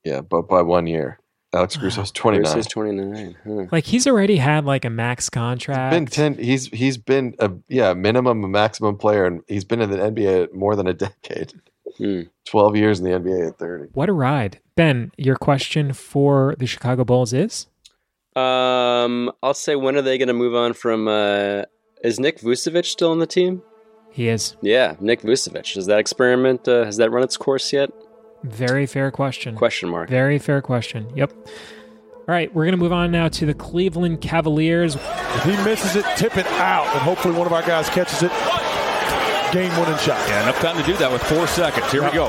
Yeah, 0.03 0.21
but 0.21 0.43
by 0.49 0.61
one 0.61 0.87
year. 0.87 1.19
Alex 1.53 1.77
Caruso's 1.77 2.11
29. 2.11 2.43
Caruso's 2.51 2.67
29. 2.67 3.37
Huh. 3.45 3.65
Like 3.71 3.85
he's 3.85 4.05
already 4.05 4.37
had 4.37 4.65
like 4.65 4.83
a 4.85 4.89
max 4.89 5.29
contract. 5.29 5.93
been 5.93 6.05
10 6.05 6.35
he's 6.35 6.67
he's 6.67 6.97
been 6.97 7.35
a 7.39 7.51
yeah 7.69 7.93
minimum 7.93 8.43
a 8.43 8.47
maximum 8.49 8.97
player 8.97 9.25
and 9.25 9.41
he's 9.47 9.63
been 9.63 9.81
in 9.81 9.89
the 9.89 9.97
nba 9.97 10.53
more 10.53 10.75
than 10.75 10.87
a 10.87 10.93
decade 10.93 11.53
Hmm. 11.97 12.23
12 12.45 12.75
years 12.75 12.99
in 12.99 13.05
the 13.05 13.11
nba 13.11 13.47
at 13.47 13.57
30 13.57 13.89
What 13.93 14.09
a 14.09 14.13
ride. 14.13 14.59
Ben, 14.75 15.11
your 15.17 15.37
question 15.37 15.93
for 15.93 16.53
the 16.59 16.67
Chicago 16.67 17.05
Bulls 17.05 17.31
is? 17.33 17.67
Um, 18.37 19.31
I'll 19.41 19.53
say 19.53 19.75
when 19.75 19.95
are 19.95 20.01
they 20.01 20.17
going 20.17 20.27
to 20.27 20.33
move 20.33 20.53
on 20.53 20.73
from? 20.73 21.07
Uh, 21.07 21.63
is 22.03 22.19
Nick 22.19 22.39
Vucevic 22.39 22.85
still 22.85 23.11
on 23.11 23.19
the 23.19 23.25
team? 23.25 23.63
He 24.11 24.29
is. 24.29 24.55
Yeah, 24.61 24.95
Nick 24.99 25.21
Vucevic. 25.21 25.73
Has 25.75 25.87
that 25.87 25.99
experiment 25.99 26.67
uh, 26.67 26.85
has 26.85 26.97
that 26.97 27.09
run 27.11 27.23
its 27.23 27.37
course 27.37 27.73
yet? 27.73 27.91
Very 28.43 28.85
fair 28.85 29.09
question. 29.09 29.55
Question 29.55 29.89
mark. 29.89 30.09
Very 30.09 30.37
fair 30.37 30.61
question. 30.61 31.11
Yep. 31.15 31.33
All 31.35 32.33
right, 32.33 32.53
we're 32.53 32.65
going 32.65 32.73
to 32.73 32.77
move 32.77 32.91
on 32.91 33.09
now 33.09 33.29
to 33.29 33.45
the 33.45 33.53
Cleveland 33.53 34.19
Cavaliers. 34.21 34.95
If 34.95 35.43
he 35.43 35.51
misses 35.63 35.95
it, 35.95 36.05
tip 36.17 36.37
it 36.37 36.45
out, 36.47 36.85
and 36.87 36.99
hopefully 36.99 37.33
one 37.33 37.47
of 37.47 37.53
our 37.53 37.61
guys 37.61 37.89
catches 37.89 38.21
it. 38.21 38.31
Game 39.53 39.71
winning 39.79 39.97
shot. 39.99 40.19
Yeah, 40.27 40.43
enough 40.43 40.59
time 40.59 40.77
to 40.77 40.83
do 40.83 40.97
that 40.97 41.09
with 41.09 41.23
four 41.23 41.47
seconds. 41.47 41.89
Here 41.89 42.03
we 42.03 42.11
go. 42.11 42.27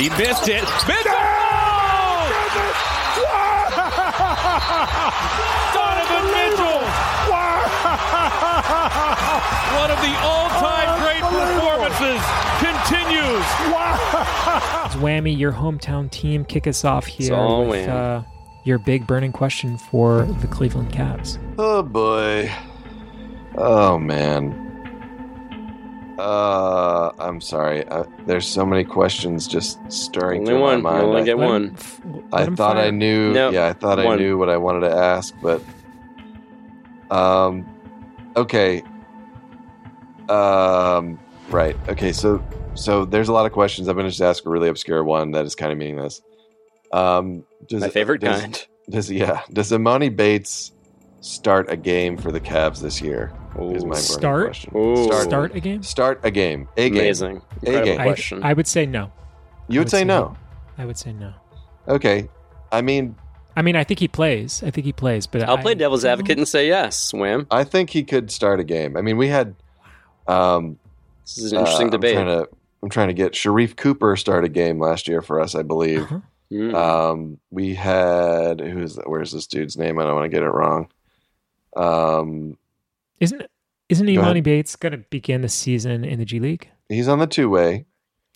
He 0.00 0.08
missed 0.10 0.48
it. 0.48 0.62
Missed 0.86 1.06
it! 1.06 1.25
Donovan 5.74 6.26
Mitchell! 6.32 6.80
Wow! 7.30 7.60
One 9.76 9.90
of 9.90 9.98
the 10.00 10.14
all-time 10.22 10.90
great 11.02 11.22
performances 11.22 12.22
continues. 12.58 13.46
Wow! 13.72 13.96
Whammy, 15.02 15.36
your 15.36 15.52
hometown 15.52 16.10
team, 16.10 16.44
kick 16.44 16.66
us 16.66 16.84
off 16.84 17.06
here 17.06 17.34
all 17.34 17.66
with 17.66 17.88
uh, 17.88 18.22
your 18.64 18.78
big 18.78 19.06
burning 19.06 19.32
question 19.32 19.76
for 19.76 20.22
the 20.24 20.46
Cleveland 20.46 20.90
Cavs. 20.92 21.38
oh 21.58 21.82
boy 21.82 22.50
oh 23.56 23.98
man 23.98 24.65
Uh, 26.18 27.10
I'm 27.18 27.40
sorry. 27.40 27.86
Uh, 27.88 28.04
there's 28.26 28.46
so 28.46 28.64
many 28.64 28.84
questions 28.84 29.46
just 29.46 29.78
stirring 29.92 30.40
Only 30.40 30.52
through 30.52 30.60
one. 30.60 30.82
my 30.82 30.90
You 30.92 30.96
mind. 31.02 31.08
only 31.08 31.24
get 31.24 31.38
Let 31.38 31.46
one. 31.48 31.64
him 31.64 31.74
f- 31.76 32.00
I 32.32 32.36
let 32.38 32.48
him 32.48 32.56
thought 32.56 32.76
I 32.78 32.90
knew. 32.90 33.32
Nope. 33.32 33.52
Yeah, 33.54 33.66
I 33.66 33.72
thought 33.74 33.98
I 33.98 34.16
knew 34.16 34.38
what 34.38 34.48
I 34.48 34.56
wanted 34.56 34.80
to 34.88 34.94
ask, 34.96 35.34
but 35.42 35.62
um, 37.10 37.66
okay. 38.36 38.82
Um, 40.28 41.18
right. 41.50 41.76
Okay. 41.88 42.12
So, 42.12 42.42
so 42.74 43.04
there's 43.04 43.28
a 43.28 43.32
lot 43.32 43.46
of 43.46 43.52
questions. 43.52 43.86
I'm 43.88 43.94
going 43.94 44.06
to 44.06 44.10
just 44.10 44.22
ask 44.22 44.44
a 44.46 44.50
really 44.50 44.68
obscure 44.68 45.04
one 45.04 45.30
that 45.32 45.44
is 45.44 45.54
kind 45.54 45.70
of 45.70 45.78
meaningless. 45.78 46.22
Um, 46.92 47.44
does, 47.68 47.82
My 47.82 47.88
favorite 47.88 48.20
does, 48.20 48.40
kind. 48.40 48.66
Does 48.88 49.10
yeah? 49.10 49.42
Does 49.52 49.70
Emoni 49.70 50.14
Bates 50.14 50.72
start 51.20 51.70
a 51.70 51.76
game 51.76 52.16
for 52.16 52.32
the 52.32 52.40
Cavs 52.40 52.80
this 52.80 53.00
year? 53.02 53.32
Is 53.58 53.84
my 53.84 53.90
burning 53.90 54.02
Start? 54.02 54.44
question. 54.46 54.76
Ooh. 54.76 55.12
Start 55.22 55.54
a 55.54 55.60
game? 55.60 55.82
Start 55.82 56.20
a 56.22 56.30
game. 56.30 56.68
A 56.76 56.90
game. 56.90 57.00
Amazing. 57.00 57.36
A 57.36 57.54
Incredible 57.56 57.84
game. 57.84 58.00
I, 58.00 58.04
question. 58.04 58.42
I 58.42 58.52
would 58.52 58.66
say 58.66 58.86
no. 58.86 59.12
You 59.68 59.80
I 59.80 59.82
would 59.82 59.90
say 59.90 60.04
no. 60.04 60.36
I 60.78 60.84
would 60.84 60.98
say 60.98 61.12
no. 61.12 61.32
Okay. 61.88 62.28
I 62.70 62.82
mean, 62.82 63.16
I 63.56 63.62
mean, 63.62 63.76
I 63.76 63.84
think 63.84 64.00
he 64.00 64.08
plays. 64.08 64.62
I 64.62 64.70
think 64.70 64.84
he 64.84 64.92
plays, 64.92 65.26
but 65.26 65.42
I'll 65.42 65.56
I, 65.56 65.62
play 65.62 65.74
devil's 65.74 66.04
advocate 66.04 66.36
and 66.36 66.46
say 66.46 66.68
yes, 66.68 67.12
Wham. 67.14 67.46
I 67.50 67.64
think 67.64 67.90
he 67.90 68.04
could 68.04 68.30
start 68.30 68.60
a 68.60 68.64
game. 68.64 68.96
I 68.96 69.00
mean, 69.00 69.16
we 69.16 69.28
had. 69.28 69.54
Um, 70.28 70.78
This 71.24 71.38
is 71.38 71.52
an 71.52 71.60
interesting 71.60 71.88
uh, 71.88 71.90
debate. 71.90 72.16
I'm 72.18 72.26
trying, 72.26 72.44
to, 72.44 72.48
I'm 72.82 72.88
trying 72.90 73.08
to 73.08 73.14
get 73.14 73.32
Sharife 73.32 73.76
Cooper 73.76 74.16
start 74.16 74.44
a 74.44 74.48
game 74.48 74.78
last 74.78 75.08
year 75.08 75.22
for 75.22 75.40
us, 75.40 75.54
I 75.54 75.62
believe. 75.62 76.02
Uh-huh. 76.02 76.20
Mm. 76.52 76.74
Um, 76.74 77.38
we 77.50 77.74
had 77.74 78.60
who's 78.60 78.98
where's 79.06 79.32
this 79.32 79.46
dude's 79.46 79.76
name? 79.76 79.98
I 79.98 80.04
don't 80.04 80.14
want 80.14 80.26
to 80.26 80.36
get 80.36 80.44
it 80.44 80.50
wrong. 80.50 80.88
Um, 81.76 82.56
Isn't 83.20 83.42
isn't 83.88 84.06
Go 84.06 84.12
Emoni 84.12 84.30
ahead. 84.32 84.44
Bates 84.44 84.76
going 84.76 84.92
to 84.92 84.98
begin 84.98 85.42
the 85.42 85.48
season 85.48 86.04
in 86.04 86.18
the 86.18 86.24
G 86.24 86.40
League? 86.40 86.68
he's 86.88 87.08
on 87.08 87.18
the 87.18 87.26
two 87.26 87.48
way. 87.50 87.84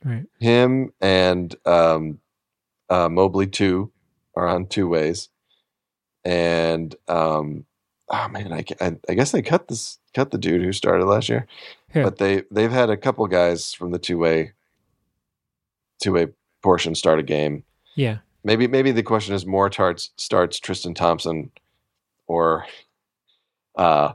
Right. 0.04 0.24
Him 0.40 0.92
and 1.00 1.54
um, 1.66 2.18
uh, 2.88 3.08
Mobley 3.08 3.46
two 3.46 3.92
are 4.36 4.46
on 4.48 4.66
two 4.66 4.88
ways, 4.88 5.28
and 6.24 6.94
um, 7.08 7.64
oh 8.08 8.28
man, 8.28 8.52
I, 8.52 8.64
I, 8.80 8.96
I 9.08 9.14
guess 9.14 9.32
they 9.32 9.42
cut 9.42 9.68
this 9.68 9.98
cut 10.14 10.30
the 10.30 10.38
dude 10.38 10.62
who 10.62 10.72
started 10.72 11.04
last 11.04 11.28
year, 11.28 11.46
Yeah. 11.94 12.04
but 12.04 12.16
they 12.18 12.44
they've 12.50 12.70
had 12.72 12.90
a 12.90 12.96
couple 12.96 13.26
guys 13.26 13.72
from 13.74 13.90
the 13.90 13.98
two 13.98 14.18
way 14.18 14.52
two 16.02 16.12
way 16.12 16.28
portion 16.62 16.94
start 16.94 17.18
a 17.18 17.22
game. 17.22 17.64
Yeah. 17.94 18.18
Maybe 18.42 18.66
maybe 18.66 18.92
the 18.92 19.02
question 19.02 19.34
is 19.34 19.44
more 19.44 19.68
tarts 19.68 20.10
starts 20.16 20.58
Tristan 20.58 20.94
Thompson 20.94 21.50
or 22.26 22.64
uh 23.76 24.12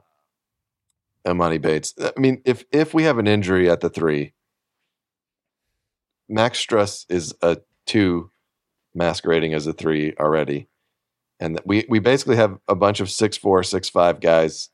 Emoni 1.25 1.61
Bates. 1.61 1.93
I 1.99 2.19
mean, 2.19 2.41
if 2.45 2.63
if 2.71 2.93
we 2.93 3.03
have 3.03 3.17
an 3.17 3.27
injury 3.27 3.69
at 3.69 3.81
the 3.81 3.89
three, 3.89 4.33
Max 6.29 6.63
Strus 6.63 7.05
is 7.09 7.33
a 7.41 7.57
two 7.85 8.31
masquerading 8.93 9.53
as 9.53 9.67
a 9.67 9.73
three 9.73 10.13
already. 10.19 10.67
And 11.39 11.59
we 11.65 11.85
we 11.89 11.99
basically 11.99 12.37
have 12.37 12.59
a 12.67 12.75
bunch 12.75 12.99
of 12.99 13.09
six 13.09 13.37
four, 13.37 13.63
six 13.63 13.89
five 13.89 14.19
guys 14.21 14.69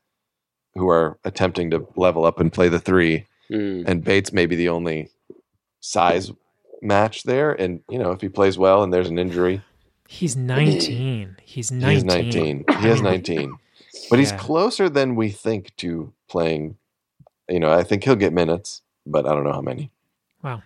who 0.74 0.88
are 0.88 1.18
attempting 1.24 1.70
to 1.70 1.86
level 1.96 2.24
up 2.24 2.40
and 2.40 2.52
play 2.52 2.68
the 2.68 2.80
three. 2.80 3.26
Mm. 3.50 3.84
And 3.86 4.04
Bates 4.04 4.32
may 4.32 4.46
be 4.46 4.56
the 4.56 4.68
only 4.68 5.10
size 5.80 6.30
match 6.80 7.24
there. 7.24 7.52
And 7.52 7.80
you 7.90 7.98
know, 7.98 8.12
if 8.12 8.20
he 8.20 8.28
plays 8.28 8.56
well 8.56 8.82
and 8.82 8.92
there's 8.92 9.08
an 9.08 9.18
injury, 9.18 9.62
He's 10.12 10.36
19. 10.36 11.38
He's 11.42 11.72
19. 11.72 11.88
he 11.88 11.96
is 11.96 12.04
19. 12.04 12.64
He 12.68 12.88
has 12.88 13.00
19. 13.00 13.56
But 14.10 14.18
he's 14.18 14.30
Yeah. 14.32 14.38
closer 14.38 14.88
than 14.88 15.14
we 15.16 15.30
think 15.30 15.74
to 15.76 16.12
playing. 16.28 16.76
You 17.48 17.60
know, 17.60 17.70
I 17.72 17.82
think 17.82 18.04
he'll 18.04 18.16
get 18.16 18.32
minutes, 18.32 18.82
but 19.06 19.26
I 19.26 19.34
don't 19.34 19.44
know 19.44 19.52
how 19.52 19.60
many. 19.60 19.90
Wow. 20.42 20.62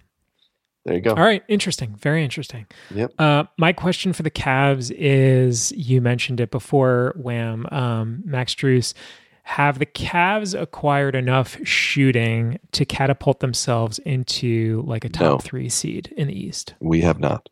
There 0.84 0.94
you 0.94 1.00
go. 1.00 1.10
All 1.10 1.16
right, 1.24 1.42
interesting. 1.48 1.96
Very 1.96 2.22
interesting. 2.22 2.66
Yep. 2.94 3.12
Uh, 3.18 3.44
my 3.58 3.72
question 3.72 4.12
for 4.12 4.22
the 4.22 4.30
Cavs 4.30 4.92
is: 4.96 5.72
You 5.72 6.00
mentioned 6.00 6.40
it 6.40 6.52
before, 6.52 7.12
Wham, 7.16 7.66
um, 7.72 8.22
Max 8.24 8.54
Strus. 8.54 8.94
Have 9.42 9.78
the 9.80 9.86
Cavs 9.86 10.60
acquired 10.60 11.14
enough 11.14 11.56
shooting 11.64 12.58
to 12.72 12.84
catapult 12.84 13.38
themselves 13.40 13.98
into 14.00 14.82
like 14.86 15.04
a 15.04 15.08
top 15.08 15.22
No. 15.22 15.38
three 15.38 15.68
seed 15.68 16.12
in 16.16 16.26
the 16.28 16.34
East? 16.38 16.74
We 16.80 17.00
have 17.02 17.18
not. 17.20 17.48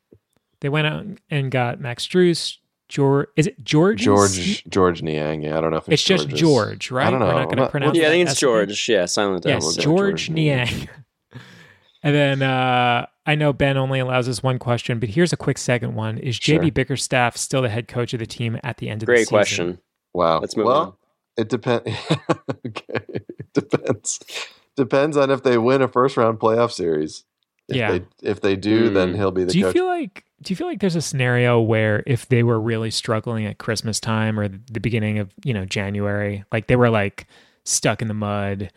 They 0.60 0.68
went 0.68 0.86
out 0.88 1.04
and 1.30 1.50
got 1.52 1.80
Max 1.80 2.06
Strus. 2.06 2.58
George, 2.94 3.26
is 3.34 3.48
it 3.48 3.64
George? 3.64 4.00
George 4.00 4.64
Georges 4.68 5.02
Niang. 5.02 5.42
Yeah, 5.42 5.58
I 5.58 5.60
don't 5.60 5.72
know 5.72 5.78
if 5.78 5.88
It's 5.88 5.94
it's, 5.94 6.04
just 6.04 6.28
George's- 6.28 6.40
George, 6.40 6.90
right? 6.92 7.08
I 7.08 7.10
don't 7.10 7.18
know. 7.18 7.26
We're 7.26 7.32
not 7.32 7.40
I'm 7.40 7.46
going 7.48 7.58
to 7.58 7.68
pronounce. 7.68 7.98
Yeah, 7.98 8.06
I 8.06 8.10
think 8.10 8.22
it's 8.22 8.30
S? 8.32 8.38
George. 8.40 8.88
Yeah, 8.88 9.06
silent 9.06 9.44
Yes, 9.44 9.66
S. 9.66 9.82
Georges 9.82 10.30
Niang. 10.30 10.88
and 12.04 12.14
then 12.14 12.42
uh, 12.42 13.06
I 13.26 13.34
know 13.34 13.52
Ben 13.52 13.76
only 13.76 13.98
allows 13.98 14.28
us 14.28 14.44
one 14.44 14.60
question, 14.60 15.00
but 15.00 15.08
here's 15.08 15.32
a 15.32 15.36
quick 15.36 15.58
second 15.58 15.96
one: 15.96 16.18
Is 16.18 16.36
Sure. 16.36 16.60
JB 16.60 16.72
Bickerstaff 16.72 17.36
still 17.36 17.62
the 17.62 17.68
head 17.68 17.88
coach 17.88 18.12
of 18.12 18.20
the 18.20 18.26
team 18.26 18.60
at 18.62 18.76
the 18.76 18.88
end 18.88 19.02
of 19.02 19.06
the 19.06 19.12
Great 19.12 19.26
question. 19.26 19.80
Wow. 20.12 20.38
Let's 20.38 20.56
move 20.56 20.66
well, 20.66 20.80
on. 20.80 20.92
it 21.36 21.48
depends. 21.48 21.88
okay. 22.64 23.00
It 23.08 23.52
depends. 23.54 24.20
Depends 24.76 25.16
on 25.16 25.32
if 25.32 25.42
they 25.42 25.58
win 25.58 25.82
a 25.82 25.88
first 25.88 26.16
round 26.16 26.38
playoff 26.38 26.70
series. 26.70 27.24
If 27.68 27.76
Yeah. 27.76 27.92
They, 27.92 28.02
if 28.22 28.40
they 28.40 28.56
do, 28.56 28.90
then 28.90 29.12
Mm. 29.12 29.16
he'll 29.16 29.30
be 29.30 29.44
the 29.44 29.52
Do 29.52 29.58
you 29.58 29.64
coach. 29.66 29.72
feel 29.74 29.86
like 29.86 30.24
do 30.42 30.52
you 30.52 30.56
feel 30.56 30.66
like 30.66 30.80
there's 30.80 30.96
a 30.96 31.00
scenario 31.00 31.58
where 31.60 32.02
if 32.06 32.28
they 32.28 32.42
were 32.42 32.60
really 32.60 32.90
struggling 32.90 33.46
at 33.46 33.56
Christmas 33.56 33.98
time 33.98 34.38
or 34.38 34.48
the 34.48 34.80
beginning 34.80 35.18
of 35.18 35.32
you 35.44 35.54
know 35.54 35.64
January, 35.64 36.44
like 36.52 36.66
they 36.66 36.76
were 36.76 36.90
like 36.90 37.26
stuck 37.64 38.02
in 38.02 38.08
the 38.08 38.14
mud? 38.14 38.70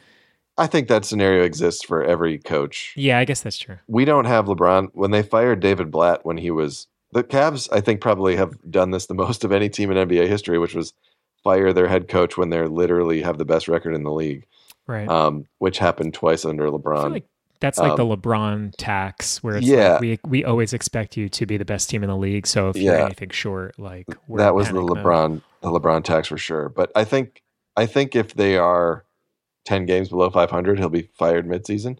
I 0.57 0.65
think 0.67 0.87
that 0.87 1.05
scenario 1.05 1.43
exists 1.43 1.83
for 1.83 2.03
every 2.03 2.39
coach. 2.39 2.93
Yeah, 2.95 3.19
I 3.19 3.25
guess 3.25 3.41
that's 3.41 3.57
true. 3.59 3.77
We 3.87 4.05
don't 4.05 4.25
have 4.25 4.45
LeBron. 4.45 4.89
When 4.93 5.11
they 5.11 5.21
fired 5.21 5.59
David 5.59 5.91
Blatt 5.91 6.25
when 6.25 6.37
he 6.37 6.49
was 6.49 6.87
the 7.11 7.23
Cavs, 7.23 7.67
I 7.71 7.79
think 7.81 8.01
probably 8.01 8.35
have 8.37 8.53
done 8.71 8.91
this 8.91 9.05
the 9.05 9.13
most 9.13 9.43
of 9.43 9.51
any 9.51 9.69
team 9.69 9.91
in 9.91 9.97
NBA 9.97 10.27
history, 10.27 10.57
which 10.57 10.73
was 10.73 10.93
fire 11.43 11.71
their 11.73 11.87
head 11.87 12.07
coach 12.07 12.37
when 12.37 12.49
they're 12.49 12.67
literally 12.69 13.21
have 13.21 13.37
the 13.37 13.45
best 13.45 13.67
record 13.67 13.93
in 13.93 14.03
the 14.03 14.11
league. 14.11 14.45
Right. 14.87 15.07
Um, 15.07 15.45
which 15.59 15.77
happened 15.79 16.13
twice 16.13 16.43
under 16.45 16.67
LeBron. 16.69 16.97
I 16.97 17.01
feel 17.03 17.11
like 17.11 17.25
that's 17.59 17.77
like 17.79 17.95
the 17.95 18.05
Um, 18.05 18.21
LeBron 18.21 18.73
tax, 18.77 19.43
where 19.43 19.57
it's 19.57 19.67
yeah. 19.67 19.93
like 19.93 20.01
we 20.01 20.19
we 20.25 20.45
always 20.45 20.73
expect 20.73 21.17
you 21.17 21.29
to 21.29 21.45
be 21.45 21.57
the 21.57 21.65
best 21.65 21.89
team 21.89 22.03
in 22.03 22.09
the 22.09 22.17
league. 22.17 22.47
So 22.47 22.69
if 22.69 22.77
you're 22.77 22.95
anything 22.95 23.29
short, 23.29 23.77
like 23.79 24.07
we're 24.27 24.39
that 24.39 24.55
was 24.55 24.67
the 24.67 24.73
panic 24.73 24.89
mode. 24.89 24.97
LeBron 24.97 25.41
the 25.61 25.69
LeBron 25.69 26.03
tax 26.03 26.27
for 26.27 26.37
sure. 26.37 26.69
But 26.69 26.91
I 26.95 27.03
think 27.03 27.41
I 27.75 27.85
think 27.85 28.15
if 28.15 28.33
they 28.35 28.57
are 28.57 29.05
ten 29.65 29.85
games 29.85 30.09
below 30.09 30.29
five 30.29 30.51
hundred, 30.51 30.79
he'll 30.79 30.89
be 30.89 31.09
fired 31.17 31.47
midseason. 31.47 31.97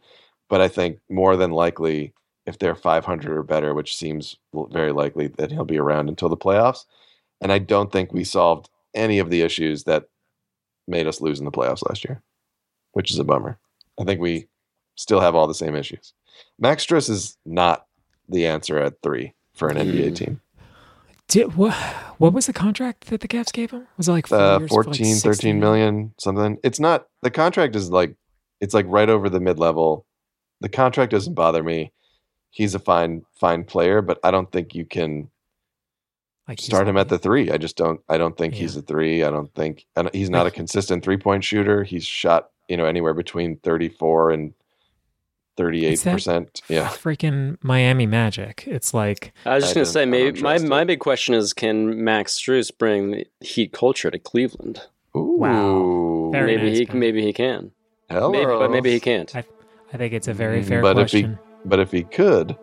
But 0.50 0.62
I 0.62 0.68
think 0.68 1.00
more 1.10 1.36
than 1.36 1.52
likely, 1.52 2.14
if 2.46 2.60
they're 2.60 2.76
five 2.76 3.06
hundred 3.06 3.38
or 3.38 3.44
better, 3.44 3.74
which 3.74 3.96
seems 3.96 4.38
very 4.72 4.92
likely, 4.92 5.28
that 5.28 5.52
he'll 5.52 5.66
be 5.66 5.80
around 5.80 6.10
until 6.10 6.30
the 6.30 6.38
playoffs. 6.38 6.86
And 7.42 7.52
I 7.52 7.60
don't 7.60 7.92
think 7.92 8.12
we 8.14 8.24
solved 8.24 8.70
any 8.96 9.20
of 9.20 9.30
the 9.30 9.42
issues 9.42 9.84
that 9.84 10.06
made 10.88 11.08
us 11.08 11.22
lose 11.22 11.40
in 11.40 11.46
the 11.46 11.52
playoffs 11.52 11.88
last 11.88 12.04
year, 12.06 12.22
which 12.94 13.12
is 13.12 13.20
a 13.20 13.24
bummer. 13.24 13.60
I 14.00 14.04
think 14.06 14.22
we 14.22 14.48
still 14.98 15.22
have 15.22 15.36
all 15.36 15.48
the 15.48 15.54
same 15.54 15.76
issues. 15.76 16.14
Max 16.60 16.86
Strus 16.86 17.10
is 17.10 17.38
not 17.46 17.86
the 18.28 18.46
answer 18.46 18.78
at 18.78 19.02
three 19.02 19.34
for 19.54 19.70
an 19.70 19.78
NBA 19.78 20.10
Mm. 20.12 20.16
team. 20.16 20.42
Did, 21.30 21.56
what, 21.56 21.74
what 22.20 22.34
was 22.34 22.46
the 22.46 22.54
contract 22.54 23.06
that 23.08 23.22
the 23.22 23.28
Cavs 23.28 23.52
gave 23.52 23.72
him? 23.72 23.88
Was 23.98 24.08
it 24.08 24.12
like 24.12 24.28
four 24.28 24.38
uh, 24.40 24.60
years 24.60 24.70
14 24.70 24.92
like 24.92 24.96
13 24.96 25.16
16? 25.16 25.60
million 25.60 26.14
something 26.18 26.58
it's 26.64 26.80
not 26.80 27.08
the 27.22 27.32
contract 27.32 27.76
is 27.76 27.90
like 27.90 28.16
it's 28.62 28.74
like 28.74 28.86
right 28.88 29.10
over 29.10 29.30
the 29.30 29.40
mid-level 29.40 30.06
the 30.62 30.70
contract 30.70 31.12
doesn't 31.12 31.34
bother 31.34 31.64
me 31.64 31.92
he's 32.50 32.74
a 32.74 32.80
fine 32.80 33.24
fine 33.36 33.64
player 33.66 34.02
but 34.02 34.20
i 34.24 34.32
don't 34.32 34.52
think 34.54 34.74
you 34.74 34.86
can 34.86 35.30
Like 36.48 36.62
start 36.62 36.88
him 36.88 36.96
at 36.98 37.10
the 37.10 37.20
three 37.20 37.52
i 37.52 37.58
just 37.58 37.76
don't 37.76 38.00
i 38.08 38.18
don't 38.18 38.38
think 38.38 38.54
he's 38.54 38.78
a 38.78 38.82
three 38.82 39.24
i 39.24 39.30
don't 39.30 39.54
think 39.54 39.86
I 39.98 40.04
don't- 40.04 40.16
he's 40.16 40.30
not 40.30 40.48
a 40.48 40.52
consistent 40.52 41.04
three-point 41.04 41.44
shooter 41.44 41.84
he's 41.84 42.06
shot 42.06 42.52
you 42.70 42.78
know 42.78 42.86
anywhere 42.86 43.14
between 43.14 43.58
34 43.58 44.32
and 44.32 44.54
38 45.58 46.02
percent 46.04 46.62
yeah 46.70 46.88
Freaking 46.90 47.58
Miami 47.64 48.06
Magic. 48.06 48.64
It's 48.68 48.94
like 48.94 49.34
I 49.46 49.56
was 49.56 49.64
just 49.64 49.74
I 49.76 49.80
gonna 49.80 49.86
say, 49.86 50.06
maybe 50.06 50.42
my, 50.42 50.60
my 50.60 50.84
big 50.84 51.00
question 51.00 51.34
is, 51.36 51.52
can 51.54 52.04
Max 52.04 52.40
Strus 52.40 52.72
bring 52.78 53.24
Heat 53.42 53.74
culture 53.74 54.10
to 54.12 54.20
Cleveland? 54.20 54.82
Wow. 55.14 56.30
Very 56.32 56.56
maybe 56.58 56.70
nice, 56.70 56.78
he 56.80 56.86
Ben. 56.86 56.92
can. 56.92 57.00
Maybe 57.00 57.22
he 57.24 57.34
can. 57.34 57.72
Hello. 58.10 58.32
Maybe, 58.32 58.46
but 58.46 58.72
maybe 58.72 58.92
he 58.92 59.00
can't. 59.00 59.36
I, 59.36 59.44
I 59.94 59.98
think 59.98 60.14
it's 60.14 60.28
a 60.28 60.34
very 60.34 60.64
fair 60.64 60.82
but 60.82 60.96
question. 60.96 61.26
if 61.26 61.30
he 61.32 61.38
but 61.66 61.80
if 61.80 61.92
he 61.92 62.04
could 62.04 62.56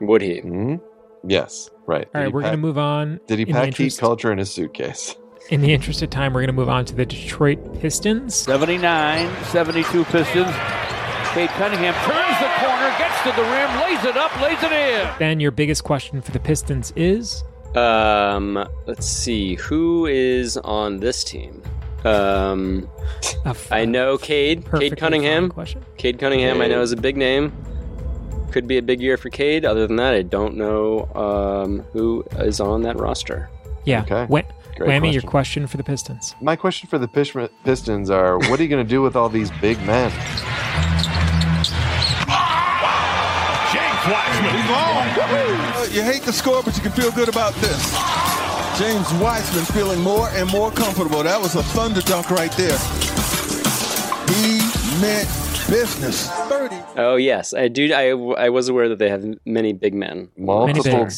would 0.00 0.20
he 0.22 0.40
Mhm. 0.40 0.80
yes 1.26 1.70
right 1.86 2.08
All 2.14 2.20
right, 2.20 2.24
Did 2.24 2.28
he 2.30 2.34
we're 2.34 2.40
going 2.42 2.52
to 2.52 2.56
move 2.58 2.78
on. 2.78 3.20
did 3.26 3.38
he 3.38 3.42
in 3.44 3.48
the 3.48 3.54
pack 3.54 3.74
heat 3.74 3.96
culture 3.98 4.30
in 4.30 4.38
his 4.38 4.50
suitcase 4.50 5.16
In 5.50 5.60
the 5.60 5.72
interest 5.72 6.02
of 6.02 6.10
time, 6.10 6.32
we're 6.32 6.40
going 6.40 6.48
to 6.48 6.52
move 6.54 6.68
on 6.70 6.84
to 6.86 6.94
the 6.94 7.04
Detroit 7.06 7.80
Pistons. 7.80 8.34
79, 8.34 9.28
72 9.46 10.04
Pistons. 10.04 10.46
Cade 11.34 11.50
Cunningham 11.50 11.94
turns 12.04 12.38
the 12.38 12.48
corner, 12.64 12.88
gets 12.96 13.20
to 13.24 13.32
the 13.34 13.42
rim, 13.42 13.80
lays 13.80 14.04
it 14.04 14.16
up, 14.16 14.40
lays 14.40 14.62
it 14.62 14.70
in. 14.70 15.08
Ben, 15.18 15.40
your 15.40 15.50
biggest 15.50 15.82
question 15.82 16.22
for 16.22 16.30
the 16.30 16.38
Pistons 16.38 16.92
is 16.94 17.42
Um, 17.74 18.64
let's 18.86 19.04
see 19.06 19.56
who 19.56 20.06
is 20.06 20.56
on 20.58 21.00
this 21.00 21.24
team. 21.24 21.60
Um, 22.04 22.88
I 23.72 23.84
know 23.84 24.16
Cade. 24.16 24.64
Cade 24.78 24.96
Cunningham. 24.96 25.48
question. 25.48 25.84
Cade 25.96 26.20
Cunningham, 26.20 26.60
I 26.60 26.68
know 26.68 26.82
is 26.82 26.92
a 26.92 26.96
big 26.96 27.16
name. 27.16 27.52
Could 28.52 28.68
be 28.68 28.78
a 28.78 28.82
big 28.82 29.00
year 29.00 29.16
for 29.16 29.28
Cade. 29.30 29.64
Other 29.64 29.88
than 29.88 29.96
that, 29.96 30.14
I 30.14 30.22
don't 30.22 30.54
know 30.56 31.08
um, 31.16 31.80
who 31.92 32.24
is 32.38 32.60
on 32.60 32.82
that 32.82 32.96
roster. 32.96 33.50
Yeah. 33.84 34.02
Okay. 34.02 34.26
Wha- 34.28 34.42
Great 34.76 34.88
Whammy, 34.90 35.12
your 35.12 35.22
question. 35.22 35.30
question 35.30 35.66
for 35.66 35.76
the 35.78 35.84
Pistons. 35.84 36.34
My 36.40 36.54
question 36.56 36.88
for 36.88 36.98
the 36.98 37.08
Pistons 37.08 38.10
are: 38.10 38.38
What 38.38 38.60
are 38.60 38.62
you 38.62 38.68
going 38.68 38.84
to 38.84 38.88
do 38.88 39.02
with 39.02 39.16
all 39.16 39.28
these 39.28 39.50
big 39.60 39.80
men? 39.84 40.12
Wiseman. 44.44 44.62
He's 44.62 44.70
on. 44.70 45.74
Uh, 45.74 45.86
you 45.92 46.02
hate 46.02 46.22
the 46.22 46.32
score, 46.32 46.62
but 46.62 46.76
you 46.76 46.82
can 46.82 46.92
feel 46.92 47.10
good 47.12 47.28
about 47.28 47.54
this. 47.54 47.92
James 48.78 49.12
Wiseman 49.14 49.64
feeling 49.66 50.00
more 50.00 50.28
and 50.30 50.50
more 50.50 50.70
comfortable. 50.70 51.22
That 51.22 51.40
was 51.40 51.54
a 51.54 51.62
thunder 51.62 52.00
dunk 52.02 52.30
right 52.30 52.50
there. 52.52 52.76
He 54.28 54.58
meant 55.00 55.28
business. 55.70 56.28
30. 56.48 56.76
Oh 56.96 57.16
yes, 57.16 57.54
I 57.54 57.68
do. 57.68 57.92
I, 57.92 58.08
I 58.46 58.48
was 58.48 58.68
aware 58.68 58.88
that 58.88 58.98
they 58.98 59.08
have 59.08 59.24
many 59.46 59.72
big 59.72 59.94
men. 59.94 60.28
Multiple 60.36 61.08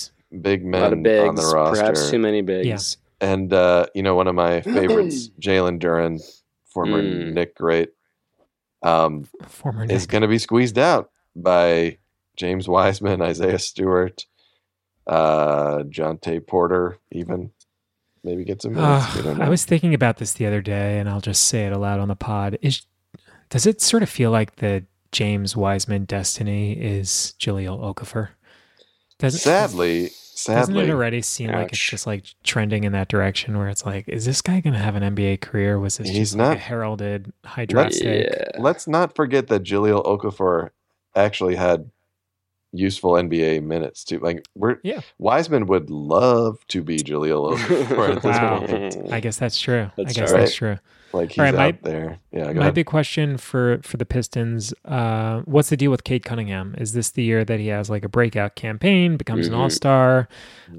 big 0.40 0.64
men 0.64 0.80
A 0.80 0.84
lot 0.84 0.92
of 0.92 1.02
bigs, 1.02 1.28
on 1.28 1.34
the 1.36 1.46
roster. 1.54 1.80
perhaps 1.80 2.10
too 2.10 2.18
many 2.18 2.42
bigs. 2.42 2.98
And 3.20 3.52
uh, 3.52 3.86
you 3.94 4.02
know, 4.02 4.14
one 4.14 4.26
of 4.28 4.34
my 4.34 4.60
favorites, 4.62 5.30
Jalen 5.40 5.78
Duren, 5.80 6.20
former 6.66 7.02
Mm. 7.02 7.32
Knick 7.32 7.54
Great, 7.56 7.90
um, 8.82 9.24
Former 9.48 9.86
Knick. 9.86 9.96
is 9.96 10.06
going 10.06 10.22
to 10.22 10.28
be 10.28 10.38
squeezed 10.38 10.78
out 10.78 11.10
by 11.34 11.96
James 12.36 12.68
Wiseman, 12.68 13.22
Isaiah 13.22 13.58
Stewart, 13.58 14.26
uh, 15.06 15.78
Jontay 15.84 16.46
Porter, 16.46 16.98
even 17.12 17.50
maybe 18.22 18.44
get 18.44 18.62
some 18.62 18.74
minutes. 18.74 19.16
Uh. 19.24 19.36
I 19.40 19.48
was 19.48 19.64
thinking 19.64 19.94
about 19.94 20.18
this 20.18 20.32
the 20.34 20.46
other 20.46 20.60
day, 20.60 20.98
and 20.98 21.08
I'll 21.08 21.20
just 21.20 21.44
say 21.44 21.66
it 21.66 21.72
aloud 21.72 22.00
on 22.00 22.08
the 22.08 22.16
pod. 22.16 22.58
Is 22.62 22.82
does 23.48 23.66
it 23.66 23.80
sort 23.80 24.02
of 24.02 24.10
feel 24.10 24.30
like 24.30 24.56
the 24.56 24.84
James 25.12 25.56
Wiseman 25.56 26.04
destiny 26.04 26.72
is 26.72 27.34
Jahlil 27.38 27.80
Okafor? 27.80 28.30
Doesn't 29.18 29.40
sadly, 29.40 30.10
doesn't 30.44 30.76
it 30.76 30.90
already 30.90 31.22
seem 31.22 31.50
like 31.50 31.68
it's 31.68 31.78
just 31.78 32.06
like 32.06 32.26
trending 32.44 32.84
in 32.84 32.92
that 32.92 33.08
direction 33.08 33.56
where 33.56 33.68
it's 33.68 33.86
like, 33.86 34.06
is 34.08 34.26
this 34.26 34.42
guy 34.42 34.60
going 34.60 34.74
to 34.74 34.78
have 34.78 34.94
an 34.94 35.14
NBA 35.14 35.40
career? 35.40 35.78
Was 35.78 35.96
this 35.96 36.08
He's 36.08 36.18
just 36.18 36.36
like 36.36 36.48
not. 36.48 36.56
a 36.56 36.60
heralded 36.60 37.32
high 37.44 37.64
draft 37.64 37.92
Let's, 37.92 38.02
pick? 38.02 38.50
let's 38.58 38.86
not 38.86 39.14
forget 39.14 39.46
that 39.46 39.62
Jahlil 39.62 40.04
Okafor 40.04 40.70
actually 41.14 41.54
had 41.54 41.90
useful 42.78 43.12
NBA 43.12 43.62
minutes 43.62 44.04
too. 44.04 44.18
Like 44.20 44.44
we're 44.54 44.76
Yeah. 44.82 45.00
Wiseman 45.18 45.66
would 45.66 45.90
love 45.90 46.66
to 46.68 46.82
be 46.82 46.98
Jahlil 46.98 47.56
Okafor 47.56 48.08
at 48.16 48.22
this 48.22 48.36
Wow. 48.36 48.66
point. 48.66 49.12
I 49.12 49.20
guess 49.20 49.38
that's 49.38 49.58
true. 49.60 49.90
I 49.98 50.02
guess 50.04 50.32
right. 50.32 50.40
that's 50.40 50.54
true. 50.54 50.78
Like 51.12 51.30
he's 51.30 51.38
All 51.38 51.44
right, 51.44 51.54
my- 51.54 51.66
out 51.68 51.82
there. 51.82 52.18
Yeah, 52.32 52.46
go 52.48 52.54
my 52.54 52.60
ahead. 52.62 52.74
big 52.74 52.86
question 52.86 53.38
for 53.38 53.78
for 53.82 53.96
the 53.96 54.04
Pistons: 54.04 54.74
uh, 54.84 55.40
What's 55.46 55.70
the 55.70 55.76
deal 55.76 55.90
with 55.90 56.04
Cade 56.04 56.24
Cunningham? 56.24 56.74
Is 56.76 56.92
this 56.92 57.10
the 57.10 57.22
year 57.22 57.44
that 57.44 57.58
he 57.58 57.68
has 57.68 57.88
like 57.88 58.04
a 58.04 58.08
breakout 58.08 58.54
campaign, 58.56 59.16
becomes 59.16 59.46
Mhm. 59.48 59.52
an 59.52 59.54
All 59.54 59.70
Star? 59.70 60.28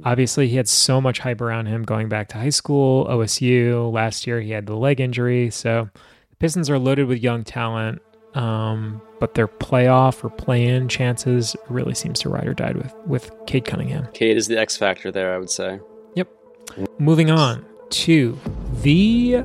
Obviously, 0.04 0.48
he 0.50 0.58
had 0.58 0.68
so 0.68 1.00
much 1.02 1.20
hype 1.20 1.42
around 1.42 1.68
him 1.68 1.84
going 1.84 2.10
back 2.10 2.28
to 2.30 2.38
high 2.38 2.50
school, 2.50 3.06
OSU. 3.10 3.90
Last 3.92 4.28
year, 4.28 4.42
he 4.42 4.52
had 4.52 4.68
the 4.68 4.76
leg 4.76 5.00
injury, 5.00 5.50
so 5.50 5.90
the 6.30 6.36
Pistons 6.36 6.70
are 6.70 6.78
loaded 6.78 7.08
with 7.08 7.20
young 7.24 7.44
talent. 7.44 8.02
Um, 8.38 9.02
but 9.20 9.34
their 9.34 9.48
playoff 9.48 10.24
or 10.24 10.30
play-in 10.30 10.90
chances 10.90 11.56
really 11.70 11.96
seems 11.96 12.20
to 12.20 12.30
ride 12.30 12.48
or 12.48 12.54
die 12.54 12.74
with 12.74 12.94
with 13.08 13.32
Cade 13.48 13.66
Cunningham. 13.66 14.08
Cade 14.14 14.38
is 14.38 14.48
the 14.48 14.60
X 14.60 14.78
factor 14.78 15.12
there. 15.12 15.34
I 15.34 15.40
would 15.40 15.50
say. 15.50 15.80
Yep. 16.16 16.30
Moving 17.00 17.32
on 17.32 17.66
to 17.90 18.38
the 18.84 19.44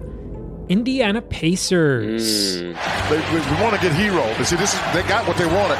Indiana 0.69 1.23
Pacers. 1.23 2.61
Hmm. 2.61 2.73
They, 3.09 3.17
we, 3.33 3.63
want 3.63 3.75
to 3.75 3.81
get 3.81 3.93
Herro. 3.93 4.37
But 4.37 4.45
see, 4.45 4.57
this 4.57 4.75
is 4.75 4.81
they 4.93 5.03
got 5.09 5.27
what 5.27 5.37
they 5.39 5.47
wanted. 5.47 5.79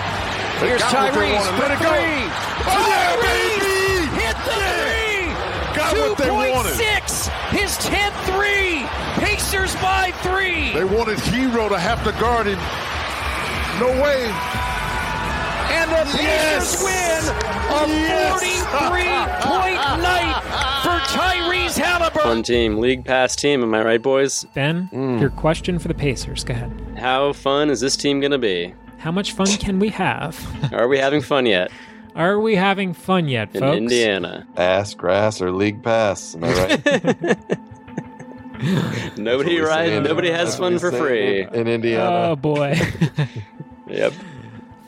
They 0.61 0.69
Here's 0.69 0.81
got 0.81 0.95
what 0.95 1.15
they 1.15 1.21
Tyrese 1.21 1.35
wanted. 1.35 1.53
for 1.53 1.63
Let 1.63 1.69
the 1.69 1.75
it 1.75 1.83
go. 1.83 1.93
three. 1.93 2.25
Oh, 2.65 2.87
yeah, 2.89 3.17
baby! 3.21 4.23
Hit 4.23 4.37
the 4.47 4.57
three. 4.57 5.77
Got 5.77 5.97
what 5.97 6.19
they 6.19 6.31
wanted. 6.31 6.73
2.6. 6.73 7.29
His 7.51 7.77
10th 7.79 8.17
three. 8.25 8.87
Pacers 9.23 9.75
by 9.77 10.13
three. 10.23 10.73
They 10.73 10.85
wanted 10.85 11.19
Herro 11.19 11.69
to 11.69 11.79
have 11.79 12.03
to 12.05 12.13
guard 12.21 12.47
him. 12.47 12.59
No 13.81 13.89
way. 14.03 14.25
And 15.73 15.91
the 15.91 16.05
Pacers 16.17 16.83
win 16.83 17.23
a 17.71 17.87
43 18.39 19.03
point 19.41 19.77
night 20.03 20.41
for 20.83 20.99
Tyrese 21.17 21.79
Haliburton. 21.81 22.23
Fun 22.23 22.43
team, 22.43 22.79
league 22.79 23.05
pass 23.05 23.35
team. 23.35 23.63
Am 23.63 23.75
I 23.75 23.83
right, 23.83 24.03
boys? 24.03 24.45
Ben, 24.55 24.87
hmm. 24.89 25.19
your 25.19 25.31
question 25.31 25.79
for 25.79 25.89
the 25.89 25.95
Pacers. 25.95 26.45
Go 26.45 26.53
ahead. 26.55 26.71
How 26.99 27.33
fun 27.33 27.71
is 27.71 27.81
this 27.81 27.97
team 27.97 28.21
gonna 28.21 28.39
be? 28.39 28.75
How 28.99 29.11
much 29.11 29.33
fun 29.33 29.47
can 29.47 29.79
we 29.79 29.89
have? 29.89 30.39
Are 30.73 30.87
we 30.87 30.99
having 30.99 31.23
fun 31.23 31.45
yet 31.47 31.73
Are 32.15 32.39
we 32.39 32.55
having 32.55 32.93
fun 32.93 33.27
yet, 33.27 33.55
in 33.55 33.61
folks? 33.63 33.79
Indiana? 33.79 34.47
Ass, 34.57 34.95
grass, 34.95 35.41
or 35.41 35.51
league 35.51 35.83
pass. 35.83 36.37
Am 36.37 36.45
I 36.45 36.53
right? 36.53 37.39
Nobody 39.19 39.59
rides. 39.59 40.07
Nobody 40.07 40.31
has 40.31 40.57
fun 40.57 40.79
for 40.79 40.93
free. 40.93 41.43
in, 41.43 41.55
in 41.55 41.67
Indiana. 41.69 42.29
Oh 42.31 42.37
boy, 42.37 42.79
Yep. 43.93 44.13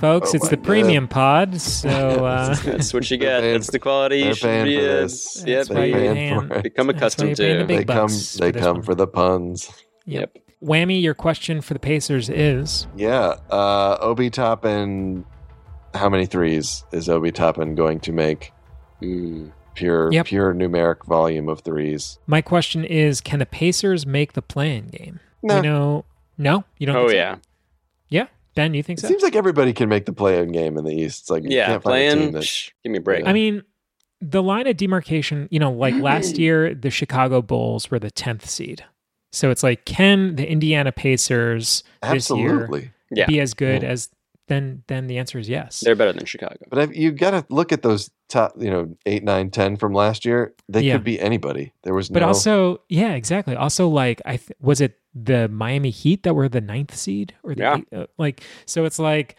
folks, 0.00 0.30
Oh 0.32 0.36
it's 0.36 0.48
the 0.48 0.56
God. 0.56 0.64
premium 0.64 1.08
pod. 1.08 1.60
So 1.60 1.88
uh, 1.90 2.54
That's 2.56 2.92
what 2.94 3.10
you 3.10 3.16
get. 3.16 3.40
paying 3.40 3.52
That's 3.54 3.70
the 3.70 3.78
quality 3.78 4.18
you 4.20 4.34
should 4.34 4.64
be 4.64 4.76
for 4.76 4.82
in. 4.82 5.08
Yep. 5.46 5.68
why 5.70 5.84
you're 5.84 6.00
They're 6.00 6.14
paying- 6.14 6.14
paying 6.40 6.48
for 6.48 6.54
it. 6.54 6.62
Become 6.62 6.86
That's 6.88 6.94
why 6.94 6.98
accustomed 7.28 7.38
you're 7.38 7.52
the 7.54 7.58
to. 7.60 7.64
big 7.66 7.86
They 7.86 7.94
come. 7.94 8.10
They 8.38 8.52
for 8.52 8.58
come 8.58 8.76
one. 8.76 8.82
for 8.82 8.94
the 8.94 9.06
puns. 9.06 9.70
yep. 10.06 10.36
Whammy, 10.62 11.00
your 11.02 11.14
question 11.14 11.60
for 11.60 11.74
the 11.74 11.80
Pacers 11.80 12.30
is 12.30 12.86
Yeah. 12.96 13.36
Uh, 13.50 13.98
Obi 14.00 14.30
Toppin. 14.30 15.24
How 15.94 16.08
many 16.08 16.26
threes 16.26 16.84
is 16.90 17.08
Obi 17.08 17.30
Toppin 17.32 17.74
going 17.74 18.00
to 18.00 18.12
make? 18.12 18.52
Hmm. 19.00 19.48
Pure, 19.74 20.12
Yep. 20.12 20.26
pure 20.26 20.54
numeric 20.54 21.04
volume 21.04 21.48
of 21.48 21.60
threes. 21.62 22.18
my 22.28 22.40
question 22.40 22.84
is: 22.84 23.20
Can 23.20 23.40
the 23.40 23.46
Pacers 23.46 24.06
make 24.06 24.34
the 24.34 24.40
play-in 24.42 24.86
game? 24.86 25.18
No. 25.42 25.56
You 25.56 25.62
know, 25.62 26.04
no, 26.38 26.64
you 26.78 26.86
don't. 26.86 26.94
Oh 26.96 27.00
think 27.08 27.10
so? 27.10 27.16
yeah, 27.16 27.36
yeah. 28.08 28.26
Ben, 28.54 28.74
you 28.74 28.82
think 28.82 28.98
It 28.98 29.02
so? 29.02 29.08
seems 29.08 29.22
like 29.22 29.34
everybody 29.36 29.72
can 29.72 29.88
make 29.88 30.06
the 30.06 30.12
play-in 30.12 30.52
game 30.52 30.78
in 30.78 30.84
the 30.84 30.92
East. 30.92 31.22
It's 31.22 31.30
like 31.30 31.42
you 31.42 31.50
yeah. 31.50 31.66
can't 31.66 31.82
find 31.82 31.96
a 31.96 31.98
team 32.10 32.18
Playing. 32.18 32.32
that 32.32 32.70
give 32.84 32.92
me 32.92 32.98
a 32.98 33.00
break. 33.00 33.26
I 33.26 33.32
mean, 33.32 33.62
the 34.20 34.42
line 34.42 34.66
of 34.66 34.76
demarcation, 34.76 35.48
you 35.50 35.58
know, 35.58 35.72
like 35.72 35.94
last 35.96 36.38
year, 36.38 36.74
the 36.74 36.90
Chicago 36.90 37.42
Bulls 37.42 37.90
were 37.90 37.98
the 37.98 38.10
10th 38.10 38.46
seed. 38.46 38.84
So 39.32 39.50
it's 39.50 39.62
like, 39.64 39.84
can 39.84 40.36
the 40.36 40.48
Indiana 40.48 40.92
Pacers 40.92 41.82
this 42.02 42.30
year. 42.30 42.92
Yeah. 43.10 43.26
be 43.26 43.40
as 43.40 43.54
good 43.54 43.82
Yeah. 43.82 43.90
as 43.90 44.08
then? 44.46 44.82
Then 44.86 45.06
the 45.06 45.18
answer 45.18 45.38
is 45.38 45.48
yes. 45.48 45.80
They're 45.80 45.94
better 45.96 46.12
than 46.12 46.24
Chicago. 46.26 46.56
But 46.68 46.78
I've, 46.78 46.94
you 46.94 47.10
got 47.12 47.30
to 47.32 47.44
look 47.48 47.72
at 47.72 47.82
those 47.82 48.10
top, 48.28 48.54
you 48.58 48.70
know, 48.70 48.96
eight, 49.06 49.22
nine, 49.24 49.50
ten 49.50 49.76
from 49.76 49.92
last 49.92 50.24
year. 50.24 50.54
They 50.68 50.82
Yeah. 50.82 50.94
could 50.94 51.04
be 51.04 51.20
anybody. 51.20 51.72
There 51.82 51.94
was 51.94 52.10
no... 52.10 52.14
But 52.14 52.20
no. 52.20 52.26
also, 52.28 52.80
yeah, 52.88 53.12
exactly. 53.14 53.56
Also, 53.56 53.88
like, 53.88 54.20
I 54.24 54.36
th- 54.36 54.52
was 54.60 54.80
it 54.80 54.98
the 55.14 55.48
Miami 55.48 55.90
Heat 55.90 56.22
that 56.24 56.34
were 56.34 56.48
the 56.48 56.60
ninth 56.60 56.94
seed, 56.94 57.34
or 57.42 57.54
the 57.54 57.62
Yeah. 57.62 57.76
eight- 57.78 57.92
uh, 57.98 58.06
like, 58.18 58.42
so 58.66 58.84
it's 58.84 58.98
like. 58.98 59.36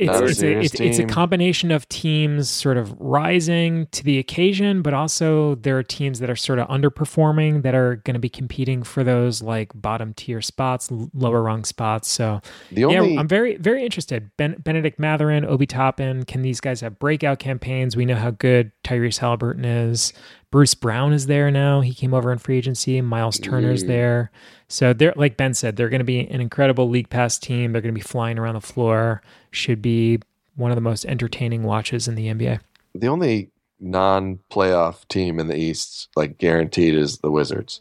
It's, 0.00 0.18
a 0.18 0.24
it's, 0.24 0.42
a, 0.42 0.58
it's, 0.58 0.80
it's 0.80 0.98
a 0.98 1.04
combination 1.04 1.70
of 1.70 1.88
teams 1.88 2.48
sort 2.48 2.78
of 2.78 2.98
rising 2.98 3.86
to 3.92 4.02
the 4.02 4.18
occasion, 4.18 4.80
but 4.80 4.94
also 4.94 5.56
there 5.56 5.76
are 5.76 5.82
teams 5.82 6.20
that 6.20 6.30
are 6.30 6.36
sort 6.36 6.58
of 6.58 6.68
underperforming 6.68 7.62
that 7.62 7.74
are 7.74 7.96
going 7.96 8.14
to 8.14 8.20
be 8.20 8.30
competing 8.30 8.82
for 8.82 9.04
those 9.04 9.42
like 9.42 9.70
bottom 9.74 10.14
tier 10.14 10.40
spots, 10.40 10.90
lower 11.12 11.42
rung 11.42 11.64
spots. 11.64 12.08
So 12.08 12.40
the 12.72 12.84
only 12.84 13.14
yeah, 13.14 13.20
I'm 13.20 13.28
very, 13.28 13.56
very 13.56 13.84
interested. 13.84 14.30
Ben, 14.38 14.56
Bennedict 14.58 14.98
Mathurin, 14.98 15.44
Obi 15.44 15.66
Toppin, 15.66 16.24
can 16.24 16.40
these 16.42 16.60
guys 16.60 16.80
have 16.80 16.98
breakout 16.98 17.38
campaigns? 17.38 17.94
We 17.94 18.06
know 18.06 18.16
how 18.16 18.30
good 18.30 18.72
Tyrese 18.84 19.20
Haliburton 19.20 19.64
is. 19.64 20.14
Bruce 20.50 20.74
Brown 20.74 21.12
is 21.12 21.26
there 21.26 21.50
now. 21.50 21.80
He 21.80 21.94
came 21.94 22.12
over 22.12 22.32
in 22.32 22.38
free 22.38 22.56
agency. 22.58 23.00
Miles 23.00 23.38
Turner's 23.38 23.84
Mm. 23.84 23.88
there. 23.88 24.30
So 24.68 24.92
they're 24.92 25.12
like 25.16 25.36
Ben 25.36 25.54
said, 25.54 25.76
they're 25.76 25.88
going 25.88 26.00
to 26.00 26.04
be 26.04 26.20
an 26.20 26.40
incredible 26.40 26.88
league 26.88 27.08
pass 27.08 27.38
team. 27.38 27.72
They're 27.72 27.80
going 27.82 27.94
to 27.94 27.98
be 27.98 28.02
flying 28.02 28.38
around 28.38 28.54
the 28.54 28.60
floor. 28.60 29.22
Should 29.52 29.80
be 29.80 30.18
one 30.56 30.70
of 30.70 30.74
the 30.76 30.80
most 30.80 31.04
entertaining 31.06 31.62
watches 31.62 32.08
in 32.08 32.14
the 32.16 32.26
NBA. 32.28 32.60
the 32.94 33.06
only 33.08 33.50
non-playoff 33.78 35.06
team 35.08 35.38
in 35.38 35.46
the 35.48 35.56
East, 35.56 36.08
like 36.16 36.36
guaranteed, 36.38 36.94
is 36.94 37.18
the 37.18 37.30
Wizards. 37.30 37.80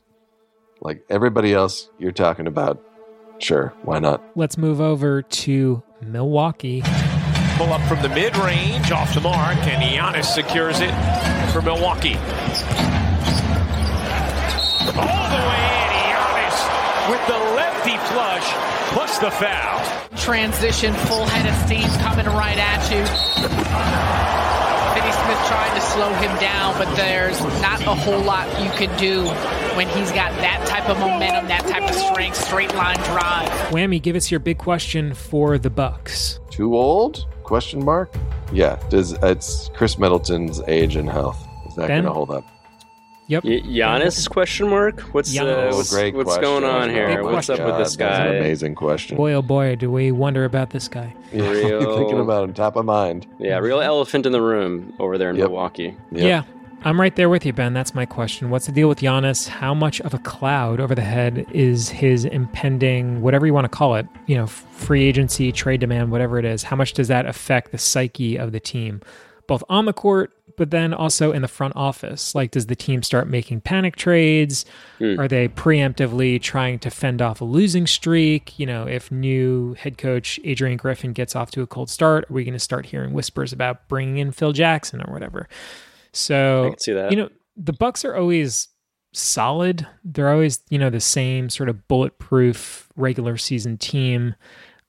Like 0.82 1.04
everybody 1.10 1.54
else, 1.54 1.90
you're 1.98 2.12
talking 2.12 2.46
about. 2.48 2.82
Sure, 3.40 3.74
why 3.84 4.00
not? 4.00 4.22
Let's 4.36 4.58
move 4.58 4.80
over 4.82 5.22
to 5.24 5.82
Milwaukee. 6.02 6.84
Pull 7.60 7.74
up 7.74 7.82
from 7.90 8.02
the 8.02 8.08
mid 8.08 8.38
range, 8.38 8.90
off 8.90 9.14
the 9.14 9.20
mark, 9.20 9.58
and 9.68 9.84
Giannis 9.84 10.24
secures 10.24 10.80
it 10.80 10.94
for 11.52 11.62
Milwaukee. 11.62 12.16
All 14.96 15.28
the 15.28 15.44
way 15.44 15.68
in, 15.76 15.92
Giannis 16.08 16.58
with 17.12 17.28
the 17.28 17.38
lefty 17.58 17.98
flush 18.14 18.48
plus 18.94 19.20
the 19.20 19.30
foul. 19.30 20.18
Transition, 20.18 20.94
full 20.94 21.26
head 21.26 21.48
of 21.48 21.68
steam 21.68 21.90
coming 22.00 22.28
right 22.28 22.58
at 22.58 22.90
you. 22.90 24.39
Finney 25.30 25.36
Smith 25.36 25.48
trying 25.48 25.76
to 25.76 25.82
slow 25.82 26.14
him 26.14 26.40
down, 26.40 26.78
but 26.78 26.96
there's 26.96 27.40
not 27.62 27.82
a 27.82 27.96
whole 27.96 28.22
lot 28.22 28.48
you 28.64 28.70
can 28.72 28.96
do 28.98 29.24
when 29.76 29.88
he's 29.90 30.12
got 30.12 30.32
that 30.38 30.66
type 30.68 30.90
of 30.90 31.00
momentum, 31.00 31.48
that 31.48 31.66
type 31.68 31.84
of 31.90 31.96
strength, 31.96 32.38
straight 32.38 32.74
line 32.76 32.98
drive. 32.98 33.50
Whammy, 33.72 34.02
give 34.02 34.16
us 34.16 34.32
your 34.32 34.40
big 34.40 34.58
question 34.58 35.14
for 35.14 35.58
the 35.58 35.70
Bucks. 35.70 36.40
Too 36.50 36.76
old? 36.76 37.26
Question 37.44 37.84
mark. 37.84 38.14
Yeah. 38.52 38.82
Does 38.90 39.14
it's 39.24 39.70
Khris 39.76 39.98
Middleton's 39.98 40.62
age 40.68 40.96
and 40.96 41.10
health? 41.10 41.40
Is 41.68 41.76
that 41.76 41.88
going 41.88 42.04
to 42.04 42.12
hold 42.12 42.32
up? 42.32 42.46
Yep. 43.30 43.44
Y- 43.44 43.62
Giannis 43.64 44.30
question 44.30 44.68
mark? 44.70 45.02
What's 45.14 45.36
uh, 45.38 45.42
Giannis. 45.44 45.74
what's, 45.76 45.92
Great 45.94 46.16
what's 46.16 46.26
question. 46.26 46.44
going 46.44 46.64
on 46.64 46.90
here? 46.90 47.08
Big 47.08 47.24
What's 47.26 47.50
up 47.50 47.58
question. 47.60 47.66
with 47.78 47.78
this 47.86 47.96
God, 47.96 48.08
that's 48.10 48.20
guy? 48.20 48.26
an 48.26 48.36
amazing 48.38 48.76
question. 48.76 49.18
Boy, 49.18 49.34
oh 49.34 49.42
boy, 49.42 49.76
do 49.76 49.90
we 49.92 50.12
wonder 50.12 50.46
about 50.46 50.72
this 50.72 50.88
guy. 50.88 51.16
Yeah, 51.32 51.48
Real- 51.50 51.96
thinking 51.98 52.20
about 52.20 52.44
him, 52.44 52.54
top 52.54 52.76
of 52.76 52.86
mind. 52.86 53.28
Yeah, 53.40 53.60
real 53.60 53.80
elephant 53.82 54.26
in 54.26 54.32
the 54.32 54.42
room 54.42 54.94
over 55.00 55.18
there 55.18 55.30
in 55.30 55.36
Yep. 55.38 55.46
Milwaukee. 55.48 55.96
Yep. 56.12 56.24
Yeah, 56.24 56.44
I'm 56.84 57.00
right 57.00 57.16
there 57.16 57.30
with 57.30 57.46
you, 57.46 57.54
Ben. 57.54 57.74
That's 57.74 57.94
my 57.94 58.08
question. 58.08 58.50
What's 58.50 58.66
the 58.66 58.72
deal 58.72 58.88
with 58.90 59.00
Giannis? 59.02 59.48
How 59.48 59.74
much 59.76 60.02
of 60.02 60.14
a 60.16 60.20
cloud 60.20 60.80
over 60.80 60.96
the 60.96 61.02
head 61.04 61.46
is 61.52 61.90
his 61.90 62.26
impending, 62.26 63.22
whatever 63.22 63.46
you 63.46 63.54
want 63.54 63.66
to 63.66 63.70
call 63.70 63.94
it, 63.96 64.08
you 64.26 64.36
know, 64.38 64.48
free 64.48 65.04
agency, 65.04 65.52
trade 65.52 65.82
demand, 65.82 66.12
whatever 66.12 66.40
it 66.40 66.46
is? 66.46 66.64
How 66.64 66.76
much 66.76 66.94
does 66.94 67.10
that 67.10 67.28
affect 67.28 67.72
the 67.72 67.78
psyche 67.78 68.38
of 68.38 68.54
the 68.54 68.60
team, 68.60 69.02
both 69.46 69.64
on 69.70 69.86
the 69.86 69.94
court, 69.94 70.32
but 70.60 70.72
then 70.72 70.94
also 70.94 71.32
in 71.32 71.42
the 71.42 71.48
front 71.48 71.74
office? 71.78 72.36
Like, 72.36 72.52
does 72.52 72.66
the 72.66 72.76
team 72.76 73.02
start 73.02 73.30
making 73.30 73.62
panic 73.62 73.96
trades? 73.96 74.66
Are 75.02 75.26
they 75.26 75.48
preemptively 75.48 76.40
trying 76.42 76.80
to 76.80 76.90
fend 76.90 77.22
off 77.22 77.40
a 77.40 77.46
losing 77.46 77.88
streak? 77.88 78.60
You 78.60 78.66
know, 78.66 78.86
if 78.86 79.10
new 79.10 79.76
head 79.76 79.98
coach 79.98 80.38
Adrian 80.44 80.76
Griffin 80.76 81.14
gets 81.14 81.34
off 81.34 81.50
to 81.52 81.62
a 81.62 81.68
cold 81.68 81.90
start, 81.90 82.30
are 82.30 82.34
we 82.34 82.44
going 82.44 82.52
to 82.52 82.60
start 82.60 82.88
hearing 82.88 83.14
whispers 83.14 83.54
about 83.54 83.88
bringing 83.88 84.18
in 84.18 84.34
Phil 84.34 84.52
Jackson 84.52 85.02
or 85.02 85.14
whatever? 85.14 85.48
So 86.12 86.66
I 86.66 86.70
can 86.72 86.80
see 86.80 86.94
that. 86.94 87.12
You 87.12 87.18
know, 87.18 87.30
the 87.56 87.72
Bucks 87.72 88.04
are 88.04 88.18
always 88.18 88.68
solid. 89.14 89.88
They're 90.04 90.30
always, 90.30 90.62
you 90.70 90.78
know, 90.78 90.90
the 90.90 91.00
same 91.00 91.50
sort 91.50 91.70
of 91.70 91.88
bulletproof 91.88 92.90
regular 92.98 93.38
season 93.38 93.78
team 93.78 94.36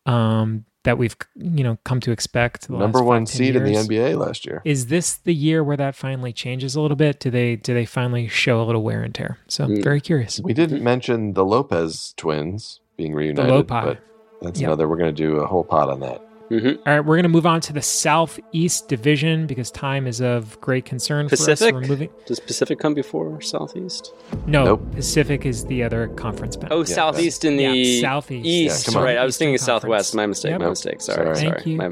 um, 0.05 0.65
that 0.85 0.97
we've, 0.99 1.15
you 1.37 1.63
know, 1.63 1.79
come 1.85 2.01
to 2.01 2.11
expect. 2.11 2.69
the 2.69 2.77
Number 2.77 3.03
one 3.03 3.27
five, 3.27 3.33
10 3.33 3.39
seed 3.39 3.57
in 3.57 3.65
the. 3.65 3.73
NBA 3.73 4.17
last 4.19 4.47
year. 4.47 4.63
Is 4.65 4.87
this 4.87 5.17
the 5.17 5.35
year 5.35 5.63
where 5.63 5.77
that 5.77 5.95
finally 5.95 6.33
changes 6.33 6.75
a 6.75 6.81
little 6.81 6.97
bit? 6.97 7.21
Do 7.21 7.31
they 7.31 7.57
do 7.57 7.75
they 7.75 7.85
finally 7.87 8.29
show 8.29 8.63
a 8.63 8.65
little 8.65 8.83
wear 8.83 9.03
and 9.03 9.15
tear? 9.15 9.39
So 9.49 9.65
I'm 9.65 9.71
Mm. 9.77 9.85
very 9.85 10.01
curious. 10.01 10.41
We 10.43 10.55
didn't 10.55 10.83
mention 10.83 11.35
the 11.35 11.45
Lopez 11.45 12.15
twins 12.17 12.81
being 12.97 13.15
reunited, 13.15 13.51
Lopez. 13.51 13.85
but 13.85 13.99
that's 14.41 14.61
Yep. 14.61 14.69
another. 14.69 14.89
We're 14.89 14.97
going 14.97 15.15
to 15.15 15.23
do 15.23 15.37
a 15.37 15.47
whole 15.47 15.65
pot 15.65 15.91
on 15.91 16.01
that. 16.01 16.23
Mm-hmm. 16.51 16.89
All 16.89 16.95
right, 16.95 17.01
we're 17.01 17.15
going 17.15 17.23
to 17.23 17.29
move 17.29 17.47
on 17.47 17.61
to 17.63 17.73
the 17.73 17.81
Southeast 17.83 18.89
Division 18.89 19.47
because 19.47 19.71
time 19.71 20.07
is 20.09 20.21
of 20.21 20.61
great 20.61 20.85
concern 20.85 21.29
Pacific? 21.29 21.59
for 21.71 21.79
us. 21.79 21.83
We're 21.83 21.89
moving. 21.89 22.11
Does 22.27 22.41
Pacific 22.41 22.79
come 22.81 22.93
before 22.93 23.41
Southeast? 23.41 24.13
No, 24.47 24.65
Nope. 24.65 24.93
Pacific 24.97 25.47
is 25.47 25.65
the 25.67 25.85
other 25.85 26.09
conference. 26.09 26.57
Ben. 26.57 26.69
Oh, 26.73 26.83
Southeast 26.83 27.45
in 27.45 27.57
the 27.57 27.63
Yeah, 27.65 28.01
Southeast. 28.01 28.47
East. 28.47 28.93
Yeah, 28.93 29.01
right. 29.01 29.17
I 29.17 29.25
was 29.25 29.39
thinking 29.39 29.55
Eastern 29.55 29.67
Southwest. 29.81 30.15
My 30.17 30.27
mistake. 30.27 30.51
Yep. 30.51 30.61
My 30.61 30.69
mistake. 30.71 31.01
Sorry. 31.01 31.37
Sorry. 31.37 31.49
Sorry. 31.51 31.63
You. 31.67 31.77
My- 31.77 31.89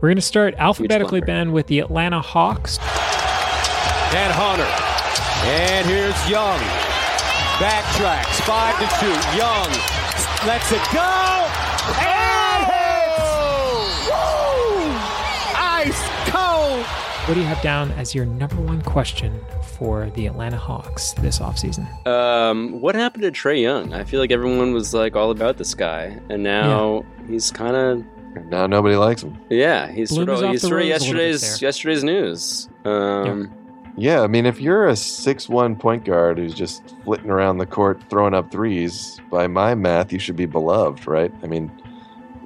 We're 0.00 0.08
going 0.08 0.16
to 0.16 0.20
start 0.22 0.54
alphabetically, 0.58 1.20
blunder. 1.20 1.44
Ben, 1.46 1.52
with 1.52 1.68
the 1.68 1.78
Atlanta 1.78 2.20
Hawks. 2.20 2.78
And 2.78 4.32
Hunter. 4.34 4.66
And 5.48 5.86
here's 5.86 6.28
Young. 6.28 6.58
Backtracks. 7.58 8.40
Five 8.42 8.76
to 8.80 8.86
two. 8.98 9.36
Young 9.38 9.68
lets 10.48 10.72
it 10.72 10.82
go. 10.92 11.41
What 17.26 17.34
do 17.34 17.40
you 17.40 17.46
have 17.46 17.62
down 17.62 17.92
as 17.92 18.16
your 18.16 18.26
number 18.26 18.56
one 18.56 18.82
question 18.82 19.38
for 19.76 20.10
the 20.10 20.26
Atlanta 20.26 20.56
Hawks 20.56 21.12
this 21.12 21.38
offseason? 21.38 21.86
Um, 22.06 22.80
what 22.80 22.96
happened 22.96 23.22
to 23.22 23.30
Trae 23.30 23.62
Young? 23.62 23.94
I 23.94 24.02
feel 24.02 24.18
like 24.18 24.32
everyone 24.32 24.72
was 24.72 24.92
like 24.92 25.14
all 25.14 25.30
about 25.30 25.56
this 25.56 25.72
guy, 25.72 26.18
and 26.30 26.42
now 26.42 27.04
he's 27.28 27.52
kind 27.52 27.76
of 27.76 28.04
Now 28.46 28.66
nobody 28.66 28.96
likes 28.96 29.22
him. 29.22 29.38
yeah, 29.50 29.88
he's 29.92 30.10
Bloom 30.10 30.26
sort 30.26 30.44
of 30.44 30.50
he's 30.50 30.62
the 30.62 30.68
sort 30.68 30.82
of 30.82 30.88
rose 30.88 31.00
a 31.02 31.04
little 31.04 31.14
bit 31.14 31.28
yesterday's 31.28 31.62
yesterday's 31.62 32.04
news. 32.04 32.68
Um, 32.84 33.52
Yeah, 33.96 34.22
I 34.22 34.26
mean, 34.26 34.44
if 34.44 34.60
you're 34.60 34.88
a 34.88 34.96
six-one 34.96 35.76
point 35.76 36.04
guard 36.04 36.38
who's 36.38 36.54
just 36.54 36.94
flitting 37.04 37.30
around 37.30 37.58
the 37.58 37.66
court 37.66 38.02
throwing 38.10 38.34
up 38.34 38.50
threes, 38.50 39.20
by 39.30 39.46
my 39.46 39.76
math, 39.76 40.12
you 40.12 40.18
should 40.18 40.36
be 40.36 40.46
beloved, 40.46 41.06
right? 41.06 41.32
I 41.44 41.46
mean, 41.46 41.70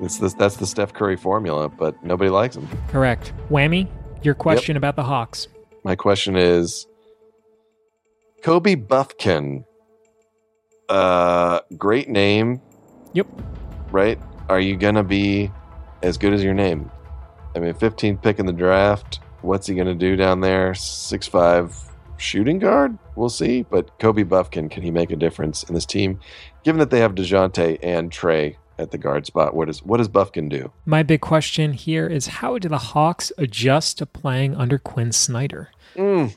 it's 0.03 0.19
this, 0.19 0.35
that's 0.35 0.57
the 0.57 0.67
Steph 0.67 0.93
Curry 0.93 1.17
formula, 1.17 1.71
but 1.71 2.03
nobody 2.05 2.29
likes 2.31 2.57
him. 2.57 2.69
Correct. 2.89 3.33
Whammy, 3.49 3.89
your 4.23 4.35
question 4.35 4.77
about 4.77 4.97
the 4.97 5.03
Hawks. 5.03 5.49
My 5.85 5.95
question 5.95 6.37
is 6.37 6.87
Kobe 8.43 8.77
Bufkin. 8.77 9.65
Uh, 10.89 11.61
great 11.77 12.09
name. 12.09 12.61
Yep. 13.13 13.27
Right? 13.91 14.19
Are 14.49 14.61
you 14.61 14.77
going 14.77 14.95
to 14.95 15.03
be 15.03 15.51
as 16.03 16.19
good 16.19 16.33
as 16.33 16.43
your 16.45 16.55
name? 16.55 16.91
I 17.55 17.59
mean, 17.59 17.75
15th 17.75 18.23
pick 18.23 18.39
in 18.39 18.47
the 18.47 18.53
draft. 18.53 19.21
What's 19.43 19.67
he 19.67 19.75
going 19.75 19.87
to 19.87 19.95
do 19.95 20.17
down 20.17 20.41
there? 20.41 20.75
Six 20.75 21.27
five 21.27 21.75
shooting 22.17 22.59
guard? 22.59 22.99
We'll 23.15 23.29
see. 23.29 23.63
But 23.63 23.99
Kobe 23.99 24.25
Bufkin, 24.25 24.71
can 24.71 24.83
he 24.83 24.91
make 24.91 25.11
a 25.11 25.17
difference 25.17 25.63
in 25.65 25.75
this 25.75 25.87
team? 25.87 26.21
Given 26.65 26.79
that 26.81 26.91
they 26.91 27.01
have 27.01 27.15
DeJounte 27.15 27.79
and 27.83 28.11
Trae 28.11 28.57
at 28.79 28.91
the 28.91 28.99
guard 28.99 29.27
spot, 29.27 29.55
what, 29.55 29.69
is, 29.69 29.83
what 29.83 29.99
does 29.99 30.09
Bufkin 30.09 30.49
do? 30.49 30.73
My 30.85 31.03
big 31.03 31.21
question 31.21 31.73
here 31.73 32.07
is 32.07 32.27
how 32.27 32.59
do 32.59 32.69
the 32.69 32.79
Hawks 32.79 33.33
adjust 33.39 33.99
to 33.99 34.07
playing 34.07 34.55
under 34.55 34.79
Quinn 34.79 35.13
Snyder? 35.13 35.71
Mm. 35.95 36.37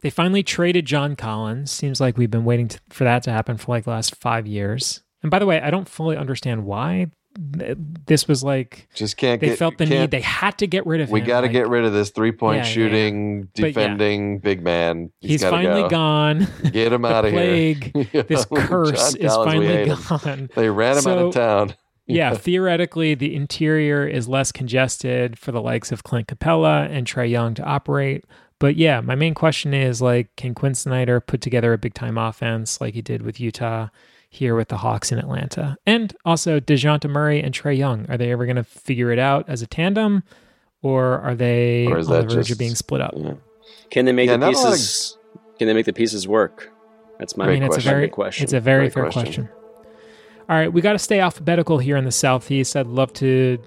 They 0.00 0.10
finally 0.10 0.42
traded 0.42 0.86
John 0.86 1.16
Collins. 1.16 1.70
Seems 1.70 2.00
like 2.00 2.16
we've 2.16 2.30
been 2.30 2.44
waiting 2.44 2.68
to, 2.68 2.80
for 2.90 3.04
that 3.04 3.22
to 3.24 3.32
happen 3.32 3.56
for 3.56 3.72
like 3.72 3.84
the 3.84 3.90
last 3.90 4.14
five 4.16 4.46
years. 4.46 5.02
And 5.22 5.30
by 5.30 5.38
the 5.38 5.46
way, 5.46 5.60
I 5.60 5.70
don't 5.70 5.88
fully 5.88 6.16
understand 6.16 6.64
why 6.64 7.06
this 7.38 8.26
was 8.28 8.42
like 8.42 8.88
Just 8.94 9.16
can't 9.16 9.40
they 9.40 9.48
get. 9.48 9.58
felt 9.58 9.78
the 9.78 9.86
need. 9.86 10.10
They 10.10 10.20
had 10.20 10.58
to 10.58 10.66
get 10.66 10.86
rid 10.86 11.00
of 11.00 11.10
We 11.10 11.20
him. 11.20 11.26
got 11.26 11.40
to 11.42 11.46
like, 11.46 11.52
get 11.52 11.68
rid 11.68 11.84
of 11.84 11.92
this 11.92 12.10
three 12.10 12.32
point 12.32 12.56
Yeah, 12.58 12.62
yeah, 12.62 12.68
yeah. 12.68 12.72
shooting, 12.72 13.48
yeah. 13.54 13.66
defending 13.66 14.38
big 14.38 14.62
man. 14.62 15.10
He's, 15.20 15.42
gotta 15.42 15.56
finally 15.56 15.82
go. 15.82 15.88
gone. 15.88 16.48
Get 16.72 16.92
him 16.92 17.04
out 17.04 17.24
of 17.24 17.32
plague, 17.32 17.94
here. 18.12 18.22
this 18.22 18.44
curse 18.46 19.14
is 19.16 19.34
finally 19.34 19.86
gone. 19.86 20.50
They 20.54 20.70
ran 20.70 20.96
him 20.98 21.06
out 21.06 21.18
of 21.18 21.34
town. 21.34 21.74
yeah, 22.06 22.34
theoretically, 22.34 23.14
the 23.14 23.34
interior 23.34 24.06
is 24.06 24.28
less 24.28 24.52
congested 24.52 25.38
for 25.38 25.52
the 25.52 25.60
likes 25.60 25.90
of 25.92 26.04
Clint 26.04 26.28
Capela 26.28 26.88
and 26.90 27.06
Trae 27.06 27.28
Young 27.30 27.54
to 27.54 27.62
operate. 27.64 28.24
But 28.58 28.76
yeah, 28.76 29.00
my 29.02 29.14
main 29.14 29.34
question 29.34 29.74
is 29.74 30.00
like, 30.00 30.34
can 30.36 30.54
Quinn 30.54 30.74
Snyder 30.74 31.20
put 31.20 31.40
together 31.42 31.72
a 31.74 31.78
big 31.78 31.92
time 31.94 32.16
offense 32.16 32.80
like 32.80 32.94
he 32.94 33.02
did 33.02 33.20
with 33.22 33.38
Utah 33.40 33.88
here 34.28 34.54
with 34.54 34.68
the 34.68 34.78
Hawks 34.78 35.12
in 35.12 35.18
Atlanta? 35.18 35.76
And 35.86 36.14
also, 36.24 36.60
DeJounte 36.60 37.08
Murray 37.10 37.42
and 37.42 37.54
Trae 37.54 37.76
Young, 37.76 38.06
are 38.10 38.16
they 38.16 38.30
ever 38.32 38.44
going 38.46 38.56
to 38.56 38.64
figure 38.64 39.10
it 39.10 39.18
out 39.18 39.48
as 39.48 39.62
a 39.62 39.66
tandem? 39.66 40.22
Or 40.82 41.18
are 41.20 41.34
they 41.34 41.86
Or 41.86 41.94
on 41.94 42.00
is 42.00 42.06
the 42.06 42.22
that 42.22 42.30
verge 42.32 42.50
of 42.50 42.58
being 42.58 42.74
split 42.74 43.00
up? 43.00 43.14
can 43.90 44.04
they 44.04 44.12
make 44.12 44.26
Yeah, 44.28 44.34
the 44.36 44.38
not 44.38 44.54
a 44.54 44.58
of- 44.58 44.64
pieces? 44.74 45.18
Can 45.58 45.66
they 45.68 45.74
make 45.74 45.86
the 45.86 45.92
pieces 45.92 46.28
work? 46.28 46.70
That's 47.18 47.36
my, 47.36 47.46
I 47.46 47.54
mean, 47.54 47.62
it's 47.62 47.78
a 47.78 47.80
very, 47.80 48.02
big 48.02 48.12
question. 48.12 48.44
it's 48.44 48.52
a 48.52 48.60
very 48.60 48.84
Great 48.90 48.92
fair 48.92 49.02
question. 49.04 49.22
question. 49.22 49.48
All 50.48 50.56
right, 50.56 50.70
we 50.72 50.80
got 50.82 50.92
to 50.92 50.98
stay 50.98 51.18
alphabetical 51.18 51.78
here 51.78 51.96
in 51.96 52.04
the 52.04 52.12
southeast. 52.12 52.76
I'd 52.76 52.86
love 52.86 53.12
to, 53.14 53.58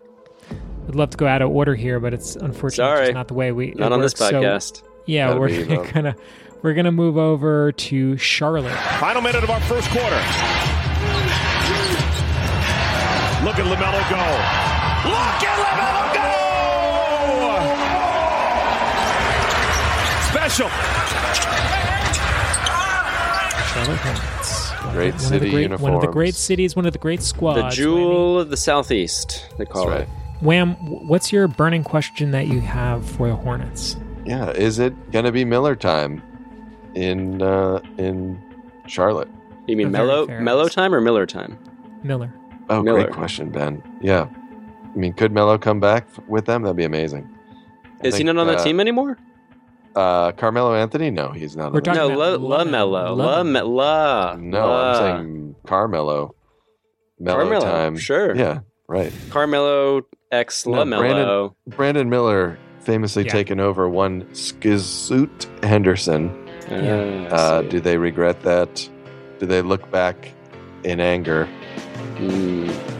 I'd 0.87 0.93
love 0.95 1.09
to 1.09 1.17
go 1.17 1.25
out 1.27 1.41
of 1.41 1.49
order 1.49 1.73
here, 1.75 1.99
but 1.99 2.13
it's 2.13 2.35
unfortunately 2.35 2.95
Sorry. 3.05 3.13
not 3.13 3.27
the 3.27 3.33
way 3.33 3.51
we. 3.51 3.69
it 3.69 3.77
Not 3.77 3.91
on 3.91 4.01
this 4.01 4.13
works. 4.13 4.29
So, 4.29 4.41
podcast. 4.41 4.83
yeah, 5.07 5.27
Gotta 5.29 5.39
we're 5.39 5.47
be, 5.47 5.63
though. 5.63 5.83
gonna 5.91 6.15
we're 6.61 6.73
gonna 6.73 6.91
move 6.91 7.17
over 7.17 7.71
to 7.71 8.17
Charlotte. 8.17 8.77
Final 8.99 9.21
minute 9.21 9.43
of 9.43 9.49
our 9.49 9.61
first 9.61 9.89
quarter. 9.89 10.19
Look 13.45 13.57
at 13.57 13.65
LaMelo 13.65 14.01
go. 14.09 14.23
Look 15.09 15.43
at 15.47 15.55
LaMelo 15.63 16.13
go! 16.13 16.29
Special. 20.29 20.69
Charlotte 23.73 23.99
Hornets. 23.99 24.69
Great 24.91 25.13
one 25.13 25.15
of 25.15 25.21
city 25.21 25.45
the 25.45 25.51
great, 25.51 25.79
One 25.79 25.93
of 25.93 26.01
the 26.01 26.07
great 26.07 26.35
cities, 26.35 26.75
one 26.75 26.85
of 26.85 26.93
the 26.93 26.99
great 26.99 27.21
squads. 27.21 27.75
The 27.75 27.83
jewel 27.83 28.39
of 28.39 28.49
the 28.49 28.57
southeast, 28.57 29.45
they 29.57 29.65
call 29.65 29.87
That's 29.87 30.01
it. 30.01 30.07
right. 30.07 30.41
Wham, 30.41 30.73
what's 31.07 31.31
your 31.31 31.47
burning 31.47 31.83
question 31.83 32.31
that 32.31 32.47
you 32.47 32.59
have 32.61 33.05
for 33.05 33.27
the 33.27 33.35
Hornets? 33.35 33.95
Yeah, 34.25 34.49
is 34.51 34.79
it 34.79 35.11
gonna 35.11 35.31
be 35.31 35.45
Miller 35.45 35.75
time 35.75 36.21
in 36.95 37.41
uh, 37.41 37.79
in 37.97 38.41
Charlotte? 38.87 39.29
You 39.67 39.75
mean 39.77 39.87
A 39.87 39.91
very 39.91 40.07
mellow 40.07 40.27
mellow 40.41 40.67
time 40.67 40.93
or 40.93 41.01
Miller 41.01 41.25
time? 41.25 41.57
Miller. 42.03 42.33
Oh, 42.69 42.81
Miller. 42.83 43.03
great 43.03 43.13
question, 43.13 43.49
Ben. 43.49 43.81
Yeah, 44.01 44.27
I 44.93 44.97
mean, 44.97 45.13
could 45.13 45.31
Melo 45.31 45.57
come 45.57 45.79
back 45.79 46.07
f- 46.11 46.23
with 46.27 46.45
them? 46.45 46.61
That'd 46.63 46.77
be 46.77 46.83
amazing. 46.85 47.29
I 48.03 48.07
Is 48.07 48.15
he 48.17 48.23
not 48.23 48.37
on 48.37 48.47
the 48.47 48.55
uh, 48.57 48.63
team 48.63 48.79
anymore? 48.79 49.17
Uh, 49.95 50.31
Carmelo 50.33 50.75
Anthony? 50.75 51.09
No, 51.09 51.31
he's 51.31 51.55
not. 51.57 51.73
We're 51.73 51.79
on 51.79 51.83
the 51.83 51.91
talking 51.93 52.09
No, 52.15 52.21
about 52.21 52.41
La, 52.41 52.63
LaMelo. 52.63 53.17
La, 53.17 53.25
La- 53.25 53.43
Me- 53.43 53.61
La. 53.61 54.35
No, 54.39 54.67
La. 54.67 54.89
I'm 54.91 54.95
saying 54.95 55.55
Carmelo. 55.65 56.35
Mellow 57.19 57.39
Carmelo, 57.39 57.61
time. 57.65 57.97
sure. 57.97 58.35
Yeah, 58.35 58.59
right. 58.87 59.11
Carmelo 59.29 60.03
X 60.31 60.65
No, 60.65 60.83
LaMelo. 60.85 61.55
Brandon 61.67 62.09
Miller 62.09 62.57
famously 62.81 63.25
Yeah. 63.25 63.31
taken 63.31 63.59
over 63.59 63.89
one 63.89 64.23
Skizoot 64.31 65.63
Henderson. 65.65 66.48
Yeah. 66.69 67.27
Uh, 67.31 67.61
do 67.63 67.79
they 67.79 67.97
regret 67.97 68.41
that? 68.43 68.89
Do 69.39 69.45
they 69.45 69.61
look 69.61 69.89
back 69.91 70.31
in 70.83 70.99
anger? 70.99 71.47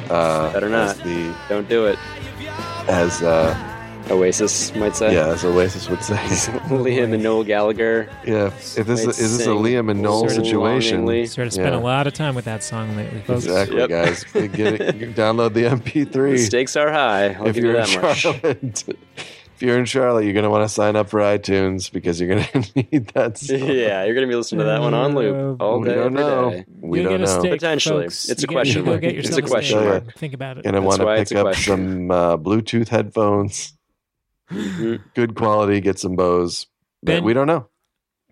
Uh, 0.10 0.52
Better 0.54 0.70
not. 0.70 0.96
The, 0.98 1.36
Don't 1.50 1.68
do 1.70 1.86
it. 1.86 2.00
as 2.88 3.22
uh, 3.22 3.56
Oasis 4.10 4.74
might 4.76 4.96
say. 4.96 5.14
yeah, 5.14 5.28
as 5.28 5.44
Oasis 5.46 5.90
would 5.90 6.02
say. 6.04 6.16
Liam 6.70 7.14
and 7.14 7.22
Noel 7.22 7.44
Gallagher. 7.44 8.10
Yeah, 8.26 8.48
if 8.48 8.76
this 8.76 9.06
Might 9.06 9.10
is 9.10 9.18
this 9.18 9.20
a 9.42 9.44
sing 9.44 9.54
Liam 9.58 9.92
and 9.92 10.02
Noel 10.02 10.30
situation? 10.30 11.06
longingly. 11.06 11.26
Sort 11.28 11.48
of 11.48 11.54
spent 11.54 11.74
Yeah. 11.74 11.80
a 11.80 11.84
lot 11.84 12.08
of 12.08 12.14
time 12.14 12.34
with 12.34 12.46
that 12.46 12.64
song 12.64 12.96
lately, 12.96 13.20
folks. 13.22 13.46
Exactly, 13.46 13.78
Yep. 13.78 13.90
guys. 13.90 14.24
Get 14.34 14.82
it, 14.82 14.96
you 14.96 15.08
download 15.08 15.54
the 15.54 15.66
MP3. 15.66 16.32
The 16.32 16.38
stakes 16.46 16.76
are 16.76 16.92
high. 16.92 17.34
I'll 17.34 17.48
if 17.48 17.56
give 17.56 17.64
you 17.66 17.72
you're 17.72 17.80
in 17.82 17.86
that 17.92 18.02
much. 18.02 18.18
Charlotte, 18.18 18.84
if 19.60 19.64
you're 19.64 19.78
in 19.78 19.84
Charlotte, 19.84 20.24
you're 20.24 20.32
going 20.34 20.44
to 20.46 20.50
want 20.50 20.64
to 20.64 20.70
sign 20.74 20.96
up 20.96 21.10
for 21.10 21.20
iTunes 21.20 21.92
because 21.92 22.22
you're 22.22 22.30
going 22.30 22.44
to 22.64 22.74
need 22.92 23.08
that. 23.10 23.38
Song. 23.38 23.58
yeah, 23.60 24.06
you're 24.06 24.16
gonna 24.16 24.28
be 24.28 24.36
listening 24.36 24.60
to 24.60 24.66
that 24.66 24.80
one 24.80 24.94
on 24.94 25.16
loop 25.16 25.62
all 25.62 25.84
day. 25.84 25.90
we 25.90 25.96
don't 25.96 26.14
know. 26.14 26.52
day. 26.52 26.66
We 26.80 27.02
You'll 27.02 27.10
don't 27.12 27.20
get 27.20 27.30
a 27.30 27.34
know. 27.34 27.40
steak, 27.42 27.52
Potentially. 27.52 28.04
folks. 28.06 28.30
It's 28.30 28.44
a 28.44 28.48
get- 28.48 28.54
question 28.54 28.78
you 28.80 28.86
go 28.86 28.92
mark. 28.92 29.02
get 29.02 29.16
It's 29.18 29.36
a 29.38 29.42
question 29.42 29.80
steak. 29.80 29.90
mark. 29.90 30.14
Think 30.16 30.34
about 30.34 30.58
it. 30.60 30.66
And 30.66 30.76
to 30.76 30.80
That's 30.80 30.86
want 30.86 31.02
to 31.02 31.06
pick 31.08 31.22
it's 31.24 31.32
a 31.34 31.38
up 31.40 31.44
question. 31.44 31.76
some 31.76 32.12
uh, 32.12 32.38
Bluetooth 32.38 32.88
headphones. 32.88 33.74
Mhm. 34.50 35.02
Good 35.14 35.36
quality. 35.36 35.82
Get 35.82 36.00
some 36.00 36.16
Bose. 36.16 36.68
But 37.04 37.12
Ben- 37.16 37.24
we 37.26 37.34
don't 37.34 37.48
know. 37.48 37.68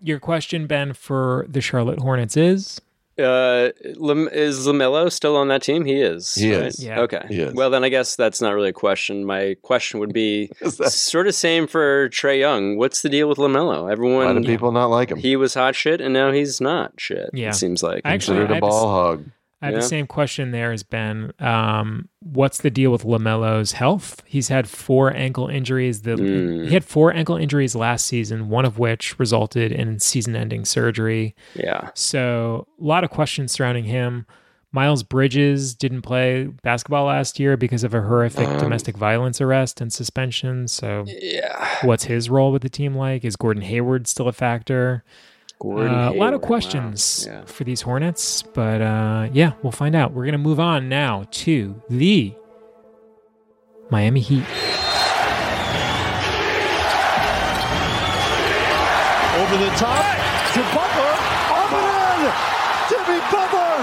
Your 0.00 0.18
question, 0.20 0.66
Ben, 0.66 0.92
for 0.94 1.44
the 1.48 1.60
Charlotte 1.60 1.98
Hornets 2.00 2.36
is 2.36 2.80
Uh, 3.18 3.70
is 3.84 4.66
LaMelo 4.66 5.10
still 5.10 5.36
on 5.36 5.48
that 5.48 5.62
team? 5.62 5.84
He 5.84 6.00
is. 6.00 6.34
He 6.34 6.54
right? 6.54 6.66
is. 6.66 6.82
Yeah. 6.82 7.00
Okay. 7.00 7.24
He 7.28 7.40
is. 7.40 7.54
Well, 7.54 7.70
then 7.70 7.84
I 7.84 7.88
guess 7.88 8.16
that's 8.16 8.40
not 8.40 8.54
really 8.54 8.68
a 8.70 8.72
question. 8.72 9.24
My 9.24 9.56
question 9.62 10.00
would 10.00 10.12
be 10.12 10.50
that- 10.60 10.92
sort 10.92 11.26
of 11.26 11.34
same 11.34 11.66
for 11.66 12.08
Trae 12.10 12.38
Young. 12.38 12.76
What's 12.76 13.02
the 13.02 13.08
deal 13.08 13.28
with 13.28 13.38
LaMelo? 13.38 13.84
Why 13.84 13.92
Everyone, 13.92 14.42
do 14.42 14.48
people 14.48 14.72
not 14.72 14.86
like 14.86 15.10
him? 15.10 15.18
he 15.18 15.36
was 15.36 15.54
hot 15.54 15.74
shit, 15.74 16.00
and 16.00 16.12
now 16.14 16.32
he's 16.32 16.60
not 16.60 16.92
shit. 16.98 17.30
Yeah. 17.32 17.50
It 17.50 17.54
seems 17.54 17.82
like. 17.82 18.02
I 18.04 18.14
actually- 18.14 18.38
Considered 18.38 18.50
I 18.50 18.52
a 18.52 18.54
have 18.56 18.62
a 18.62 18.66
ball 18.66 18.84
s- 18.84 18.84
hog. 19.18 19.24
I 19.60 19.66
have 19.66 19.74
Yeah. 19.74 19.80
the 19.80 19.86
same 19.86 20.06
question 20.06 20.52
there 20.52 20.70
as 20.70 20.84
Ben. 20.84 21.32
Um, 21.40 22.08
what's 22.20 22.58
the 22.60 22.70
deal 22.70 22.92
with 22.92 23.02
LaMelo's 23.04 23.72
health? 23.72 24.22
He's 24.24 24.48
had 24.48 24.68
four 24.68 25.12
ankle 25.16 25.48
injuries. 25.48 26.02
The 26.02 26.12
Mm. 26.16 26.68
he 26.68 26.74
had 26.74 26.84
four 26.84 27.12
ankle 27.12 27.36
injuries 27.36 27.74
last 27.74 28.06
season, 28.06 28.48
one 28.50 28.64
of 28.64 28.78
which 28.78 29.18
resulted 29.18 29.72
in 29.72 29.98
season-ending 29.98 30.64
surgery. 30.64 31.34
yeah. 31.54 31.90
So 31.94 32.66
a 32.80 32.84
lot 32.84 33.02
of 33.02 33.10
questions 33.10 33.50
surrounding 33.52 33.84
him. 33.84 34.26
Miles 34.70 35.02
Bridges 35.02 35.74
didn't 35.74 36.02
play 36.02 36.44
basketball 36.62 37.06
last 37.06 37.40
year 37.40 37.56
because 37.56 37.82
of 37.84 37.94
a 37.94 38.02
horrific 38.02 38.46
Um, 38.46 38.58
domestic 38.58 38.96
violence 38.98 39.40
arrest 39.40 39.80
and 39.80 39.90
suspension. 39.92 40.68
So 40.68 41.04
Yeah. 41.08 41.66
what's 41.82 42.04
his 42.04 42.28
role 42.30 42.52
with 42.52 42.62
the 42.62 42.68
team 42.68 42.94
like? 42.94 43.24
Is 43.24 43.34
Gordon 43.34 43.62
Hayward 43.62 44.06
still 44.06 44.28
a 44.28 44.32
factor? 44.32 45.02
Gordon 45.60 45.92
Uh, 45.92 45.96
a 45.96 46.04
lot 46.06 46.12
Hayward, 46.14 46.34
of 46.34 46.40
wow. 46.42 46.46
questions 46.46 47.24
Yeah. 47.28 47.42
for 47.46 47.64
these 47.64 47.80
Hornets, 47.82 48.42
but 48.42 48.80
uh, 48.80 49.28
yeah, 49.32 49.52
we'll 49.62 49.72
find 49.72 49.94
out. 49.96 50.12
We're 50.12 50.24
gonna 50.24 50.38
move 50.38 50.60
on 50.60 50.88
now 50.88 51.24
to 51.30 51.80
the 51.90 52.32
Miami 53.90 54.20
Heat. 54.20 54.44
Over 59.38 59.56
the 59.56 59.70
top 59.78 60.04
to 60.54 60.60
Butler. 60.74 61.14
Up 61.54 61.72
and 61.72 62.22
in. 62.26 62.32
Jimmy 62.90 63.20
Butler 63.30 63.78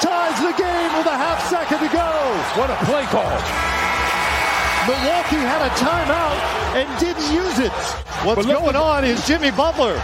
ties 0.00 0.38
the 0.40 0.54
game 0.56 0.90
with 0.96 1.06
a 1.06 1.16
half 1.16 1.38
second 1.48 1.78
to 1.80 1.88
go. 1.92 2.08
What 2.58 2.70
a 2.70 2.76
play 2.88 3.04
call. 3.12 3.28
Milwaukee 4.88 5.36
had 5.44 5.60
a 5.62 5.70
timeout 5.76 6.40
and 6.80 6.88
didn't 6.98 7.30
use 7.32 7.58
it. 7.58 7.72
What's 8.24 8.46
going 8.46 8.74
on 8.74 9.04
is 9.04 9.24
Jimmy 9.26 9.50
Butler. 9.50 10.00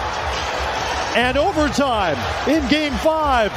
And 1.17 1.39
overtime 1.39 2.19
in 2.47 2.69
game 2.69 2.93
five. 2.99 3.51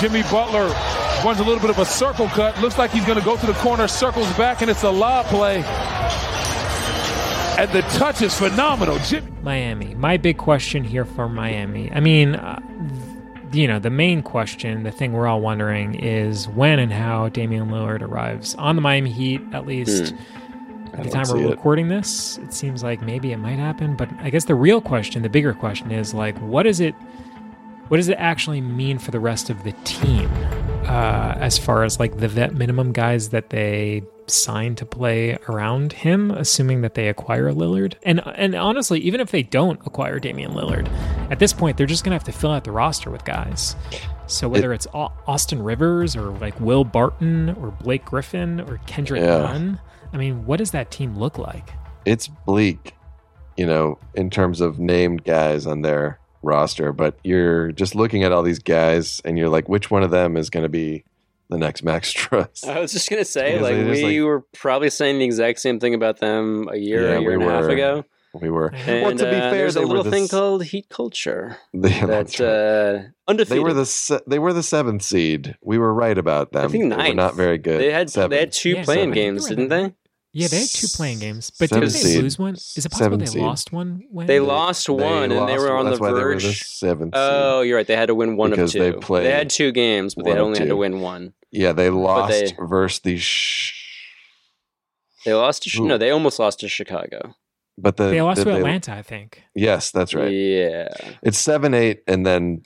Jimmy 0.00 0.22
Butler 0.22 0.66
runs 1.24 1.38
a 1.38 1.44
little 1.44 1.60
bit 1.60 1.70
of 1.70 1.78
a 1.78 1.84
circle 1.84 2.26
cut. 2.26 2.60
Looks 2.60 2.78
like 2.78 2.90
he's 2.90 3.04
going 3.04 3.16
to 3.16 3.24
go 3.24 3.36
to 3.36 3.46
the 3.46 3.52
corner, 3.54 3.86
circles 3.86 4.26
back, 4.36 4.60
and 4.60 4.68
it's 4.68 4.82
a 4.82 4.90
lob 4.90 5.26
play. 5.26 5.62
And 7.58 7.70
the 7.70 7.82
touch 7.98 8.22
is 8.22 8.36
phenomenal. 8.36 8.98
Jimmy. 9.06 9.30
Miami. 9.42 9.94
My 9.94 10.16
big 10.16 10.36
question 10.36 10.82
here 10.82 11.04
for 11.04 11.28
Miami. 11.28 11.92
I 11.92 12.00
mean, 12.00 12.34
uh, 12.34 12.60
you 13.52 13.68
know, 13.68 13.78
the 13.78 13.90
main 13.90 14.22
question, 14.22 14.82
the 14.82 14.90
thing 14.90 15.12
we're 15.12 15.28
all 15.28 15.40
wondering 15.40 15.94
is 15.94 16.48
when 16.48 16.80
and 16.80 16.92
how 16.92 17.28
Damian 17.28 17.68
Lillard 17.68 18.02
arrives 18.02 18.56
on 18.56 18.74
the 18.74 18.82
Miami 18.82 19.12
Heat. 19.12 19.40
At 19.52 19.64
least 19.64 20.12
at 20.94 21.04
the 21.04 21.10
time 21.10 21.24
we're 21.28 21.46
it. 21.46 21.50
recording 21.50 21.88
this, 21.88 22.38
it 22.38 22.52
seems 22.52 22.82
like 22.82 23.00
maybe 23.02 23.32
it 23.32 23.36
might 23.38 23.58
happen. 23.58 23.96
But 23.96 24.08
I 24.20 24.30
guess 24.30 24.44
the 24.44 24.54
real 24.54 24.80
question, 24.80 25.22
the 25.22 25.28
bigger 25.28 25.52
question, 25.54 25.90
is 25.90 26.14
like, 26.14 26.36
what 26.38 26.66
is 26.66 26.80
it? 26.80 26.94
What 27.88 27.96
does 27.96 28.08
it 28.08 28.18
actually 28.18 28.60
mean 28.60 28.98
for 28.98 29.10
the 29.10 29.18
rest 29.20 29.50
of 29.50 29.64
the 29.64 29.72
team, 29.84 30.30
uh, 30.84 31.34
as 31.38 31.58
far 31.58 31.82
as 31.82 31.98
like 31.98 32.18
the 32.18 32.28
vet 32.28 32.54
minimum 32.54 32.92
guys 32.92 33.30
that 33.30 33.50
they 33.50 34.02
sign 34.28 34.76
to 34.76 34.86
play 34.86 35.36
around 35.48 35.92
him, 35.92 36.30
assuming 36.30 36.82
that 36.82 36.94
they 36.94 37.08
acquire 37.08 37.50
Lillard? 37.52 37.94
And 38.04 38.20
and 38.36 38.54
honestly, 38.54 39.00
even 39.00 39.20
if 39.20 39.32
they 39.32 39.42
don't 39.42 39.80
acquire 39.84 40.20
Damian 40.20 40.52
Lillard, 40.52 40.88
at 41.32 41.40
this 41.40 41.52
point 41.52 41.76
they're 41.76 41.86
just 41.86 42.04
gonna 42.04 42.14
have 42.14 42.22
to 42.24 42.32
fill 42.32 42.52
out 42.52 42.62
the 42.62 42.70
roster 42.70 43.10
with 43.10 43.24
guys. 43.24 43.74
So 44.28 44.48
whether 44.48 44.72
it's 44.72 44.86
Austin 44.94 45.60
Rivers 45.60 46.14
or 46.14 46.30
like 46.38 46.60
Will 46.60 46.84
Barton 46.84 47.48
or 47.60 47.72
Blake 47.72 48.04
Griffin 48.04 48.60
or 48.60 48.78
Kendrick 48.86 49.22
Yeah. 49.22 49.38
Nunn, 49.38 49.80
I 50.12 50.16
mean, 50.16 50.44
what 50.46 50.58
does 50.58 50.70
that 50.72 50.90
team 50.90 51.16
look 51.18 51.38
like? 51.38 51.70
It's 52.04 52.28
bleak, 52.28 52.94
you 53.56 53.66
know, 53.66 53.98
in 54.14 54.30
terms 54.30 54.60
of 54.60 54.78
named 54.78 55.24
guys 55.24 55.66
on 55.66 55.82
their 55.82 56.18
roster, 56.42 56.92
but 56.92 57.18
you're 57.22 57.70
just 57.72 57.94
looking 57.94 58.24
at 58.24 58.32
all 58.32 58.42
these 58.42 58.58
guys 58.58 59.20
and 59.24 59.38
you're 59.38 59.48
like, 59.50 59.68
which 59.68 59.90
one 59.90 60.02
of 60.02 60.10
them 60.10 60.36
is 60.36 60.50
going 60.50 60.62
to 60.64 60.68
be 60.68 61.04
the 61.48 61.58
next 61.58 61.82
Max 61.84 62.12
Truss? 62.14 62.64
I 62.64 62.80
was 62.80 62.92
just 62.92 63.10
gonna 63.10 63.24
say, 63.24 63.52
Because 63.58 63.62
like 63.62 63.76
we 63.86 64.02
like- 64.20 64.24
were 64.26 64.40
probably 64.54 64.90
saying 64.90 65.18
the 65.18 65.24
exact 65.24 65.60
same 65.60 65.78
thing 65.78 65.94
about 65.94 66.18
them 66.18 66.68
a 66.72 66.76
year, 66.76 67.10
Yeah, 67.10 67.18
a 67.18 67.20
year 67.20 67.38
we 67.38 67.44
and 67.44 67.52
a 67.52 67.54
half 67.54 67.64
ago. 67.70 68.04
We 68.32 68.48
were. 68.48 68.72
And 68.72 69.02
well, 69.02 69.10
to 69.16 69.24
be 69.24 69.36
uh, 69.36 69.50
fair, 69.50 69.50
there's 69.58 69.74
a 69.74 69.80
little 69.80 70.04
the 70.04 70.10
thing 70.12 70.22
s- 70.24 70.30
called 70.30 70.62
heat 70.64 70.88
culture 70.88 71.56
Yeah, 71.72 72.06
that's 72.06 72.38
that 72.38 73.04
uh, 73.26 73.30
undefeated. 73.30 73.56
They 73.56 73.60
were 73.64 73.72
the 73.74 73.84
se- 73.86 74.20
they 74.28 74.38
were 74.38 74.52
the 74.52 74.62
seventh 74.62 75.02
seed. 75.02 75.56
We 75.62 75.78
were 75.78 75.92
right 75.92 76.16
about 76.16 76.52
them. 76.52 76.66
I 76.66 76.68
think 76.68 76.94
They 76.94 77.08
were 77.08 77.14
not 77.14 77.34
very 77.34 77.58
good. 77.58 77.80
They 77.80 77.90
had 77.90 78.08
Seven. 78.08 78.30
they 78.30 78.38
had 78.38 78.52
two 78.52 78.70
Yeah, 78.70 78.84
playing 78.84 79.00
seven. 79.10 79.14
games, 79.14 79.48
didn't 79.48 79.68
they? 79.68 79.92
Yeah, 80.32 80.46
they 80.46 80.60
had 80.60 80.68
two 80.68 80.86
play-in 80.94 81.18
games, 81.18 81.50
but 81.58 81.70
didn't 81.70 81.92
they 81.92 82.20
lose 82.22 82.38
one? 82.38 82.54
Is 82.54 82.76
it 82.86 82.90
possible 82.90 83.04
Seven 83.06 83.18
they 83.18 83.26
seed. 83.26 83.42
lost 83.42 83.72
one? 83.72 84.04
When? 84.10 84.26
They 84.28 84.38
lost 84.38 84.86
They 84.86 84.92
one, 84.92 85.22
and 85.24 85.32
they 85.32 85.36
lost 85.36 85.58
were 85.58 85.68
one. 85.70 85.78
on 85.78 85.84
That's 85.86 85.98
the 85.98 86.02
why 86.02 86.08
they 86.12 86.14
were 86.22 86.32
verge. 86.34 86.44
the 86.44 86.52
seventh 86.52 87.12
oh, 87.16 87.62
you're 87.62 87.76
right. 87.76 87.86
They 87.86 87.96
had 87.96 88.06
to 88.06 88.14
win 88.14 88.36
one 88.36 88.50
Because 88.50 88.72
of 88.74 88.80
they 88.80 88.92
two. 88.92 88.98
played 89.00 89.26
They 89.26 89.32
had 89.32 89.50
two 89.50 89.72
games, 89.72 90.14
but 90.14 90.24
they 90.26 90.32
only 90.38 90.58
had 90.60 90.68
to 90.68 90.76
win 90.76 91.00
one. 91.00 91.32
Yeah, 91.50 91.72
they 91.72 91.90
lost 91.90 92.32
they- 92.32 92.54
versus 92.64 93.00
the. 93.00 93.16
Sh- 93.18 93.74
They 95.24 95.34
lost 95.34 95.64
to 95.64 95.70
Chi- 95.70 95.84
no, 95.84 95.98
they 95.98 96.10
almost 96.10 96.38
lost 96.38 96.60
to 96.60 96.68
Chicago. 96.68 97.34
but 97.76 97.96
the 97.96 98.04
they 98.10 98.22
lost 98.22 98.38
the- 98.38 98.44
to 98.44 98.50
they- 98.52 98.56
Atlanta, 98.58 98.92
I 98.94 99.02
think. 99.02 99.42
Yes, 99.56 99.90
that's 99.90 100.14
right. 100.14 100.30
Yeah, 100.30 100.88
It's 101.24 101.38
seven 101.38 101.74
eight, 101.74 102.02
and 102.06 102.24
then 102.24 102.62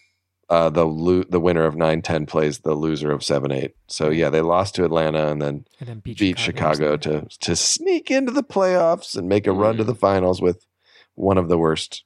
uh, 0.50 0.70
the 0.70 0.84
lo- 0.86 1.24
the 1.28 1.40
winner 1.40 1.64
of 1.64 1.76
nine 1.76 2.02
ten 2.02 2.26
plays 2.26 2.58
the 2.60 2.74
loser 2.74 3.10
of 3.12 3.22
seven 3.24 3.50
eight. 3.52 3.74
So 3.86 4.10
yeah, 4.10 4.30
they 4.30 4.40
lost 4.40 4.74
to 4.76 4.84
Atlanta 4.84 5.28
and 5.30 5.40
then, 5.40 5.64
And 5.80 5.88
then 5.88 5.98
beat, 6.00 6.18
beat 6.18 6.38
Chicago, 6.38 6.96
to 6.98 7.26
to 7.40 7.56
sneak 7.56 8.10
into 8.10 8.32
the 8.32 8.42
playoffs 8.44 9.16
and 9.16 9.28
make 9.28 9.46
a 9.46 9.52
run 9.52 9.74
Mm. 9.74 9.78
to 9.78 9.84
the 9.84 9.94
finals 9.94 10.40
with 10.42 10.66
one 11.14 11.38
of 11.38 11.48
the 11.48 11.58
worst 11.58 12.04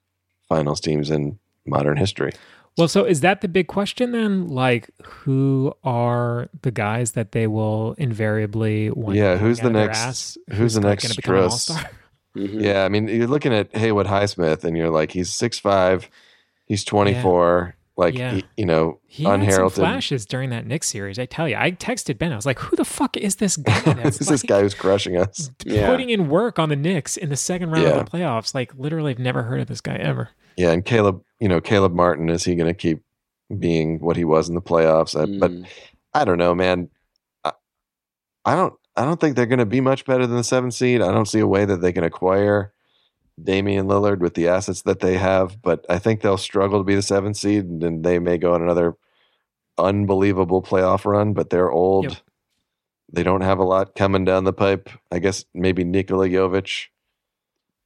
finals 0.49 0.81
teams 0.81 1.11
in 1.11 1.39
modern 1.67 1.97
history. 1.97 2.33
Well, 2.77 2.87
so 2.89 3.05
is 3.05 3.23
that 3.23 3.41
the 3.41 3.49
big 3.49 3.67
question 3.67 4.13
then? 4.13 4.47
Like, 4.47 4.89
who 5.03 5.75
are 5.83 6.49
the 6.63 6.71
guys 6.71 7.13
that 7.13 7.33
they 7.33 7.49
will 7.49 7.95
invariably 7.99 8.91
want? 8.91 9.17
yeah, 9.17 9.33
to 9.33 9.39
who's 9.39 9.59
the 9.59 9.65
out 9.65 9.67
of 9.67 9.73
their 9.75 9.87
next? 9.89 9.99
ass? 9.99 10.39
Who's, 10.53 10.75
the 10.75 10.81
next 10.83 11.03
gonna 11.05 11.15
become 11.17 11.35
an 11.35 11.41
Strus? 11.41 11.51
all-star? 11.51 11.91
Mhm. 12.37 12.63
Yeah, 12.63 12.85
I 12.85 12.89
mean, 12.89 13.09
you're 13.09 13.27
looking 13.27 13.53
at 13.55 13.75
Haywood 13.75 14.07
Highsmith, 14.07 14.63
and 14.63 14.77
you're 14.77 14.91
like, 14.91 15.11
he's 15.11 15.33
six 15.33 15.59
five, 15.59 16.09
he's 16.67 16.85
24, 16.85 17.75
like 17.99 18.17
Yeah. 18.17 18.35
he- 18.35 18.45
you 18.57 18.65
know, 18.65 19.01
He 19.07 19.25
had 19.25 19.31
some 19.33 19.41
unheralded. 19.43 19.75
flashes 19.77 20.25
during 20.25 20.49
that 20.51 20.67
Knicks 20.67 20.89
series. 20.89 21.19
I 21.19 21.27
tell 21.27 21.47
you, 21.49 21.57
I 21.59 21.73
texted 21.73 22.17
Ben. 22.17 22.33
I 22.33 22.37
was 22.37 22.47
like, 22.47 22.59
"Who 22.61 22.77
the 22.77 22.85
fuck 22.85 23.17
is 23.19 23.37
this 23.37 23.57
guy?" 23.59 23.81
That's 23.93 24.19
Who's 24.19 24.29
this 24.29 24.43
guy 24.43 24.61
who's 24.63 24.73
crushing 24.75 25.17
us? 25.17 25.51
Yeah. 25.67 25.89
putting 25.91 26.09
in 26.09 26.29
work 26.31 26.59
on 26.59 26.69
the 26.71 26.77
Knicks 26.77 27.17
in 27.19 27.29
the 27.29 27.37
second 27.37 27.71
round 27.71 27.83
Yeah. 27.85 27.91
of 27.99 28.05
the 28.07 28.11
playoffs. 28.11 28.55
Like, 28.55 28.73
literally, 28.77 29.11
I've 29.11 29.19
never 29.19 29.43
heard 29.43 29.61
of 29.61 29.67
this 29.67 29.81
guy 29.83 29.97
ever. 29.97 30.31
Yeah, 30.57 30.71
and 30.71 30.85
Caleb, 30.85 31.23
you 31.41 31.49
know, 31.49 31.61
Caleb 31.61 31.93
Martin, 31.95 32.29
is 32.31 32.45
he 32.45 32.55
going 32.55 32.69
to 32.69 32.75
keep 32.75 33.03
being 33.59 33.99
what 33.99 34.17
he 34.17 34.25
was 34.25 34.49
in 34.49 34.55
the 34.55 34.63
playoffs? 34.63 35.15
I, 35.15 35.39
But 35.39 35.51
Mm. 35.51 35.67
I 36.15 36.25
don't 36.25 36.39
know, 36.39 36.55
man. 36.55 36.89
I, 37.45 37.53
I 38.45 38.55
don't. 38.55 38.75
I 38.97 39.05
don't 39.05 39.21
think 39.21 39.37
they're 39.37 39.47
going 39.47 39.61
to 39.61 39.67
be 39.67 39.81
much 39.81 40.05
better 40.05 40.27
than 40.27 40.37
the 40.37 40.43
seven 40.45 40.71
seed. 40.73 41.01
I 41.03 41.13
don't 41.13 41.27
see 41.29 41.39
a 41.39 41.47
way 41.47 41.65
that 41.65 41.81
they 41.81 41.93
can 41.93 42.03
acquire 42.03 42.73
Damian 43.43 43.87
Lillard 43.87 44.19
with 44.19 44.35
the 44.35 44.49
assets 44.49 44.83
that 44.83 45.01
they 45.01 45.17
have. 45.17 45.61
But 45.63 45.85
I 45.89 45.99
think 45.99 46.21
they'll 46.21 46.39
struggle 46.39 46.81
to 46.81 46.85
be 46.85 46.95
the 46.95 47.03
seven 47.03 47.35
seed, 47.35 47.65
and 47.65 47.81
then 47.81 48.03
they 48.03 48.19
may 48.19 48.39
go 48.39 48.55
on 48.55 48.63
another 48.63 48.97
unbelievable 49.77 50.63
playoff 50.63 51.05
run. 51.05 51.33
But 51.33 51.51
they're 51.51 51.71
old. 51.71 52.05
Yep. 52.05 52.17
They 53.11 53.23
don't 53.23 53.41
have 53.41 53.59
a 53.59 53.65
lot 53.65 53.95
coming 53.95 54.25
down 54.25 54.45
the 54.45 54.53
pipe. 54.53 54.91
I 55.11 55.19
guess 55.19 55.45
maybe 55.55 55.83
Nikola 55.85 56.29
Jovic 56.29 56.89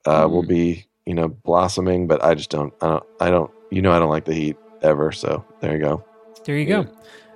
uh, 0.05 0.27
will 0.29 0.43
be, 0.43 0.87
you 1.07 1.15
know, 1.15 1.29
blossoming, 1.29 2.09
but 2.09 2.25
I 2.25 2.35
just 2.35 2.51
don't. 2.51 2.75
I 2.81 2.89
don't. 2.89 3.05
I 3.21 3.31
don't. 3.31 3.51
You 3.71 3.83
know, 3.83 3.93
I 3.93 3.99
don't 3.99 4.11
like 4.11 4.25
the 4.25 4.35
Heat 4.35 4.57
ever. 4.83 5.13
So 5.13 5.45
there 5.61 5.73
you 5.73 5.79
go. 5.79 6.05
There 6.45 6.59
you 6.59 6.67
go. 6.67 6.81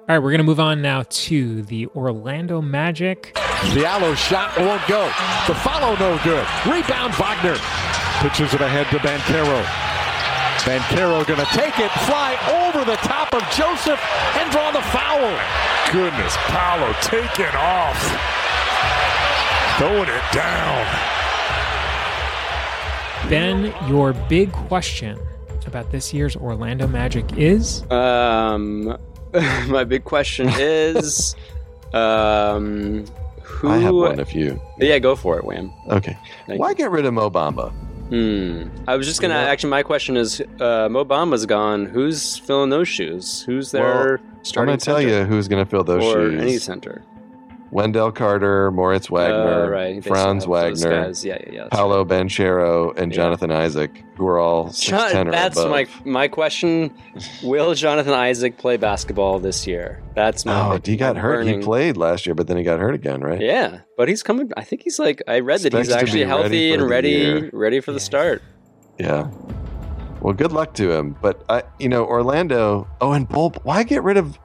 All 0.08 0.14
right, 0.14 0.18
we're 0.18 0.30
going 0.30 0.38
to 0.38 0.44
move 0.44 0.60
on 0.60 0.82
now 0.82 1.02
to 1.08 1.62
the 1.62 1.86
Orlando 1.88 2.60
Magic. 2.60 3.32
The 3.34 3.80
Diallo 3.80 4.16
shot 4.16 4.56
won't 4.56 4.86
go. 4.86 5.04
The 5.48 5.54
follow 5.56 5.96
no 5.96 6.16
good. 6.22 6.46
Rebound 6.64 7.12
Wagner. 7.14 7.56
Pitches 8.20 8.54
it 8.54 8.60
ahead 8.60 8.86
to 8.90 8.98
Banchero. 8.98 9.62
Banchero 10.66 11.24
going 11.26 11.38
to 11.38 11.46
take 11.52 11.78
it, 11.78 11.90
fly 12.08 12.34
over 12.66 12.84
the 12.84 12.96
top 12.96 13.32
of 13.34 13.42
Joseph, 13.50 14.00
and 14.36 14.50
draw 14.50 14.72
the 14.72 14.82
foul. 14.82 15.30
Goodness, 15.92 16.34
Paolo 16.48 16.92
taking 17.02 17.54
off. 17.54 17.96
Throwing 19.78 20.08
it 20.08 20.22
down. 20.32 20.86
Ben, 23.30 23.74
your 23.88 24.12
big 24.28 24.50
question 24.52 25.18
about 25.66 25.92
this 25.92 26.12
year's 26.14 26.34
Orlando 26.36 26.86
Magic 26.86 27.24
is? 27.36 27.88
Um, 27.90 28.96
my 29.68 29.84
big 29.84 30.04
question 30.04 30.48
is, 30.58 31.36
um, 31.92 33.04
who? 33.42 33.68
I 33.68 33.78
have 33.78 33.94
one 33.94 34.18
if 34.18 34.34
you. 34.34 34.60
Yeah, 34.78 34.98
go 34.98 35.14
for 35.14 35.38
it, 35.38 35.44
Wham. 35.44 35.72
Okay. 35.88 36.16
Thank 36.46 36.60
Why 36.60 36.74
get 36.74 36.90
rid 36.90 37.04
of 37.04 37.14
Mo 37.14 37.30
Bamba? 37.30 37.72
Hmm. 38.08 38.68
I 38.86 38.94
was 38.96 39.06
just 39.06 39.20
gonna 39.20 39.34
actually. 39.34 39.70
My 39.70 39.82
question 39.82 40.16
is, 40.16 40.40
uh, 40.60 40.88
Mo 40.88 41.04
Bamba's 41.04 41.44
gone. 41.46 41.86
Who's 41.86 42.36
filling 42.38 42.70
those 42.70 42.86
shoes? 42.88 43.42
Who's 43.42 43.70
their 43.72 44.20
Well, 44.22 44.36
starting? 44.42 44.72
I'm 44.72 44.78
to 44.78 44.84
tell 44.84 45.00
you 45.02 45.24
who's 45.24 45.48
going 45.48 45.64
to 45.64 45.68
fill 45.68 45.82
those 45.82 46.04
or 46.04 46.30
shoes. 46.30 46.40
any 46.40 46.58
center. 46.58 47.02
Wendell 47.76 48.10
Carter, 48.10 48.70
Moritz 48.70 49.10
Wagner, 49.10 49.64
Oh, 49.66 49.68
right. 49.68 50.02
Franz 50.02 50.44
still 50.44 50.54
have 50.54 50.70
those 50.70 50.82
Wagner, 50.82 51.06
guys. 51.08 51.22
Yeah, 51.26 51.36
yeah, 51.46 51.52
yeah, 51.52 51.62
that's 51.64 51.76
Paolo 51.76 52.06
Banchero, 52.06 52.96
and 52.96 53.12
Jonathan 53.12 53.52
Isaac, 53.52 54.02
who 54.16 54.26
are 54.28 54.38
all 54.38 54.70
six 54.70 54.88
John, 54.88 55.10
ten 55.10 55.28
or 55.28 55.32
that's 55.32 55.58
above. 55.58 55.70
my 55.70 55.86
my 56.06 56.26
question. 56.26 56.90
Will 57.42 57.74
Jonathan 57.74 58.14
Isaac 58.14 58.56
play 58.56 58.78
basketball 58.78 59.40
this 59.40 59.66
year? 59.66 60.02
That's 60.14 60.46
my. 60.46 60.58
Oh, 60.58 60.72
big- 60.78 60.86
he 60.86 60.96
got 60.96 61.18
hurt. 61.18 61.44
burning- 61.44 61.60
He 61.60 61.64
played 61.66 61.98
last 61.98 62.24
year, 62.24 62.34
but 62.34 62.46
then 62.46 62.56
he 62.56 62.62
got 62.62 62.78
hurt 62.80 62.94
again, 62.94 63.20
right? 63.20 63.42
Yeah, 63.42 63.80
but 63.98 64.08
he's 64.08 64.22
coming. 64.22 64.50
I 64.56 64.64
think 64.64 64.80
he's 64.82 64.98
like. 64.98 65.20
I 65.28 65.40
read 65.40 65.60
that 65.60 65.74
he's 65.74 65.90
actually 65.90 66.24
be 66.24 66.24
ready 66.24 66.42
healthy 66.42 66.72
and 66.72 66.88
ready, 66.88 67.50
ready 67.52 67.80
for 67.80 67.92
the 67.92 68.00
start. 68.00 68.42
Yeah. 68.98 69.28
Well, 70.22 70.32
good 70.32 70.50
luck 70.52 70.72
to 70.76 70.90
him. 70.90 71.14
But 71.20 71.44
I, 71.50 71.62
you 71.78 71.90
know, 71.90 72.06
Orlando. 72.06 72.88
Oh, 73.02 73.12
and 73.12 73.28
Bol. 73.28 73.50
Why 73.64 73.82
get 73.82 74.02
rid 74.02 74.16
of 74.16 74.38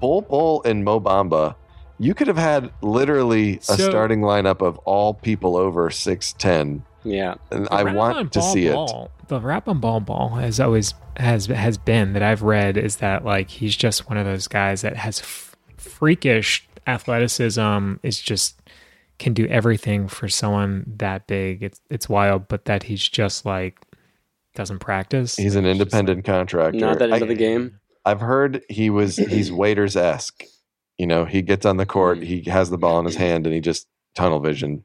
Bol 0.00 0.20
Bol 0.22 0.62
and 0.62 0.84
Mo 0.84 1.00
Bamba? 1.00 1.56
You 2.02 2.14
could 2.14 2.26
have 2.26 2.36
had 2.36 2.70
literally 2.82 3.58
a 3.58 3.62
So- 3.62 3.88
starting 3.88 4.20
lineup 4.22 4.60
of 4.60 4.76
all 4.78 5.14
people 5.14 5.56
over 5.56 5.88
six 5.90 6.32
ten. 6.32 6.82
Yeah, 7.04 7.34
and 7.50 7.66
I 7.70 7.82
want 7.94 8.32
to 8.32 8.38
ball 8.38 8.52
see 8.52 8.66
it. 8.66 8.72
ball, 8.74 9.10
The 9.28 9.40
rap 9.40 9.66
on 9.68 9.78
Bol 9.80 10.00
Bol 10.00 10.30
has 10.30 10.60
always 10.60 10.94
has 11.16 11.46
has 11.46 11.76
been 11.78 12.12
that 12.14 12.22
I've 12.22 12.42
read 12.42 12.76
is 12.76 12.96
that 12.96 13.24
like 13.24 13.50
he's 13.50 13.76
just 13.76 14.08
one 14.08 14.16
of 14.18 14.24
those 14.26 14.46
guys 14.48 14.82
that 14.82 14.96
has 14.96 15.20
f- 15.20 15.56
freakish 15.76 16.66
athleticism. 16.86 17.94
Is 18.02 18.20
just 18.20 18.60
can 19.18 19.32
do 19.34 19.46
everything 19.46 20.08
for 20.08 20.28
someone 20.28 20.84
that 20.98 21.26
big. 21.26 21.62
It's 21.62 21.80
it's 21.90 22.08
wild, 22.08 22.48
but 22.48 22.64
that 22.66 22.84
he's 22.84 23.06
just 23.08 23.44
like 23.44 23.80
doesn't 24.54 24.78
practice. 24.80 25.36
He's 25.36 25.56
an 25.56 25.66
independent 25.66 26.24
contractor. 26.24 26.78
Not 26.78 26.98
that 26.98 27.10
into 27.10 27.24
I- 27.24 27.28
the 27.28 27.34
game. 27.34 27.78
I've 28.04 28.20
heard 28.20 28.62
he 28.68 28.90
was 28.90 29.16
he's 29.16 29.50
waiters 29.62 29.96
esque. 29.96 30.44
You 31.02 31.08
know, 31.08 31.24
he 31.24 31.42
gets 31.42 31.66
on 31.66 31.78
the 31.78 31.84
court, 31.86 32.18
Mm. 32.20 32.22
he 32.22 32.40
has 32.48 32.70
the 32.70 32.78
ball 32.78 33.00
in 33.00 33.06
his 33.06 33.16
hand, 33.16 33.44
and 33.44 33.52
he 33.52 33.60
just 33.60 33.88
tunnel 34.14 34.38
vision. 34.38 34.84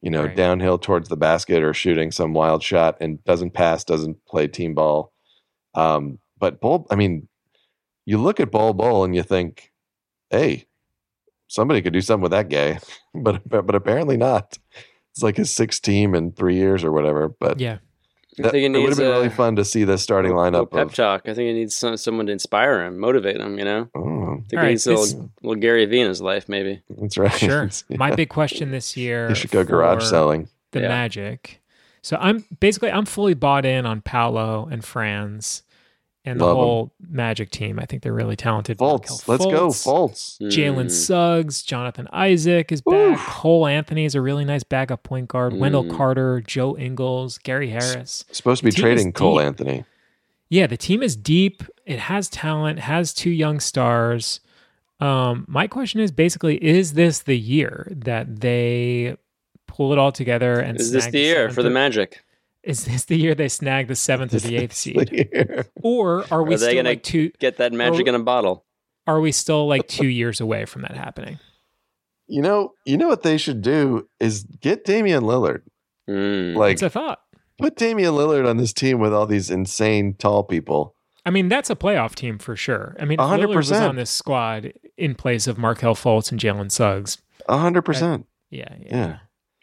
You 0.00 0.10
know, 0.10 0.28
downhill 0.28 0.78
towards 0.78 1.08
the 1.08 1.16
basket 1.16 1.64
or 1.64 1.74
shooting 1.74 2.12
some 2.12 2.32
wild 2.34 2.62
shot, 2.62 2.98
and 3.00 3.24
doesn't 3.24 3.50
pass, 3.50 3.82
doesn't 3.82 4.24
play 4.26 4.46
team 4.46 4.74
ball. 4.74 5.12
Um, 5.74 6.20
but 6.38 6.60
Bol, 6.60 6.86
I 6.88 6.94
mean, 6.94 7.26
you 8.04 8.18
look 8.18 8.38
at 8.38 8.52
Bol 8.52 8.74
Bol 8.74 9.02
and 9.02 9.16
you 9.16 9.24
think, 9.24 9.72
hey, 10.30 10.66
somebody 11.48 11.82
could 11.82 11.94
do 11.94 12.00
something 12.00 12.22
with 12.22 12.30
that 12.30 12.48
guy, 12.48 12.78
but 13.14 13.42
but, 13.48 13.66
but 13.66 13.74
apparently 13.74 14.16
not. 14.16 14.56
It's 15.12 15.22
like 15.24 15.36
his 15.36 15.50
sixth 15.52 15.82
team 15.82 16.14
in 16.14 16.30
three 16.30 16.54
years 16.54 16.84
or 16.84 16.92
whatever. 16.92 17.28
But 17.40 17.58
yeah, 17.58 17.78
that, 18.36 18.52
think 18.52 18.60
he 18.60 18.64
it 18.66 18.78
would 18.78 18.90
have 18.90 18.98
been 18.98 19.06
a- 19.08 19.10
really 19.18 19.30
fun 19.30 19.56
to 19.56 19.64
see 19.64 19.82
the 19.82 19.98
starting 19.98 20.32
lineup 20.32 20.70
pep 20.70 20.88
of 20.88 20.94
talk. 20.94 21.22
I 21.24 21.34
think 21.34 21.48
he 21.48 21.52
needs 21.54 21.74
some, 21.76 21.96
someone 21.96 22.26
to 22.26 22.32
inspire 22.32 22.84
him, 22.84 22.98
motivate 23.00 23.40
him. 23.40 23.58
You 23.58 23.64
know, 23.64 23.88
Oh, 23.96 24.25
I 24.36 24.48
think 24.48 24.52
All 24.54 24.58
he 24.60 24.64
right, 24.64 24.68
needs 24.70 24.86
a 24.86 24.90
this- 24.90 25.12
little, 25.14 25.30
little 25.42 25.60
Gary 25.60 25.86
Vee 25.86 26.00
in 26.00 26.08
his 26.08 26.20
life, 26.20 26.48
maybe. 26.48 26.82
That's 26.90 27.16
right. 27.18 27.32
Sure. 27.32 27.68
Yeah. 27.88 27.96
My 27.98 28.14
big 28.14 28.28
question 28.28 28.70
this 28.70 28.96
year. 28.96 29.28
You 29.28 29.34
should 29.34 29.50
go 29.50 29.64
garage 29.64 30.04
selling. 30.04 30.48
The 30.72 30.80
Yeah. 30.80 30.88
Magic. 30.88 31.60
So 32.02 32.16
I'm 32.20 32.44
basically 32.60 32.90
I'm 32.90 33.04
fully 33.06 33.34
bought 33.34 33.64
in 33.64 33.84
on 33.86 34.00
Paolo 34.00 34.68
and 34.70 34.84
Franz 34.84 35.62
and 36.24 36.40
the 36.40 36.44
Love 36.44 36.56
'em. 36.56 36.62
whole 36.62 36.92
Magic 37.08 37.50
team. 37.50 37.78
I 37.78 37.84
think 37.86 38.02
they're 38.02 38.12
really 38.12 38.34
talented. 38.36 38.78
Fultz. 38.78 39.08
Markelle 39.08 39.20
Let's 39.26 39.44
go, 39.46 39.68
Fultz, 39.68 40.38
Fultz. 40.38 40.52
Jalen 40.52 40.86
Mm. 40.86 40.90
Suggs, 40.90 41.62
Jonathan 41.62 42.08
Isaac 42.12 42.70
is 42.72 42.80
back. 42.82 43.18
Cole 43.18 43.66
Anthony 43.66 44.04
is 44.04 44.14
a 44.14 44.20
really 44.20 44.44
nice 44.44 44.62
backup 44.64 45.02
point 45.04 45.28
guard. 45.28 45.54
Wendell 45.54 45.84
Mm. 45.84 45.96
Carter, 45.96 46.42
Joe 46.46 46.76
Ingles, 46.76 47.38
Gary 47.38 47.70
Harris. 47.70 48.24
Supposed 48.32 48.60
to 48.60 48.64
be 48.64 48.70
The 48.70 48.76
team 48.76 48.86
is 48.86 48.94
trading 48.96 49.12
Cole 49.12 49.38
deep. 49.38 49.46
Anthony. 49.46 49.84
Yeah, 50.48 50.66
the 50.66 50.76
team 50.76 51.02
is 51.02 51.16
deep. 51.16 51.62
It 51.84 51.98
has 51.98 52.28
talent, 52.28 52.78
has 52.78 53.12
two 53.12 53.30
young 53.30 53.60
stars. 53.60 54.40
Um, 55.00 55.44
my 55.48 55.66
question 55.66 56.00
is 56.00 56.10
basically, 56.12 56.62
is 56.64 56.94
this 56.94 57.20
the 57.20 57.36
year 57.36 57.88
that 57.90 58.40
they 58.40 59.16
pull 59.66 59.92
it 59.92 59.98
all 59.98 60.12
together 60.12 60.58
and 60.60 60.80
Is 60.80 60.92
this 60.92 61.06
the 61.06 61.18
year 61.18 61.50
for 61.50 61.62
the 61.62 61.70
Magic? 61.70 62.22
Is 62.62 62.84
this 62.84 63.04
the 63.04 63.16
year 63.16 63.34
they 63.34 63.48
snag 63.48 63.86
the 63.88 63.94
seventh 63.94 64.34
or 64.34 64.40
the 64.40 64.56
eighth 64.56 64.74
seed? 64.74 64.96
the. 64.96 65.66
Or 65.82 66.24
are 66.32 66.42
we 66.42 66.54
Are 66.54 66.58
they 66.58 66.64
still 66.66 66.74
gonna 66.76 66.88
like 66.90 67.02
two 67.02 67.30
get 67.38 67.58
that 67.58 67.72
magic 67.72 68.06
or- 68.06 68.08
in 68.08 68.14
a 68.14 68.22
bottle? 68.22 68.64
are 69.08 69.20
we 69.20 69.30
still 69.30 69.68
like 69.68 69.86
two 69.86 70.08
years 70.08 70.40
away 70.40 70.64
from 70.64 70.82
that 70.82 70.96
happening? 70.96 71.38
You 72.26 72.42
know, 72.42 72.72
you 72.84 72.96
know 72.96 73.06
what 73.06 73.22
they 73.22 73.36
should 73.38 73.62
do 73.62 74.08
is 74.18 74.42
get 74.60 74.84
Damian 74.84 75.22
Lillard. 75.22 75.62
Mm. 76.10 76.56
Like 76.56 76.72
It's 76.72 76.82
a 76.82 76.90
thought. 76.90 77.20
Put 77.58 77.76
Damian 77.76 78.14
Lillard 78.14 78.48
on 78.48 78.56
this 78.58 78.72
team 78.72 78.98
with 78.98 79.12
all 79.14 79.26
these 79.26 79.50
insane 79.50 80.14
tall 80.14 80.44
people. 80.44 80.94
I 81.24 81.30
mean, 81.30 81.48
that's 81.48 81.70
a 81.70 81.74
playoff 81.76 82.14
team 82.14 82.38
for 82.38 82.54
sure. 82.54 82.94
I 83.00 83.04
mean, 83.04 83.18
A 83.18 83.24
if 83.24 83.28
hundred 83.28 83.48
Lillard 83.50 83.56
was 83.56 83.68
percent. 83.70 83.88
on 83.88 83.96
this 83.96 84.10
squad 84.10 84.72
in 84.96 85.14
place 85.14 85.46
of 85.46 85.58
Markelle 85.58 85.94
Fultz 85.94 86.30
and 86.30 86.40
Jalen 86.40 86.70
Suggs. 86.70 87.18
A 87.48 87.58
hundred 87.58 87.82
percent. 87.82 88.26
Yeah, 88.50 88.68
yeah. 88.80 88.96
Yeah. 88.96 89.18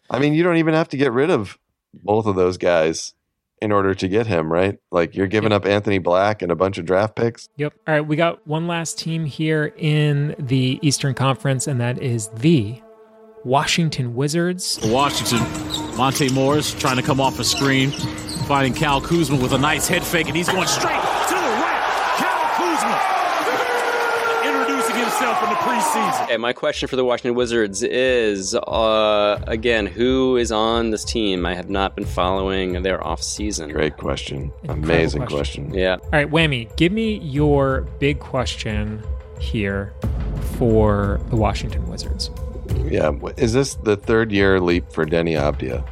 I 0.10 0.20
mean, 0.20 0.34
you 0.34 0.44
don't 0.44 0.58
even 0.58 0.74
have 0.74 0.90
to 0.90 0.98
get 0.98 1.12
rid 1.14 1.30
of 1.30 1.58
both 2.04 2.26
of 2.26 2.36
those 2.36 2.58
guys 2.58 3.14
in 3.62 3.72
order 3.72 3.96
to 3.96 4.08
get 4.10 4.28
him, 4.28 4.52
right? 4.52 4.78
Like 4.92 5.16
you're 5.16 5.28
giving 5.28 5.54
up 5.54 5.66
Anthony 5.66 6.00
Black 6.00 6.42
and 6.42 6.52
a 6.52 6.56
bunch 6.56 6.78
of 6.78 6.86
draft 6.86 7.16
picks. 7.16 7.48
Yep. 7.56 7.74
All 7.88 7.94
right, 7.94 8.02
we 8.02 8.18
got 8.18 8.46
one 8.46 8.68
last 8.68 9.00
team 9.00 9.24
here 9.26 9.74
in 9.78 10.36
the 10.38 10.80
Eastern 10.82 11.14
Conference, 11.14 11.66
and 11.68 11.80
that 11.80 12.02
is 12.02 12.28
the 12.30 12.82
Washington 13.46 14.16
Wizards. 14.16 14.80
Washington, 14.84 15.40
Monte 15.96 16.30
Morris 16.34 16.74
trying 16.74 16.98
to 16.98 17.04
come 17.04 17.22
off 17.22 17.40
a 17.40 17.44
screen, 17.44 17.92
finding 18.48 18.74
Kyle 18.74 19.00
Kuzma 19.00 19.38
with 19.38 19.54
a 19.54 19.58
nice 19.58 19.88
head 19.88 20.04
fake, 20.04 20.28
and 20.28 20.36
he's 20.36 20.50
going 20.50 20.68
straight 20.68 20.94
to 20.94 21.36
the 21.36 21.54
rack. 21.62 21.84
Kyle 22.18 22.50
Kuzma 22.58 23.00
introducing 24.50 24.96
himself 24.96 25.44
in 25.44 25.50
the 25.50 25.56
preseason. 25.56 26.24
Okay, 26.24 26.38
my 26.38 26.52
question 26.52 26.88
for 26.88 26.96
the 26.96 27.06
Washington 27.06 27.36
Wizards 27.36 27.84
is 27.84 28.56
uh, 28.56 29.44
again, 29.48 29.86
who 29.86 30.36
is 30.38 30.52
on 30.52 30.90
this 30.90 31.06
team? 31.06 31.46
I 31.46 31.54
have 31.54 31.70
not 31.70 31.96
been 31.96 32.06
following 32.06 32.82
their 32.82 33.06
off 33.06 33.22
season. 33.22 33.70
Great 33.70 33.98
question. 33.98 34.52
Amazing 34.68 35.28
question. 35.28 35.68
question. 35.68 35.74
Yeah. 35.74 35.98
All 36.02 36.10
right, 36.12 36.30
Whammy, 36.30 36.76
give 36.76 36.92
me 36.92 37.20
your 37.20 37.82
big 38.00 38.20
question 38.20 39.04
here 39.40 39.94
for 40.58 41.22
the 41.30 41.36
Washington 41.36 41.88
Wizards. 41.88 42.32
Yeah. 42.92 43.12
Is 43.38 43.54
this 43.54 43.76
the 43.76 43.96
third 43.98 44.32
year 44.32 44.60
leap 44.60 44.92
for 44.92 45.06
Deni 45.06 45.34
Avdija? 45.40 45.84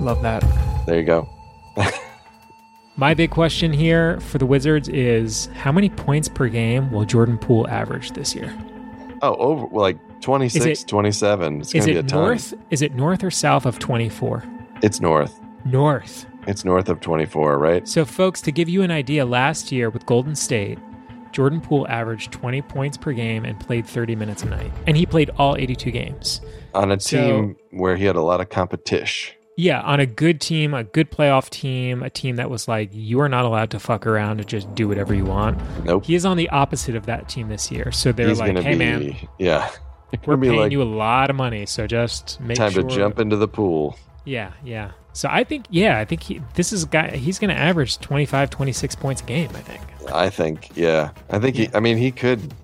Love 0.00 0.22
that. 0.22 0.42
There 0.86 0.98
you 0.98 1.04
go. 1.06 1.28
My 2.96 3.14
big 3.14 3.30
question 3.30 3.72
here 3.72 4.20
for 4.20 4.38
the 4.38 4.46
Wizards 4.46 4.88
is 4.88 5.46
how 5.54 5.72
many 5.72 5.88
points 5.88 6.28
per 6.28 6.48
game 6.48 6.90
will 6.92 7.04
Jordan 7.04 7.38
Poole 7.38 7.66
average 7.68 8.12
this 8.12 8.34
year? 8.34 8.54
Oh, 9.22 9.34
over 9.36 9.66
like 9.74 9.98
26, 10.20 10.66
Is 10.66 10.82
it- 10.82 10.88
27. 10.88 11.60
It's 11.60 11.72
going 11.72 11.78
Is 11.80 11.84
to 11.86 11.90
be 11.92 11.96
a 11.96 12.00
it 12.00 12.08
ton. 12.08 12.20
north? 12.22 12.54
Is 12.70 12.82
it 12.82 12.94
north 12.94 13.24
or 13.24 13.30
south 13.30 13.64
of 13.66 13.78
24? 13.78 14.44
It's 14.82 15.00
north. 15.00 15.40
North. 15.64 16.26
It's 16.48 16.64
north 16.64 16.88
of 16.88 17.00
24, 17.00 17.56
right? 17.58 17.86
So, 17.86 18.04
folks, 18.04 18.40
to 18.42 18.50
give 18.52 18.68
you 18.68 18.82
an 18.82 18.90
idea, 18.90 19.24
last 19.24 19.70
year 19.70 19.88
with 19.90 20.04
Golden 20.06 20.34
State, 20.34 20.78
Jordan 21.32 21.60
Poole 21.60 21.86
averaged 21.88 22.30
20 22.32 22.62
points 22.62 22.96
per 22.96 23.12
game 23.12 23.44
and 23.44 23.58
played 23.58 23.86
30 23.86 24.14
minutes 24.16 24.42
a 24.42 24.46
night. 24.46 24.70
And 24.86 24.96
he 24.96 25.06
played 25.06 25.30
all 25.38 25.56
82 25.56 25.90
games. 25.90 26.40
On 26.74 26.92
a 26.92 27.00
So- 27.00 27.16
team 27.20 27.56
where 27.70 27.96
he 27.96 28.04
had 28.04 28.16
a 28.16 28.22
lot 28.22 28.40
of 28.40 28.48
competition. 28.50 29.34
Yeah, 29.56 29.82
on 29.82 30.00
a 30.00 30.06
good 30.06 30.40
team, 30.40 30.72
a 30.72 30.82
good 30.82 31.10
playoff 31.10 31.50
team, 31.50 32.02
a 32.02 32.08
team 32.08 32.36
that 32.36 32.48
was 32.48 32.68
like, 32.68 32.88
you 32.92 33.20
are 33.20 33.28
not 33.28 33.44
allowed 33.44 33.70
to 33.72 33.78
fuck 33.78 34.06
around 34.06 34.40
and 34.40 34.48
just 34.48 34.74
do 34.74 34.88
whatever 34.88 35.12
you 35.14 35.26
want. 35.26 35.58
Nope. 35.84 36.06
He 36.06 36.14
is 36.14 36.24
on 36.24 36.38
the 36.38 36.48
opposite 36.48 36.96
of 36.96 37.04
that 37.06 37.28
team 37.28 37.48
this 37.48 37.70
year. 37.70 37.92
So 37.92 38.12
they're 38.12 38.28
He's 38.28 38.40
like, 38.40 38.56
hey, 38.56 38.72
be, 38.72 38.78
man, 38.78 39.16
Yeah. 39.38 39.68
we're 40.24 40.38
paying 40.38 40.56
like, 40.56 40.72
you 40.72 40.80
a 40.82 40.84
lot 40.84 41.28
of 41.28 41.36
money, 41.36 41.66
so 41.66 41.86
just 41.86 42.40
make 42.40 42.56
time 42.56 42.70
sure. 42.72 42.82
to 42.82 42.88
jump 42.96 43.18
into 43.20 43.36
the 43.36 43.46
pool. 43.48 43.98
Yeah, 44.24 44.52
yeah. 44.64 44.92
So 45.14 45.28
I 45.30 45.44
think, 45.44 45.66
yeah, 45.70 45.98
I 45.98 46.04
think 46.04 46.22
he, 46.22 46.40
this 46.54 46.72
is 46.72 46.84
a 46.84 46.86
guy. 46.86 47.16
He's 47.16 47.38
going 47.38 47.50
to 47.50 47.56
average 47.60 47.98
25, 47.98 48.48
26 48.50 48.94
points 48.96 49.20
a 49.20 49.24
game. 49.24 49.50
I 49.54 49.60
think. 49.60 49.80
I 50.12 50.30
think, 50.30 50.70
yeah, 50.74 51.10
I 51.30 51.38
think 51.38 51.56
he. 51.56 51.68
I 51.74 51.80
mean, 51.80 51.96
he 51.98 52.10
could, 52.10 52.54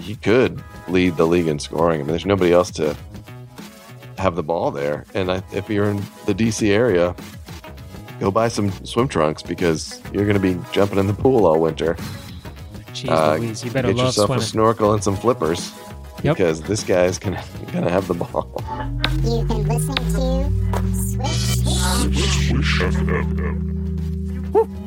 he 0.00 0.16
could 0.16 0.62
lead 0.88 1.16
the 1.16 1.26
league 1.26 1.46
in 1.46 1.58
scoring. 1.58 2.00
I 2.00 2.02
mean, 2.02 2.08
there's 2.08 2.26
nobody 2.26 2.52
else 2.52 2.70
to 2.72 2.96
have 4.18 4.34
the 4.34 4.42
ball 4.42 4.70
there. 4.70 5.04
And 5.14 5.30
I, 5.30 5.42
if 5.52 5.68
you're 5.68 5.90
in 5.90 5.96
the 6.26 6.34
DC 6.34 6.68
area, 6.70 7.14
go 8.18 8.30
buy 8.30 8.48
some 8.48 8.70
swim 8.84 9.08
trunks 9.08 9.42
because 9.42 10.00
you're 10.12 10.24
going 10.26 10.40
to 10.40 10.40
be 10.40 10.58
jumping 10.72 10.98
in 10.98 11.06
the 11.06 11.14
pool 11.14 11.46
all 11.46 11.60
winter. 11.60 11.94
Jeez 12.92 13.08
uh, 13.10 13.36
Louise, 13.36 13.64
you 13.64 13.70
better 13.70 13.88
get 13.88 13.96
love 13.98 14.06
yourself 14.06 14.26
swimming. 14.26 14.42
a 14.42 14.46
snorkel 14.46 14.92
and 14.94 15.04
some 15.04 15.16
flippers 15.16 15.72
Yep. 16.22 16.36
because 16.36 16.60
this 16.62 16.82
guy's 16.84 17.18
gonna 17.18 17.42
gonna 17.72 17.88
have 17.90 18.06
the 18.08 18.12
ball. 18.12 18.62
You've 19.22 19.48
been 19.48 19.66
listening 19.66 20.12
to 20.12 21.59
Swish. 21.80 22.48
Swish 22.48 22.80
FM. 22.80 24.79